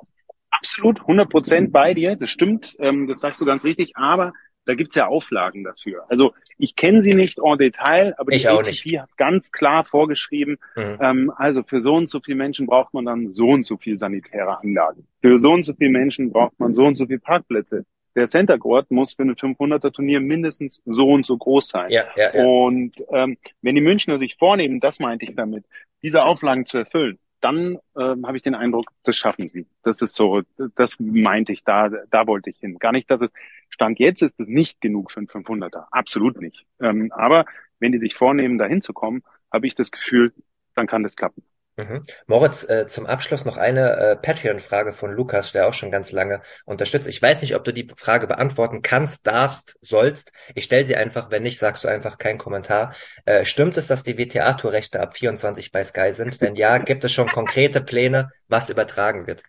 Absolut, 0.63 1.01
100 1.01 1.29
Prozent 1.29 1.71
bei 1.73 1.93
dir, 1.93 2.15
das 2.15 2.29
stimmt, 2.29 2.77
ähm, 2.79 3.05
das 3.07 3.19
sagst 3.19 3.41
du 3.41 3.45
ganz 3.45 3.65
richtig, 3.65 3.97
aber 3.97 4.31
da 4.65 4.75
gibt's 4.75 4.95
ja 4.95 5.07
Auflagen 5.07 5.65
dafür. 5.65 6.03
Also 6.07 6.33
ich 6.57 6.77
kenne 6.77 7.01
sie 7.01 7.13
nicht 7.13 7.37
en 7.37 7.57
Detail, 7.57 8.15
aber 8.17 8.31
die 8.31 8.47
ATP 8.47 9.01
hat 9.01 9.17
ganz 9.17 9.51
klar 9.51 9.83
vorgeschrieben, 9.83 10.57
mhm. 10.77 10.97
ähm, 11.01 11.33
also 11.35 11.63
für 11.63 11.81
so 11.81 11.95
und 11.95 12.07
so 12.07 12.21
viele 12.21 12.37
Menschen 12.37 12.65
braucht 12.65 12.93
man 12.93 13.03
dann 13.03 13.29
so 13.29 13.47
und 13.47 13.65
so 13.65 13.75
viel 13.75 13.97
sanitäre 13.97 14.57
Anlagen. 14.57 15.05
Für 15.21 15.37
so 15.37 15.51
und 15.51 15.63
so 15.63 15.73
viele 15.73 15.89
Menschen 15.89 16.31
braucht 16.31 16.57
man 16.61 16.73
so 16.73 16.83
und 16.83 16.95
so 16.95 17.07
viele 17.07 17.19
Parkplätze. 17.19 17.85
Der 18.15 18.27
Center 18.27 18.57
Court 18.57 18.89
muss 18.89 19.15
für 19.15 19.23
ein 19.23 19.35
500er 19.35 19.91
Turnier 19.91 20.21
mindestens 20.21 20.81
so 20.85 21.09
und 21.09 21.25
so 21.25 21.35
groß 21.35 21.67
sein. 21.67 21.91
Ja, 21.91 22.05
ja, 22.15 22.33
ja. 22.33 22.45
Und 22.45 23.03
ähm, 23.11 23.37
wenn 23.61 23.75
die 23.75 23.81
Münchner 23.81 24.17
sich 24.17 24.35
vornehmen, 24.35 24.79
das 24.79 24.99
meinte 24.99 25.25
ich 25.25 25.35
damit, 25.35 25.65
diese 26.03 26.23
Auflagen 26.23 26.65
zu 26.65 26.77
erfüllen, 26.77 27.17
dann 27.43 27.77
ähm, 27.97 28.25
habe 28.25 28.37
ich 28.37 28.43
den 28.43 28.55
Eindruck, 28.55 28.85
das 29.03 29.15
schaffen 29.17 29.47
sie. 29.47 29.67
Das 29.83 30.01
ist 30.01 30.15
so, 30.15 30.41
das 30.75 30.95
meinte 30.99 31.51
ich, 31.51 31.63
da, 31.63 31.89
da 32.09 32.25
wollte 32.27 32.49
ich 32.49 32.57
hin. 32.59 32.79
Gar 32.79 32.93
nicht, 32.93 33.11
dass 33.11 33.21
es, 33.21 33.31
Stand 33.69 33.99
jetzt 33.99 34.21
ist 34.21 34.39
es 34.39 34.47
nicht 34.47 34.81
genug 34.81 35.11
für 35.11 35.19
einen 35.19 35.27
500er. 35.27 35.87
Absolut 35.91 36.39
nicht. 36.39 36.65
Ähm, 36.79 37.11
aber 37.11 37.45
wenn 37.79 37.91
die 37.91 37.99
sich 37.99 38.15
vornehmen, 38.15 38.57
da 38.57 38.65
hinzukommen, 38.65 39.23
habe 39.51 39.67
ich 39.67 39.75
das 39.75 39.91
Gefühl, 39.91 40.33
dann 40.75 40.87
kann 40.87 41.03
das 41.03 41.15
klappen. 41.15 41.43
Mhm. 41.75 42.03
Moritz, 42.27 42.69
äh, 42.69 42.85
zum 42.85 43.07
Abschluss 43.07 43.45
noch 43.45 43.57
eine 43.57 43.97
äh, 43.97 44.15
Patreon-Frage 44.15 44.93
von 44.93 45.11
Lukas, 45.11 45.53
der 45.53 45.67
auch 45.67 45.73
schon 45.73 45.89
ganz 45.89 46.11
lange 46.11 46.41
unterstützt. 46.65 47.07
Ich 47.07 47.19
weiß 47.19 47.41
nicht, 47.41 47.55
ob 47.55 47.63
du 47.63 47.73
die 47.73 47.87
Frage 47.97 48.27
beantworten 48.27 48.83
kannst, 48.83 49.25
darfst, 49.25 49.77
sollst. 49.81 50.31
Ich 50.53 50.65
stelle 50.65 50.83
sie 50.83 50.95
einfach, 50.95 51.31
wenn 51.31 51.41
nicht, 51.41 51.57
sagst 51.57 51.83
du 51.83 51.87
einfach 51.87 52.19
keinen 52.19 52.37
Kommentar. 52.37 52.93
Äh, 53.25 53.45
stimmt 53.45 53.77
es, 53.77 53.87
dass 53.87 54.03
die 54.03 54.17
WTA-Tourrechte 54.19 54.99
ab 54.99 55.17
24 55.17 55.71
bei 55.71 55.83
Sky 55.83 56.13
sind? 56.13 56.39
Wenn 56.41 56.55
ja, 56.55 56.77
gibt 56.77 57.03
es 57.03 57.11
schon 57.11 57.27
konkrete 57.27 57.81
Pläne, 57.81 58.29
was 58.47 58.69
übertragen 58.69 59.25
wird? 59.25 59.43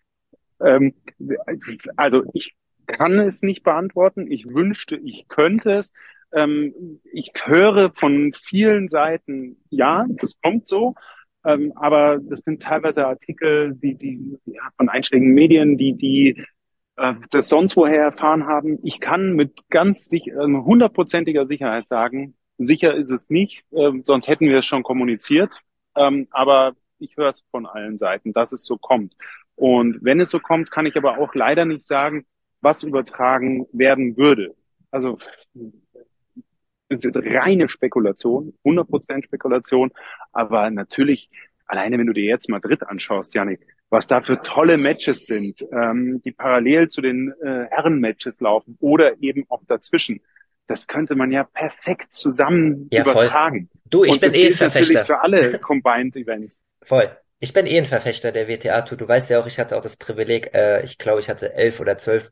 Ähm, 0.64 0.95
also 1.97 2.22
ich 2.33 2.55
kann 2.87 3.18
es 3.18 3.43
nicht 3.43 3.62
beantworten. 3.64 4.31
Ich 4.31 4.47
wünschte, 4.47 4.97
ich 4.97 5.27
könnte 5.29 5.72
es. 5.72 5.93
Ähm, 6.33 7.01
ich 7.12 7.33
höre 7.45 7.93
von 7.95 8.33
vielen 8.33 8.89
Seiten, 8.89 9.62
ja, 9.68 10.07
das 10.09 10.41
kommt 10.41 10.68
so. 10.68 10.95
Ähm, 11.45 11.72
aber 11.76 12.18
das 12.18 12.40
sind 12.40 12.62
teilweise 12.62 13.07
Artikel, 13.07 13.74
die, 13.74 13.95
die 13.95 14.38
ja, 14.47 14.62
von 14.76 14.88
einschlägigen 14.88 15.34
Medien, 15.34 15.76
die, 15.76 15.95
die 15.95 16.45
äh, 16.97 17.14
das 17.30 17.49
sonst 17.49 17.76
woher 17.76 18.03
erfahren 18.03 18.47
haben. 18.47 18.78
Ich 18.82 19.01
kann 19.01 19.34
mit 19.34 19.68
ganz 19.70 20.11
äh, 20.12 20.20
hundertprozentiger 20.34 21.47
Sicherheit 21.47 21.88
sagen, 21.88 22.34
sicher 22.59 22.95
ist 22.95 23.11
es 23.11 23.30
nicht, 23.30 23.64
äh, 23.72 23.90
sonst 24.03 24.28
hätten 24.28 24.49
wir 24.49 24.59
es 24.59 24.66
schon 24.66 24.82
kommuniziert. 24.82 25.51
Ähm, 25.97 26.28
aber 26.30 26.74
ich 26.99 27.16
höre 27.16 27.28
es 27.28 27.45
von 27.51 27.66
allen 27.66 27.99
Seiten, 27.99 28.32
dass 28.32 28.53
es 28.53 28.64
so 28.64 28.76
kommt. 28.78 29.14
Und 29.57 29.99
wenn 30.03 30.20
es 30.20 30.30
so 30.30 30.40
kommt, 30.40 30.70
kann 30.70 30.86
ich 30.86 30.97
aber 30.97 31.18
auch 31.18 31.34
leider 31.34 31.64
nicht 31.64 31.86
sagen, 31.86 32.26
was 32.61 32.82
übertragen 32.82 33.66
werden 33.72 34.16
würde. 34.16 34.55
Also 34.90 35.18
ist 36.89 37.05
jetzt 37.05 37.18
reine 37.18 37.68
Spekulation, 37.68 38.55
100% 38.64 39.24
Spekulation, 39.24 39.91
aber 40.32 40.70
natürlich, 40.70 41.30
alleine 41.66 41.99
wenn 41.99 42.07
du 42.07 42.12
dir 42.12 42.24
jetzt 42.24 42.49
Madrid 42.49 42.82
anschaust, 42.82 43.35
Janik, 43.35 43.61
was 43.91 44.07
da 44.07 44.20
für 44.20 44.41
tolle 44.41 44.76
Matches 44.76 45.26
sind, 45.26 45.64
ähm, 45.72 46.20
die 46.24 46.32
parallel 46.32 46.89
zu 46.89 47.01
den 47.01 47.32
äh, 47.43 47.66
Herren-Matches 47.70 48.41
laufen 48.41 48.76
oder 48.80 49.22
eben 49.22 49.45
auch 49.49 49.62
dazwischen, 49.66 50.20
das 50.66 50.87
könnte 50.87 51.14
man 51.14 51.30
ja 51.30 51.45
perfekt 51.45 52.12
zusammen 52.14 52.89
ja, 52.91 53.03
übertragen. 53.03 53.68
Voll. 53.70 53.80
Du, 53.91 54.05
ich 54.05 54.12
Und 54.12 54.20
bin 54.20 54.35
eh 54.35 54.51
Verfechter. 54.51 54.80
natürlich 54.80 55.07
für 55.07 55.20
alle 55.20 55.59
Combined 55.61 56.16
Events. 56.16 56.62
Voll. 56.82 57.11
Ich 57.39 57.53
bin 57.53 57.66
eh 57.66 57.76
ein 57.78 57.85
Verfechter 57.85 58.32
der 58.32 58.49
WTA-Tour. 58.49 58.97
Du 58.97 59.07
weißt 59.07 59.28
ja 59.30 59.41
auch, 59.41 59.47
ich 59.47 59.59
hatte 59.59 59.76
auch 59.76 59.82
das 59.82 59.97
Privileg, 59.97 60.55
äh, 60.55 60.82
ich 60.82 60.97
glaube, 60.97 61.20
ich 61.20 61.28
hatte 61.28 61.53
elf 61.53 61.80
oder 61.80 61.99
zwölf 61.99 62.30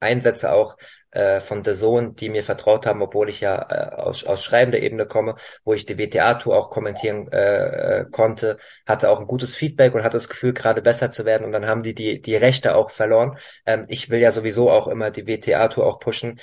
Einsätze 0.00 0.52
auch 0.52 0.76
äh, 1.10 1.40
von 1.40 1.64
The 1.64 1.72
Zone, 1.72 2.12
die 2.12 2.28
mir 2.30 2.42
vertraut 2.42 2.86
haben, 2.86 3.02
obwohl 3.02 3.28
ich 3.28 3.40
ja 3.40 3.66
äh, 3.70 3.94
aus, 3.96 4.24
aus 4.24 4.42
schreibender 4.42 4.80
Ebene 4.80 5.06
komme, 5.06 5.36
wo 5.64 5.74
ich 5.74 5.86
die 5.86 5.98
WTA-Tour 5.98 6.56
auch 6.56 6.70
kommentieren 6.70 7.28
äh, 7.32 8.00
äh, 8.00 8.04
konnte, 8.10 8.58
hatte 8.86 9.10
auch 9.10 9.20
ein 9.20 9.26
gutes 9.26 9.54
Feedback 9.54 9.94
und 9.94 10.02
hatte 10.02 10.16
das 10.16 10.28
Gefühl, 10.28 10.52
gerade 10.52 10.82
besser 10.82 11.12
zu 11.12 11.24
werden 11.24 11.44
und 11.44 11.52
dann 11.52 11.66
haben 11.66 11.82
die 11.82 11.94
die, 11.94 12.20
die 12.20 12.36
Rechte 12.36 12.74
auch 12.74 12.90
verloren. 12.90 13.38
Ähm, 13.66 13.86
ich 13.88 14.10
will 14.10 14.20
ja 14.20 14.32
sowieso 14.32 14.70
auch 14.70 14.88
immer 14.88 15.10
die 15.10 15.26
WTA-Tour 15.26 15.86
auch 15.86 15.98
pushen. 15.98 16.40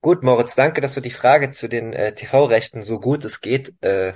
Gut, 0.00 0.24
Moritz, 0.24 0.56
danke, 0.56 0.80
dass 0.80 0.94
du 0.94 1.00
die 1.00 1.10
Frage 1.10 1.52
zu 1.52 1.68
den 1.68 1.92
äh, 1.92 2.12
TV-Rechten 2.14 2.82
so 2.82 2.98
gut 2.98 3.24
es 3.24 3.40
geht 3.40 3.72
äh, 3.82 4.14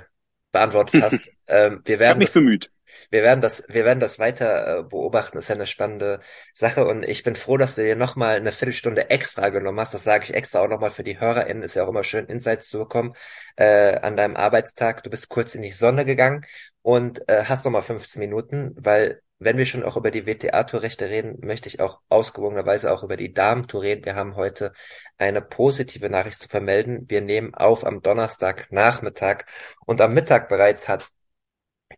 beantwortet 0.51 1.01
hast. 1.01 1.31
ähm, 1.47 1.81
wir 1.85 1.99
werden 1.99 2.01
ich 2.01 2.09
habe 2.09 2.19
mich 2.19 2.33
bemüht 2.33 2.71
wir 3.09 3.23
werden 3.23 3.41
das, 3.41 3.63
wir 3.67 3.85
werden 3.85 3.99
das 3.99 4.19
weiter 4.19 4.79
äh, 4.79 4.83
beobachten. 4.83 5.37
Ist 5.37 5.49
ja 5.49 5.55
eine 5.55 5.67
spannende 5.67 6.19
Sache 6.53 6.85
und 6.85 7.03
ich 7.03 7.23
bin 7.23 7.35
froh, 7.35 7.57
dass 7.57 7.75
du 7.75 7.83
dir 7.83 7.95
nochmal 7.95 8.37
eine 8.37 8.51
Viertelstunde 8.51 9.09
extra 9.09 9.49
genommen 9.49 9.79
hast. 9.79 9.93
Das 9.93 10.03
sage 10.03 10.25
ich 10.25 10.33
extra 10.33 10.61
auch 10.61 10.67
nochmal 10.67 10.91
für 10.91 11.03
die 11.03 11.19
HörerInnen. 11.19 11.63
Ist 11.63 11.75
ja 11.75 11.83
auch 11.85 11.89
immer 11.89 12.03
schön, 12.03 12.25
Insights 12.25 12.69
zu 12.69 12.79
bekommen 12.79 13.13
äh, 13.55 13.97
an 13.99 14.17
deinem 14.17 14.35
Arbeitstag. 14.35 15.03
Du 15.03 15.09
bist 15.09 15.29
kurz 15.29 15.55
in 15.55 15.61
die 15.61 15.71
Sonne 15.71 16.05
gegangen 16.05 16.45
und 16.81 17.27
äh, 17.29 17.43
hast 17.45 17.65
nochmal 17.65 17.81
15 17.81 18.19
Minuten, 18.19 18.75
weil 18.77 19.21
wenn 19.39 19.57
wir 19.57 19.65
schon 19.65 19.83
auch 19.83 19.97
über 19.97 20.09
die 20.09 20.25
WTA-Tourrechte 20.25 21.09
reden, 21.09 21.37
möchte 21.45 21.69
ich 21.69 21.79
auch 21.79 22.01
ausgewogenerweise 22.09 22.91
auch 22.91 23.03
über 23.03 23.17
die 23.17 23.33
Damen-Tour 23.33 23.83
reden. 23.83 24.05
Wir 24.05 24.15
haben 24.15 24.35
heute 24.35 24.73
eine 25.17 25.41
positive 25.41 26.09
Nachricht 26.09 26.39
zu 26.41 26.49
vermelden. 26.49 27.05
Wir 27.07 27.21
nehmen 27.21 27.53
auf 27.53 27.85
am 27.85 28.01
Donnerstag 28.01 28.71
Nachmittag 28.71 29.45
und 29.85 30.01
am 30.01 30.13
Mittag 30.13 30.49
bereits 30.49 30.87
hat 30.87 31.11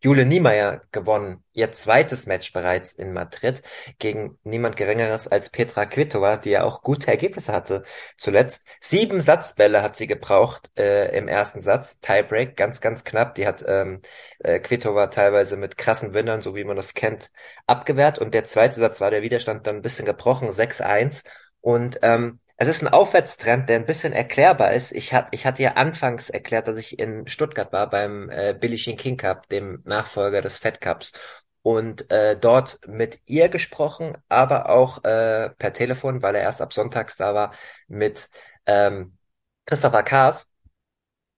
Jule 0.02 0.26
Niemeyer 0.26 0.82
gewonnen, 0.94 1.44
ihr 1.52 1.74
zweites 1.74 2.26
Match 2.26 2.54
bereits 2.54 2.94
in 2.94 3.12
Madrid 3.12 3.62
gegen 3.98 4.40
niemand 4.44 4.78
Geringeres 4.78 5.28
als 5.28 5.50
Petra 5.50 5.86
Kvitova, 5.86 6.38
die 6.38 6.52
ja 6.52 6.64
auch 6.64 6.84
gute 6.84 7.08
Ergebnisse 7.08 7.52
hatte 7.52 7.84
zuletzt. 8.18 8.66
Sieben 8.80 9.20
Satzbälle 9.20 9.82
hat 9.82 9.98
sie 9.98 10.08
gebraucht 10.08 10.72
äh, 10.78 11.18
im 11.18 11.28
ersten 11.28 11.60
Satz, 11.60 12.00
Tiebreak, 12.00 12.56
ganz, 12.56 12.80
ganz 12.80 13.04
knapp. 13.04 13.36
Die 13.36 13.46
hat 13.46 13.64
ähm, 13.68 14.02
äh, 14.40 14.60
Kvitova 14.60 15.08
teilweise 15.08 15.58
mit 15.58 15.78
krassen 15.78 16.14
Winnern, 16.14 16.42
so 16.42 16.56
wie 16.56 16.64
man 16.64 16.78
das 16.78 16.94
kennt, 16.94 17.30
abgewehrt. 17.68 18.20
Und 18.20 18.34
der 18.34 18.46
zweite 18.46 18.80
Satz 18.80 19.02
war 19.02 19.12
der 19.12 19.22
Widerstand 19.22 19.68
dann 19.68 19.78
ein 19.78 19.82
bisschen 19.82 20.06
gebrochen, 20.06 20.50
6-1. 20.50 21.26
Und 21.60 22.00
ähm, 22.04 22.40
es 22.62 22.68
ist 22.68 22.82
ein 22.84 22.90
Aufwärtstrend, 22.90 23.70
der 23.70 23.78
ein 23.78 23.86
bisschen 23.86 24.12
erklärbar 24.12 24.74
ist. 24.74 24.92
Ich, 24.92 25.14
hab, 25.14 25.34
ich 25.34 25.46
hatte 25.46 25.64
ja 25.64 25.74
anfangs 25.76 26.30
erklärt, 26.30 26.68
dass 26.68 26.76
ich 26.78 27.00
in 27.00 27.26
Stuttgart 27.28 27.72
war 27.72 27.90
beim 27.90 28.30
äh, 28.30 28.54
Billie 28.54 28.78
Jean 28.78 28.98
King 28.98 29.16
Cup, 29.16 29.48
dem 29.48 29.82
Nachfolger 29.86 30.42
des 30.42 30.58
Fed 30.58 30.82
Cups. 30.82 31.14
Und 31.62 32.12
äh, 32.12 32.38
dort 32.38 32.80
mit 32.88 33.22
ihr 33.26 33.48
gesprochen, 33.48 34.18
aber 34.28 34.70
auch 34.70 35.04
äh, 35.06 35.50
per 35.52 35.72
Telefon, 35.74 36.22
weil 36.22 36.36
er 36.36 36.42
erst 36.42 36.62
ab 36.62 36.74
Sonntags 36.74 37.16
da 37.16 37.34
war, 37.34 37.54
mit 37.88 38.30
ähm, 38.66 39.18
Christopher 39.66 40.04
Kaas. 40.04 40.48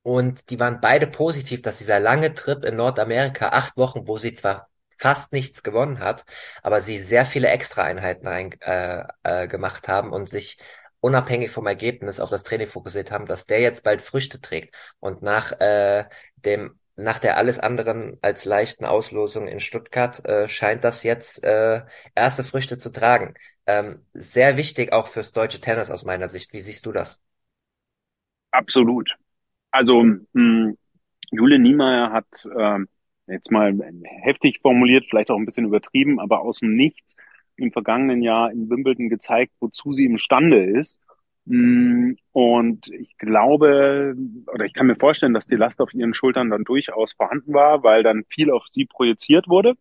Und 0.03 0.49
die 0.49 0.59
waren 0.59 0.81
beide 0.81 1.05
positiv, 1.07 1.61
dass 1.61 1.77
dieser 1.77 1.99
lange 1.99 2.33
Trip 2.33 2.65
in 2.65 2.75
Nordamerika, 2.77 3.49
acht 3.49 3.77
Wochen, 3.77 4.07
wo 4.07 4.17
sie 4.17 4.33
zwar 4.33 4.69
fast 4.97 5.31
nichts 5.33 5.63
gewonnen 5.63 5.99
hat, 5.99 6.25
aber 6.63 6.81
sie 6.81 6.99
sehr 6.99 7.25
viele 7.25 7.49
Extra-Einheiten 7.49 8.27
ein, 8.27 8.51
äh, 8.61 9.03
äh, 9.23 9.47
gemacht 9.47 9.87
haben 9.87 10.11
und 10.11 10.29
sich 10.29 10.57
unabhängig 11.01 11.51
vom 11.51 11.67
Ergebnis 11.67 12.19
auf 12.19 12.29
das 12.29 12.43
Training 12.43 12.67
fokussiert 12.67 13.11
haben, 13.11 13.25
dass 13.25 13.45
der 13.45 13.59
jetzt 13.59 13.83
bald 13.83 14.01
Früchte 14.01 14.39
trägt. 14.39 14.75
Und 14.99 15.21
nach 15.21 15.59
äh, 15.59 16.05
dem 16.37 16.79
nach 16.95 17.19
der 17.19 17.37
alles 17.37 17.57
anderen 17.57 18.17
als 18.21 18.45
leichten 18.45 18.85
Auslosung 18.85 19.47
in 19.47 19.59
Stuttgart 19.59 20.23
äh, 20.25 20.47
scheint 20.47 20.83
das 20.83 21.03
jetzt 21.03 21.43
äh, 21.43 21.81
erste 22.15 22.43
Früchte 22.43 22.77
zu 22.77 22.91
tragen. 22.91 23.33
Ähm, 23.65 24.05
sehr 24.13 24.57
wichtig 24.57 24.93
auch 24.93 25.07
fürs 25.07 25.31
deutsche 25.31 25.59
Tennis 25.59 25.89
aus 25.89 26.05
meiner 26.05 26.27
Sicht. 26.27 26.53
Wie 26.53 26.59
siehst 26.59 26.85
du 26.85 26.91
das? 26.91 27.21
Absolut. 28.51 29.15
Also 29.71 30.03
mh, 30.03 30.25
hm, 30.33 30.77
Jule 31.31 31.59
Niemeyer 31.59 32.11
hat 32.11 32.27
äh, 32.55 32.79
jetzt 33.27 33.51
mal 33.51 33.73
heftig 34.23 34.59
formuliert, 34.61 35.05
vielleicht 35.09 35.31
auch 35.31 35.37
ein 35.37 35.45
bisschen 35.45 35.65
übertrieben, 35.65 36.19
aber 36.19 36.41
aus 36.41 36.59
dem 36.59 36.75
Nichts 36.75 37.15
im 37.61 37.71
vergangenen 37.71 38.21
Jahr 38.21 38.51
in 38.51 38.69
Wimbledon 38.69 39.09
gezeigt, 39.09 39.53
wozu 39.59 39.93
sie 39.93 40.05
imstande 40.05 40.63
ist. 40.63 41.01
Mm, 41.45 42.13
und 42.31 42.87
ich 42.89 43.17
glaube, 43.17 44.15
oder 44.47 44.65
ich 44.65 44.73
kann 44.73 44.87
mir 44.87 44.95
vorstellen, 44.95 45.33
dass 45.33 45.47
die 45.47 45.55
Last 45.55 45.81
auf 45.81 45.93
ihren 45.93 46.13
Schultern 46.13 46.49
dann 46.49 46.63
durchaus 46.63 47.13
vorhanden 47.13 47.53
war, 47.53 47.83
weil 47.83 48.03
dann 48.03 48.25
viel 48.29 48.51
auf 48.51 48.65
sie 48.73 48.85
projiziert 48.85 49.47
wurde. 49.47 49.75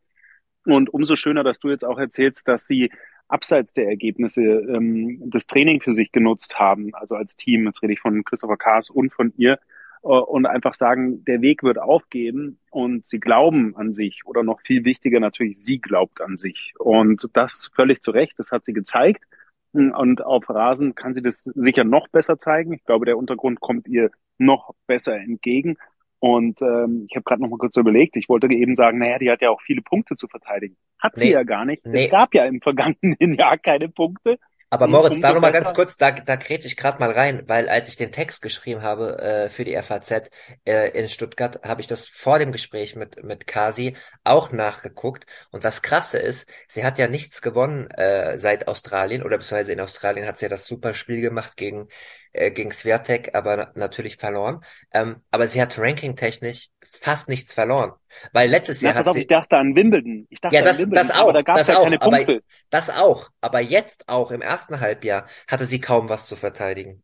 Und 0.64 0.92
umso 0.92 1.16
schöner, 1.16 1.44
dass 1.44 1.58
du 1.58 1.70
jetzt 1.70 1.84
auch 1.84 1.98
erzählst, 1.98 2.46
dass 2.48 2.66
sie 2.66 2.90
abseits 3.28 3.72
der 3.74 3.88
Ergebnisse 3.88 4.42
ähm, 4.42 5.22
das 5.30 5.46
Training 5.46 5.80
für 5.80 5.94
sich 5.94 6.12
genutzt 6.12 6.58
haben, 6.58 6.94
also 6.94 7.14
als 7.14 7.36
Team, 7.36 7.66
jetzt 7.66 7.82
rede 7.82 7.92
ich 7.92 8.00
von 8.00 8.24
Christopher 8.24 8.56
Kaas 8.56 8.90
und 8.90 9.12
von 9.12 9.32
ihr, 9.36 9.58
und 10.03 10.46
einfach 10.46 10.74
sagen, 10.74 11.24
der 11.24 11.42
Weg 11.42 11.62
wird 11.62 11.78
aufgehen 11.78 12.59
und 12.70 13.07
sie 13.07 13.20
glauben 13.20 13.76
an 13.76 13.92
sich 13.92 14.22
oder 14.24 14.42
noch 14.42 14.61
viel 14.62 14.84
wichtiger 14.84 15.20
natürlich, 15.20 15.62
sie 15.62 15.78
glaubt 15.78 16.20
an 16.20 16.38
sich. 16.38 16.72
Und 16.78 17.28
das 17.34 17.70
völlig 17.74 18.03
zu 18.03 18.11
Recht, 18.11 18.38
das 18.38 18.51
hat 18.51 18.64
sie 18.64 18.72
gezeigt. 18.72 19.24
Und 19.72 20.24
auf 20.24 20.48
Rasen 20.48 20.94
kann 20.94 21.14
sie 21.14 21.22
das 21.22 21.44
sicher 21.44 21.84
noch 21.84 22.09
besser 22.09 22.38
zeigen. 22.38 22.72
Ich 22.72 22.84
glaube, 22.84 23.07
der 23.07 23.18
Untergrund 23.18 23.61
kommt 23.61 23.86
ihr 23.86 24.11
noch 24.38 24.74
besser 24.86 25.16
entgegen. 25.16 25.76
Und 26.18 26.61
ähm, 26.61 27.07
ich 27.09 27.16
habe 27.16 27.24
gerade 27.24 27.40
noch 27.40 27.48
mal 27.48 27.57
kurz 27.57 27.76
überlegt, 27.76 28.16
ich 28.16 28.28
wollte 28.28 28.46
eben 28.46 28.76
sagen, 28.76 28.98
naja, 28.98 29.18
die 29.18 29.30
hat 29.30 29.40
ja 29.40 29.51
auch 29.51 29.61
viele 29.62 29.80
Punkte 29.80 30.16
zu 30.16 30.28
verteidigen. 30.28 30.76
Hat 30.98 31.16
nee, 31.16 31.22
sie 31.22 31.30
ja 31.30 31.44
gar 31.44 31.64
nicht. 31.64 31.84
Nee. 31.86 32.05
Es 32.05 32.11
gab 32.11 32.34
ja 32.34 32.44
im 32.44 32.61
vergangenen 32.61 33.34
Jahr 33.38 33.57
keine 33.57 33.88
Punkte. 33.88 34.38
Aber 34.72 34.86
Moritz, 34.86 35.20
da 35.20 35.32
nochmal 35.32 35.50
ganz 35.50 35.74
kurz, 35.74 35.96
da, 35.96 36.12
da 36.12 36.36
krete 36.36 36.68
ich 36.68 36.76
gerade 36.76 37.00
mal 37.00 37.10
rein, 37.10 37.42
weil 37.48 37.68
als 37.68 37.88
ich 37.88 37.96
den 37.96 38.12
Text 38.12 38.40
geschrieben 38.40 38.82
habe 38.82 39.18
äh, 39.18 39.48
für 39.48 39.64
die 39.64 39.74
FAZ 39.74 40.30
äh, 40.64 40.90
in 40.90 41.08
Stuttgart, 41.08 41.60
habe 41.64 41.80
ich 41.80 41.88
das 41.88 42.06
vor 42.06 42.38
dem 42.38 42.52
Gespräch 42.52 42.94
mit, 42.94 43.24
mit 43.24 43.48
Kasi 43.48 43.96
auch 44.22 44.52
nachgeguckt. 44.52 45.26
Und 45.50 45.64
das 45.64 45.82
Krasse 45.82 46.18
ist, 46.18 46.48
sie 46.68 46.84
hat 46.84 47.00
ja 47.00 47.08
nichts 47.08 47.42
gewonnen 47.42 47.90
äh, 47.90 48.38
seit 48.38 48.68
Australien, 48.68 49.24
oder 49.24 49.38
beziehungsweise 49.38 49.72
in 49.72 49.80
Australien 49.80 50.26
hat 50.26 50.38
sie 50.38 50.44
ja 50.44 50.50
das 50.50 50.66
super 50.66 50.94
Spiel 50.94 51.20
gemacht 51.20 51.56
gegen 51.56 51.88
äh, 52.32 52.50
gegen 52.50 52.70
Swiatek, 52.70 53.34
aber 53.34 53.72
natürlich 53.74 54.16
verloren. 54.16 54.62
Ähm, 54.92 55.16
aber 55.30 55.48
sie 55.48 55.60
hat 55.60 55.78
rankingtechnisch 55.78 56.68
fast 56.90 57.28
nichts 57.28 57.54
verloren. 57.54 57.92
Weil 58.32 58.50
letztes 58.50 58.80
Jahr 58.82 58.94
Na, 58.94 59.00
hat 59.00 59.08
auf, 59.08 59.14
sie... 59.14 59.20
ich 59.20 59.26
dachte 59.26 59.56
an 59.56 59.76
Wimbledon. 59.76 60.26
Ich 60.30 60.40
dachte 60.40 60.56
ja, 60.56 60.62
das, 60.62 60.78
an 60.78 60.84
Wimbledon, 60.84 61.08
das 61.08 61.18
auch, 61.18 61.32
da 61.32 61.42
gab 61.42 61.56
das 61.56 61.68
ja 61.68 61.78
auch, 61.78 61.84
keine 61.84 61.98
Punkte. 61.98 62.32
Aber, 62.32 62.40
das 62.70 62.90
auch. 62.90 63.28
Aber 63.40 63.60
jetzt 63.60 64.08
auch 64.08 64.30
im 64.30 64.42
ersten 64.42 64.80
Halbjahr 64.80 65.26
hatte 65.48 65.66
sie 65.66 65.80
kaum 65.80 66.08
was 66.08 66.26
zu 66.26 66.36
verteidigen. 66.36 67.02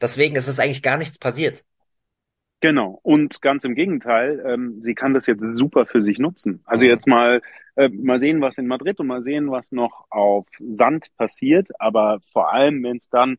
Deswegen 0.00 0.36
ist 0.36 0.48
es 0.48 0.60
eigentlich 0.60 0.82
gar 0.82 0.96
nichts 0.96 1.18
passiert. 1.18 1.64
Genau. 2.60 2.98
Und 3.02 3.40
ganz 3.40 3.64
im 3.64 3.74
Gegenteil, 3.74 4.42
ähm, 4.44 4.80
sie 4.82 4.94
kann 4.94 5.14
das 5.14 5.26
jetzt 5.26 5.44
super 5.54 5.86
für 5.86 6.02
sich 6.02 6.18
nutzen. 6.18 6.62
Also 6.64 6.84
mhm. 6.84 6.90
jetzt 6.90 7.06
mal, 7.06 7.40
äh, 7.76 7.88
mal 7.88 8.18
sehen, 8.18 8.40
was 8.40 8.58
in 8.58 8.66
Madrid 8.66 8.98
und 8.98 9.06
mal 9.06 9.22
sehen, 9.22 9.50
was 9.50 9.70
noch 9.70 10.06
auf 10.10 10.46
Sand 10.58 11.06
passiert. 11.16 11.68
Aber 11.80 12.18
vor 12.32 12.52
allem, 12.52 12.82
wenn 12.82 12.96
es 12.96 13.08
dann 13.08 13.38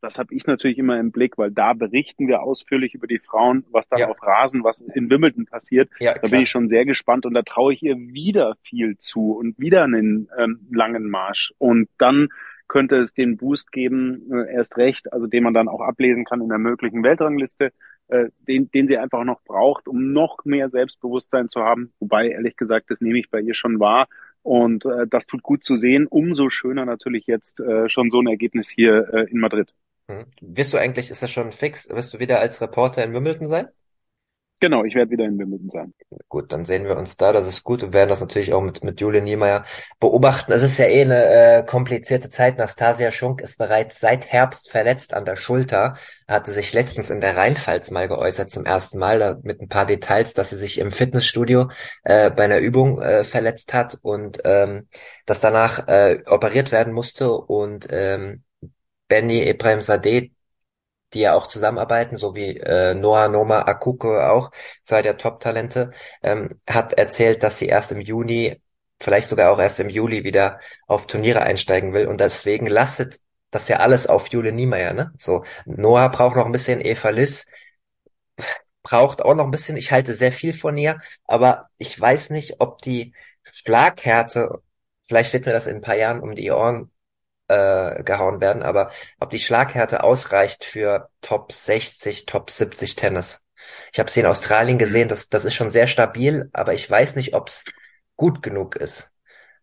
das 0.00 0.18
habe 0.18 0.34
ich 0.34 0.46
natürlich 0.46 0.78
immer 0.78 0.98
im 0.98 1.12
Blick, 1.12 1.38
weil 1.38 1.50
da 1.50 1.72
berichten 1.72 2.26
wir 2.26 2.42
ausführlich 2.42 2.94
über 2.94 3.06
die 3.06 3.18
Frauen, 3.18 3.64
was 3.70 3.88
dann 3.88 4.00
ja. 4.00 4.08
auf 4.08 4.22
Rasen, 4.22 4.64
was 4.64 4.80
in 4.80 5.10
Wimbledon 5.10 5.46
passiert. 5.46 5.90
Ja, 6.00 6.14
da 6.14 6.28
bin 6.28 6.42
ich 6.42 6.50
schon 6.50 6.68
sehr 6.68 6.84
gespannt 6.84 7.26
und 7.26 7.34
da 7.34 7.42
traue 7.42 7.72
ich 7.72 7.82
ihr 7.82 7.96
wieder 7.96 8.56
viel 8.62 8.96
zu 8.98 9.32
und 9.32 9.58
wieder 9.58 9.84
einen 9.84 10.28
ähm, 10.38 10.60
langen 10.70 11.08
Marsch. 11.08 11.52
Und 11.58 11.88
dann 11.98 12.28
könnte 12.66 12.96
es 12.96 13.12
den 13.12 13.36
Boost 13.36 13.72
geben, 13.72 14.30
äh, 14.32 14.54
erst 14.54 14.76
recht, 14.76 15.12
also 15.12 15.26
den 15.26 15.42
man 15.42 15.54
dann 15.54 15.68
auch 15.68 15.80
ablesen 15.80 16.24
kann 16.24 16.40
in 16.40 16.48
der 16.48 16.58
möglichen 16.58 17.02
Weltrangliste, 17.02 17.72
äh, 18.08 18.28
den, 18.46 18.70
den 18.70 18.86
sie 18.86 18.96
einfach 18.96 19.24
noch 19.24 19.42
braucht, 19.42 19.88
um 19.88 20.12
noch 20.12 20.44
mehr 20.44 20.70
Selbstbewusstsein 20.70 21.48
zu 21.48 21.62
haben. 21.62 21.92
Wobei, 21.98 22.28
ehrlich 22.28 22.56
gesagt, 22.56 22.90
das 22.90 23.00
nehme 23.00 23.18
ich 23.18 23.28
bei 23.28 23.40
ihr 23.40 23.54
schon 23.54 23.80
wahr. 23.80 24.08
Und 24.42 24.86
äh, 24.86 25.06
das 25.08 25.26
tut 25.26 25.42
gut 25.42 25.64
zu 25.64 25.76
sehen. 25.76 26.06
Umso 26.06 26.48
schöner 26.48 26.86
natürlich 26.86 27.26
jetzt 27.26 27.60
äh, 27.60 27.88
schon 27.88 28.08
so 28.08 28.20
ein 28.20 28.28
Ergebnis 28.28 28.70
hier 28.70 29.12
äh, 29.12 29.30
in 29.30 29.40
Madrid. 29.40 29.74
Hm. 30.10 30.26
Wirst 30.40 30.72
du 30.72 30.78
eigentlich, 30.78 31.10
ist 31.10 31.22
das 31.22 31.30
schon 31.30 31.52
fix, 31.52 31.88
wirst 31.88 32.12
du 32.12 32.18
wieder 32.18 32.40
als 32.40 32.60
Reporter 32.60 33.04
in 33.04 33.14
Wimbledon 33.14 33.46
sein? 33.46 33.68
Genau, 34.62 34.84
ich 34.84 34.94
werde 34.94 35.10
wieder 35.10 35.24
in 35.24 35.38
Wimbledon 35.38 35.70
sein. 35.70 35.94
Gut, 36.28 36.52
dann 36.52 36.66
sehen 36.66 36.84
wir 36.84 36.98
uns 36.98 37.16
da, 37.16 37.32
das 37.32 37.46
ist 37.46 37.64
gut. 37.64 37.80
Wir 37.80 37.92
werden 37.94 38.10
das 38.10 38.20
natürlich 38.20 38.52
auch 38.52 38.60
mit, 38.60 38.84
mit 38.84 39.00
Julian 39.00 39.24
Niemeyer 39.24 39.64
beobachten. 40.00 40.52
Es 40.52 40.62
ist 40.62 40.76
ja 40.78 40.84
eh 40.84 41.02
eine 41.02 41.24
äh, 41.24 41.64
komplizierte 41.64 42.28
Zeit. 42.28 42.58
Nastasia 42.58 43.10
Schunk 43.10 43.40
ist 43.40 43.56
bereits 43.56 44.00
seit 44.00 44.26
Herbst 44.26 44.70
verletzt 44.70 45.14
an 45.14 45.24
der 45.24 45.36
Schulter, 45.36 45.94
hatte 46.28 46.52
sich 46.52 46.74
letztens 46.74 47.08
in 47.08 47.22
der 47.22 47.36
Rheinpfalz 47.36 47.90
mal 47.90 48.06
geäußert 48.06 48.50
zum 48.50 48.66
ersten 48.66 48.98
Mal, 48.98 49.18
da, 49.18 49.38
mit 49.42 49.62
ein 49.62 49.68
paar 49.68 49.86
Details, 49.86 50.34
dass 50.34 50.50
sie 50.50 50.56
sich 50.56 50.78
im 50.78 50.90
Fitnessstudio 50.90 51.70
äh, 52.02 52.30
bei 52.30 52.44
einer 52.44 52.58
Übung 52.58 53.00
äh, 53.00 53.24
verletzt 53.24 53.72
hat 53.72 53.98
und 54.02 54.40
ähm, 54.44 54.88
dass 55.24 55.40
danach 55.40 55.88
äh, 55.88 56.22
operiert 56.26 56.70
werden 56.70 56.92
musste 56.92 57.32
und 57.32 57.88
ähm, 57.90 58.42
Benny 59.10 59.48
Ibrahim 59.48 59.82
Sadeh, 59.82 60.32
die 61.12 61.20
ja 61.20 61.34
auch 61.34 61.48
zusammenarbeiten, 61.48 62.16
so 62.16 62.34
wie 62.36 62.56
äh, 62.58 62.94
Noah 62.94 63.28
Noma 63.28 63.62
Akuko 63.62 64.16
auch, 64.18 64.50
zwei 64.84 65.02
der 65.02 65.18
Top-Talente, 65.18 65.90
ähm, 66.22 66.60
hat 66.68 66.94
erzählt, 66.94 67.42
dass 67.42 67.58
sie 67.58 67.66
erst 67.66 67.92
im 67.92 68.00
Juni, 68.00 68.62
vielleicht 69.00 69.28
sogar 69.28 69.52
auch 69.52 69.58
erst 69.58 69.80
im 69.80 69.90
Juli 69.90 70.24
wieder 70.24 70.60
auf 70.86 71.06
Turniere 71.06 71.42
einsteigen 71.42 71.92
will 71.94 72.06
und 72.06 72.20
deswegen 72.20 72.66
lastet 72.66 73.20
das 73.50 73.68
ja 73.68 73.78
alles 73.78 74.06
auf 74.06 74.28
Jule 74.28 74.52
Niemeyer, 74.52 74.92
ne? 74.94 75.12
So, 75.18 75.44
Noah 75.66 76.08
braucht 76.10 76.36
noch 76.36 76.46
ein 76.46 76.52
bisschen, 76.52 76.80
Eva 76.80 77.10
Liss 77.10 77.46
braucht 78.82 79.22
auch 79.22 79.34
noch 79.34 79.44
ein 79.44 79.50
bisschen, 79.50 79.76
ich 79.76 79.92
halte 79.92 80.14
sehr 80.14 80.32
viel 80.32 80.54
von 80.54 80.76
ihr, 80.78 81.00
aber 81.24 81.68
ich 81.78 81.98
weiß 82.00 82.30
nicht, 82.30 82.60
ob 82.60 82.82
die 82.82 83.14
Schlaghärte, 83.52 84.62
vielleicht 85.06 85.32
wird 85.32 85.46
mir 85.46 85.52
das 85.52 85.66
in 85.66 85.76
ein 85.76 85.82
paar 85.82 85.96
Jahren 85.96 86.20
um 86.20 86.34
die 86.34 86.50
Ohren 86.50 86.90
äh, 87.50 88.02
gehauen 88.04 88.40
werden, 88.40 88.62
aber 88.62 88.90
ob 89.18 89.30
die 89.30 89.38
Schlaghärte 89.38 90.04
ausreicht 90.04 90.64
für 90.64 91.08
Top 91.20 91.52
60, 91.52 92.26
Top 92.26 92.50
70 92.50 92.96
Tennis. 92.96 93.40
Ich 93.92 93.98
habe 93.98 94.10
sie 94.10 94.20
in 94.20 94.26
Australien 94.26 94.78
gesehen, 94.78 95.08
das, 95.08 95.28
das 95.28 95.44
ist 95.44 95.54
schon 95.54 95.70
sehr 95.70 95.86
stabil, 95.86 96.48
aber 96.52 96.72
ich 96.74 96.88
weiß 96.88 97.16
nicht, 97.16 97.34
ob 97.34 97.48
es 97.48 97.64
gut 98.16 98.42
genug 98.42 98.76
ist. 98.76 99.10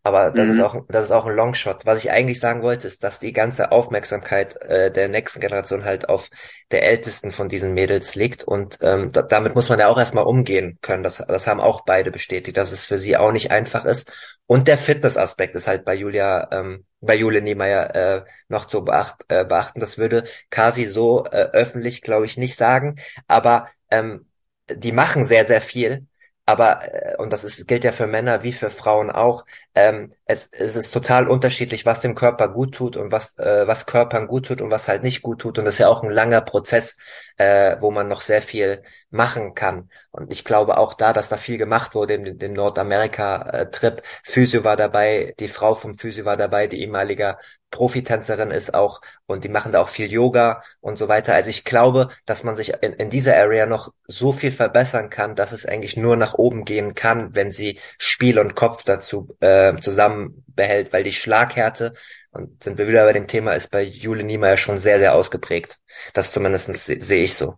Aber 0.04 0.30
das 0.30 0.46
mhm. 0.46 0.52
ist 0.52 0.60
auch 0.60 0.76
das 0.88 1.04
ist 1.04 1.10
auch 1.10 1.26
ein 1.26 1.34
Longshot. 1.34 1.84
Was 1.84 1.98
ich 1.98 2.10
eigentlich 2.10 2.40
sagen 2.40 2.62
wollte, 2.62 2.86
ist, 2.86 3.04
dass 3.04 3.18
die 3.18 3.32
ganze 3.32 3.72
Aufmerksamkeit 3.72 4.56
äh, 4.62 4.90
der 4.90 5.08
nächsten 5.08 5.40
Generation 5.40 5.84
halt 5.84 6.08
auf 6.08 6.30
der 6.70 6.84
ältesten 6.84 7.30
von 7.30 7.48
diesen 7.48 7.74
Mädels 7.74 8.14
liegt 8.14 8.44
und 8.44 8.78
ähm, 8.80 9.10
da, 9.12 9.22
damit 9.22 9.54
muss 9.54 9.68
man 9.68 9.78
ja 9.78 9.88
auch 9.88 9.98
erstmal 9.98 10.24
umgehen 10.24 10.78
können. 10.80 11.02
Das, 11.02 11.18
das 11.18 11.46
haben 11.46 11.60
auch 11.60 11.82
beide 11.84 12.10
bestätigt, 12.10 12.56
dass 12.56 12.72
es 12.72 12.84
für 12.86 12.98
sie 12.98 13.16
auch 13.16 13.32
nicht 13.32 13.50
einfach 13.50 13.84
ist. 13.84 14.10
Und 14.46 14.68
der 14.68 14.78
Fitnessaspekt 14.78 15.54
ist 15.56 15.66
halt 15.66 15.84
bei 15.84 15.94
Julia, 15.94 16.48
ähm, 16.52 16.86
bei 17.00 17.14
Julia 17.16 17.40
Niemeyer 17.40 17.94
äh, 17.94 18.24
noch 18.48 18.64
zu 18.66 18.84
beacht, 18.84 19.24
äh, 19.28 19.44
beachten. 19.44 19.80
Das 19.80 19.98
würde 19.98 20.24
Kasi 20.50 20.84
so 20.86 21.24
äh, 21.26 21.48
öffentlich, 21.52 22.02
glaube 22.02 22.26
ich, 22.26 22.36
nicht 22.36 22.56
sagen. 22.56 22.96
Aber 23.26 23.68
ähm, 23.90 24.26
die 24.70 24.92
machen 24.92 25.24
sehr, 25.24 25.46
sehr 25.46 25.60
viel 25.60 26.06
aber, 26.48 26.80
äh, 26.82 27.14
und 27.18 27.30
das 27.30 27.44
ist, 27.44 27.68
gilt 27.68 27.84
ja 27.84 27.92
für 27.92 28.06
Männer 28.06 28.42
wie 28.42 28.54
für 28.54 28.70
Frauen 28.70 29.10
auch, 29.10 29.44
ähm, 29.74 30.14
es, 30.24 30.48
es 30.50 30.76
ist 30.76 30.92
total 30.92 31.28
unterschiedlich, 31.28 31.84
was 31.84 32.00
dem 32.00 32.14
Körper 32.14 32.48
gut 32.48 32.74
tut 32.74 32.96
und 32.96 33.12
was, 33.12 33.36
äh, 33.38 33.66
was 33.66 33.84
Körpern 33.84 34.26
gut 34.28 34.46
tut 34.46 34.62
und 34.62 34.70
was 34.70 34.88
halt 34.88 35.02
nicht 35.02 35.20
gut 35.20 35.42
tut. 35.42 35.58
Und 35.58 35.66
das 35.66 35.74
ist 35.74 35.80
ja 35.80 35.88
auch 35.88 36.02
ein 36.02 36.10
langer 36.10 36.40
Prozess, 36.40 36.96
äh, 37.36 37.76
wo 37.80 37.90
man 37.90 38.08
noch 38.08 38.22
sehr 38.22 38.40
viel 38.40 38.82
machen 39.10 39.54
kann. 39.54 39.90
Und 40.10 40.32
ich 40.32 40.42
glaube 40.42 40.78
auch 40.78 40.94
da, 40.94 41.12
dass 41.12 41.28
da 41.28 41.36
viel 41.36 41.58
gemacht 41.58 41.94
wurde 41.94 42.14
in 42.14 42.38
dem 42.38 42.54
Nordamerika-Trip. 42.54 44.02
Physio 44.24 44.64
war 44.64 44.76
dabei, 44.78 45.34
die 45.38 45.48
Frau 45.48 45.74
vom 45.74 45.98
Physio 45.98 46.24
war 46.24 46.38
dabei, 46.38 46.66
die 46.66 46.80
ehemalige 46.80 47.36
Profitänzerin 47.70 48.50
ist 48.50 48.74
auch 48.74 49.00
und 49.26 49.44
die 49.44 49.48
machen 49.48 49.72
da 49.72 49.80
auch 49.82 49.88
viel 49.88 50.10
Yoga 50.10 50.62
und 50.80 50.98
so 50.98 51.08
weiter. 51.08 51.34
Also 51.34 51.50
ich 51.50 51.64
glaube, 51.64 52.08
dass 52.26 52.44
man 52.44 52.56
sich 52.56 52.72
in, 52.82 52.94
in 52.94 53.10
dieser 53.10 53.36
Area 53.36 53.66
noch 53.66 53.92
so 54.06 54.32
viel 54.32 54.52
verbessern 54.52 55.10
kann, 55.10 55.36
dass 55.36 55.52
es 55.52 55.66
eigentlich 55.66 55.96
nur 55.96 56.16
nach 56.16 56.34
oben 56.34 56.64
gehen 56.64 56.94
kann, 56.94 57.34
wenn 57.34 57.52
sie 57.52 57.78
Spiel 57.98 58.38
und 58.38 58.54
Kopf 58.54 58.84
dazu 58.84 59.36
äh, 59.40 59.76
zusammen 59.80 60.44
behält, 60.48 60.92
weil 60.92 61.04
die 61.04 61.12
Schlaghärte, 61.12 61.94
und 62.30 62.62
sind 62.62 62.78
wir 62.78 62.88
wieder 62.88 63.04
bei 63.04 63.12
dem 63.12 63.26
Thema, 63.26 63.52
ist 63.52 63.70
bei 63.70 63.82
Jule 63.82 64.24
Niemeyer 64.24 64.56
schon 64.56 64.78
sehr, 64.78 64.98
sehr 64.98 65.14
ausgeprägt. 65.14 65.78
Das 66.14 66.32
zumindest 66.32 66.74
sehe 66.74 67.00
seh 67.00 67.22
ich 67.22 67.34
so. 67.34 67.56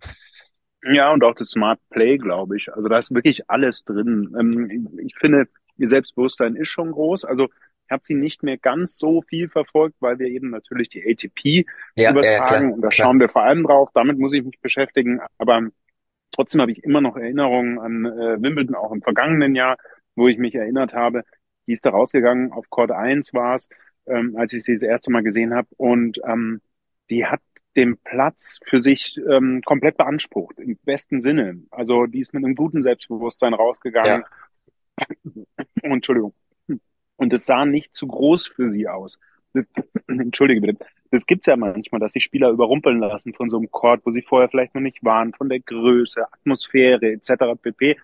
Ja, 0.82 1.12
und 1.12 1.22
auch 1.24 1.34
das 1.34 1.50
Smart 1.50 1.78
Play, 1.90 2.16
glaube 2.16 2.56
ich. 2.56 2.72
Also 2.72 2.88
da 2.88 2.98
ist 2.98 3.12
wirklich 3.14 3.48
alles 3.50 3.84
drin. 3.84 4.34
Ähm, 4.38 4.98
ich 5.04 5.14
finde, 5.18 5.46
ihr 5.76 5.88
Selbstbewusstsein 5.88 6.56
ist 6.56 6.68
schon 6.68 6.92
groß. 6.92 7.24
Also 7.24 7.48
ich 7.90 7.92
habe 7.92 8.04
sie 8.04 8.14
nicht 8.14 8.44
mehr 8.44 8.56
ganz 8.56 8.98
so 8.98 9.20
viel 9.22 9.48
verfolgt, 9.48 9.96
weil 9.98 10.20
wir 10.20 10.28
eben 10.28 10.50
natürlich 10.50 10.88
die 10.90 11.02
ATP 11.02 11.66
ja, 11.96 12.12
übertragen 12.12 12.68
ja, 12.68 12.74
und 12.74 12.82
da 12.82 12.88
klar. 12.88 13.06
schauen 13.06 13.18
wir 13.18 13.28
vor 13.28 13.42
allem 13.42 13.64
drauf. 13.64 13.90
Damit 13.94 14.16
muss 14.16 14.32
ich 14.32 14.44
mich 14.44 14.60
beschäftigen. 14.60 15.20
Aber 15.38 15.62
trotzdem 16.30 16.60
habe 16.60 16.70
ich 16.70 16.84
immer 16.84 17.00
noch 17.00 17.16
Erinnerungen 17.16 17.80
an 17.80 18.04
äh, 18.04 18.40
Wimbledon, 18.40 18.76
auch 18.76 18.92
im 18.92 19.02
vergangenen 19.02 19.56
Jahr, 19.56 19.76
wo 20.14 20.28
ich 20.28 20.38
mich 20.38 20.54
erinnert 20.54 20.94
habe, 20.94 21.24
die 21.66 21.72
ist 21.72 21.84
da 21.84 21.90
rausgegangen, 21.90 22.52
auf 22.52 22.70
Court 22.70 22.92
1 22.92 23.34
war 23.34 23.56
es, 23.56 23.68
ähm, 24.06 24.36
als 24.36 24.52
ich 24.52 24.62
sie 24.62 24.74
das 24.74 24.82
erste 24.82 25.10
Mal 25.10 25.24
gesehen 25.24 25.52
habe. 25.52 25.66
Und 25.76 26.20
ähm, 26.24 26.60
die 27.10 27.26
hat 27.26 27.40
den 27.74 27.96
Platz 27.96 28.60
für 28.66 28.80
sich 28.80 29.18
ähm, 29.28 29.62
komplett 29.64 29.96
beansprucht, 29.96 30.60
im 30.60 30.78
besten 30.84 31.22
Sinne. 31.22 31.60
Also 31.72 32.06
die 32.06 32.20
ist 32.20 32.34
mit 32.34 32.44
einem 32.44 32.54
guten 32.54 32.82
Selbstbewusstsein 32.82 33.52
rausgegangen. 33.52 34.22
Ja. 34.94 35.54
Entschuldigung. 35.82 36.34
Und 37.20 37.34
es 37.34 37.44
sah 37.44 37.66
nicht 37.66 37.94
zu 37.94 38.06
groß 38.06 38.46
für 38.46 38.70
sie 38.70 38.88
aus. 38.88 39.18
Das, 39.52 39.66
Entschuldige 40.08 40.62
bitte. 40.62 40.86
Das 41.10 41.26
gibt's 41.26 41.46
ja 41.46 41.56
manchmal, 41.56 42.00
dass 42.00 42.12
sich 42.12 42.24
Spieler 42.24 42.48
überrumpeln 42.48 42.98
lassen 42.98 43.34
von 43.34 43.50
so 43.50 43.58
einem 43.58 43.70
Chord, 43.70 44.00
wo 44.06 44.10
sie 44.10 44.22
vorher 44.22 44.48
vielleicht 44.48 44.74
noch 44.74 44.80
nicht 44.80 45.04
waren, 45.04 45.34
von 45.34 45.50
der 45.50 45.60
Größe, 45.60 46.24
Atmosphäre 46.32 47.12
etc. 47.12 47.60
pp. 47.60 47.98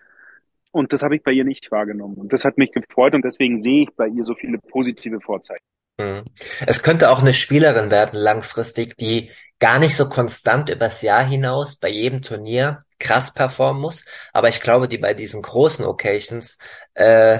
Und 0.71 0.93
das 0.93 1.01
habe 1.01 1.15
ich 1.15 1.23
bei 1.23 1.31
ihr 1.31 1.45
nicht 1.45 1.71
wahrgenommen. 1.71 2.17
Und 2.17 2.31
das 2.31 2.45
hat 2.45 2.59
mich 2.59 2.71
gefreut 2.71 3.15
und 3.15 3.25
deswegen 3.25 3.59
sehe 3.59 3.83
ich 3.83 3.89
bei 3.95 4.07
ihr 4.07 4.23
so 4.23 4.35
viele 4.35 4.59
positive 4.59 5.19
Vorzeichen. 5.19 5.63
Mhm. 5.97 6.25
Es 6.67 6.83
könnte 6.83 7.09
auch 7.09 7.21
eine 7.21 7.33
Spielerin 7.33 7.89
werden 7.89 8.19
langfristig, 8.19 8.97
die 8.97 9.31
gar 9.57 9.79
nicht 9.79 9.95
so 9.95 10.09
konstant 10.09 10.69
übers 10.69 11.01
Jahr 11.01 11.25
hinaus 11.25 11.75
bei 11.75 11.89
jedem 11.89 12.21
Turnier 12.21 12.81
krass 12.99 13.33
performen 13.33 13.81
muss, 13.81 14.05
aber 14.31 14.49
ich 14.49 14.61
glaube, 14.61 14.87
die 14.87 14.99
bei 14.99 15.15
diesen 15.15 15.41
großen 15.41 15.85
Occasions 15.85 16.59
äh, 16.93 17.39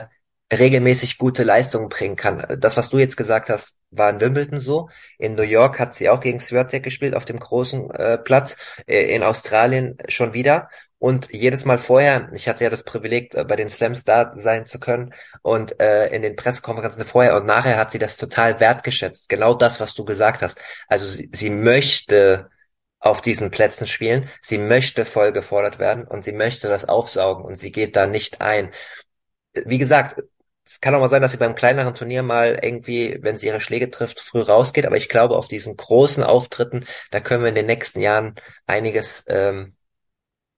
regelmäßig 0.52 1.18
gute 1.18 1.44
Leistungen 1.44 1.90
bringen 1.90 2.16
kann. 2.16 2.46
Das, 2.60 2.78
was 2.78 2.90
du 2.90 2.98
jetzt 2.98 3.18
gesagt 3.18 3.50
hast, 3.50 3.76
war 3.92 4.10
in 4.10 4.22
Wimbledon 4.22 4.60
so. 4.60 4.90
In 5.18 5.36
New 5.36 5.44
York 5.44 5.80
hat 5.80 5.96
sie 5.96 6.10
auch 6.10 6.20
gegen 6.20 6.40
Swiatek 6.40 6.84
gespielt 6.84 7.16
auf 7.16 7.26
dem 7.26 7.40
großen 7.40 7.92
äh, 7.92 8.18
Platz. 8.18 8.58
Äh, 8.86 9.14
in 9.14 9.24
Australien 9.24 9.98
schon 10.08 10.34
wieder. 10.34 10.70
Und 11.00 11.32
jedes 11.32 11.66
Mal 11.66 11.78
vorher, 11.78 12.30
ich 12.34 12.48
hatte 12.48 12.64
ja 12.64 12.70
das 12.70 12.84
Privileg, 12.84 13.36
äh, 13.36 13.44
bei 13.44 13.56
den 13.56 13.70
Slams 13.70 14.04
da 14.04 14.34
sein 14.38 14.66
zu 14.66 14.80
können 14.80 15.14
und 15.42 15.80
äh, 15.80 16.08
in 16.08 16.22
den 16.22 16.36
Pressekonferenzen 16.36 17.06
vorher 17.06 17.36
und 17.36 17.46
nachher 17.46 17.78
hat 17.78 17.92
sie 17.92 18.00
das 18.00 18.18
total 18.18 18.60
wertgeschätzt. 18.60 19.30
Genau 19.30 19.54
das, 19.54 19.80
was 19.80 19.94
du 19.94 20.06
gesagt 20.06 20.42
hast. 20.42 20.58
Also 20.88 21.06
sie, 21.06 21.30
sie 21.34 21.50
möchte 21.52 22.50
auf 23.00 23.22
diesen 23.22 23.52
Plätzen 23.52 23.86
spielen, 23.86 24.30
sie 24.42 24.58
möchte 24.58 25.06
voll 25.06 25.32
gefordert 25.32 25.78
werden 25.78 26.06
und 26.08 26.24
sie 26.24 26.32
möchte 26.32 26.68
das 26.68 26.86
aufsaugen 26.86 27.46
und 27.46 27.56
sie 27.56 27.72
geht 27.72 27.96
da 27.96 28.08
nicht 28.08 28.42
ein. 28.42 28.72
Wie 29.54 29.78
gesagt, 29.78 30.22
es 30.68 30.82
kann 30.82 30.94
auch 30.96 31.00
mal 31.00 31.10
sein, 31.10 31.22
dass 31.22 31.32
sie 31.32 31.38
beim 31.38 31.56
kleineren 31.56 31.96
Turnier 31.96 32.24
mal 32.24 32.60
irgendwie, 32.62 33.18
wenn 33.22 33.38
sie 33.38 33.48
ihre 33.48 33.62
Schläge 33.62 33.90
trifft, 33.90 34.20
früh 34.20 34.42
rausgeht. 34.42 34.86
Aber 34.86 34.98
ich 34.98 35.08
glaube, 35.10 35.38
auf 35.38 35.48
diesen 35.48 35.78
großen 35.78 36.24
Auftritten, 36.24 36.86
da 37.12 37.20
können 37.22 37.44
wir 37.44 37.50
in 37.50 37.56
den 37.56 37.66
nächsten 37.68 38.02
Jahren 38.02 38.36
einiges 38.66 39.24
ähm, 39.28 39.76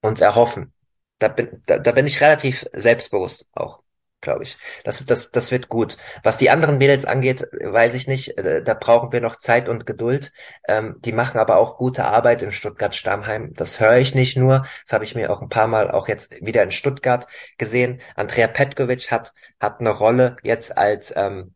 uns 0.02 0.22
erhoffen. 0.22 0.74
Da 1.20 1.28
bin, 1.30 1.64
da, 1.66 1.80
da 1.80 1.92
bin 1.92 2.08
ich 2.08 2.22
relativ 2.22 2.66
selbstbewusst 2.74 3.46
auch 3.54 3.84
glaube 4.22 4.44
ich. 4.44 4.58
Das, 4.84 5.04
das, 5.06 5.32
das 5.32 5.52
wird 5.52 5.70
gut. 5.70 5.98
Was 6.24 6.38
die 6.38 6.50
anderen 6.50 6.78
Mädels 6.78 7.06
angeht, 7.06 7.48
weiß 7.52 7.94
ich 7.94 8.08
nicht. 8.08 8.38
Äh, 8.38 8.64
da 8.64 8.74
brauchen 8.74 9.12
wir 9.12 9.22
noch 9.22 9.36
Zeit 9.36 9.70
und 9.70 9.86
Geduld. 9.86 10.32
Ähm, 10.68 10.98
die 11.00 11.12
machen 11.12 11.40
aber 11.40 11.58
auch 11.58 11.78
gute 11.78 12.06
Arbeit 12.06 12.42
in 12.42 12.52
Stuttgart-Stammheim. 12.52 13.54
Das 13.54 13.80
höre 13.80 13.98
ich 13.98 14.16
nicht 14.16 14.38
nur. 14.38 14.66
Das 14.86 14.94
habe 14.94 15.06
ich 15.06 15.16
mir 15.16 15.32
auch 15.32 15.42
ein 15.42 15.50
paar 15.50 15.68
Mal 15.68 15.92
auch 15.92 16.08
jetzt 16.08 16.34
wieder 16.46 16.64
in 16.64 16.72
Stuttgart 16.72 17.28
gesehen. 17.58 18.02
Andrea 18.16 18.48
Petkovic 18.48 19.12
hat, 19.12 19.34
hat 19.60 19.80
eine 19.80 19.92
Rolle 19.92 20.38
jetzt 20.44 20.78
als, 20.78 21.14
ähm, 21.16 21.56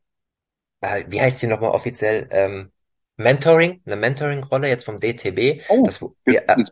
äh, 0.82 1.04
wie 1.08 1.22
heißt 1.22 1.40
sie 1.40 1.48
nochmal 1.48 1.72
offiziell? 1.72 2.28
Ähm, 2.32 2.72
Mentoring, 3.16 3.82
eine 3.86 3.96
Mentoring-Rolle 3.96 4.68
jetzt 4.68 4.86
vom 4.86 5.00
DTB. 5.00 5.62
Oh, 5.70 5.84
das, 5.86 6.04
ja, 6.26 6.42
das, 6.48 6.72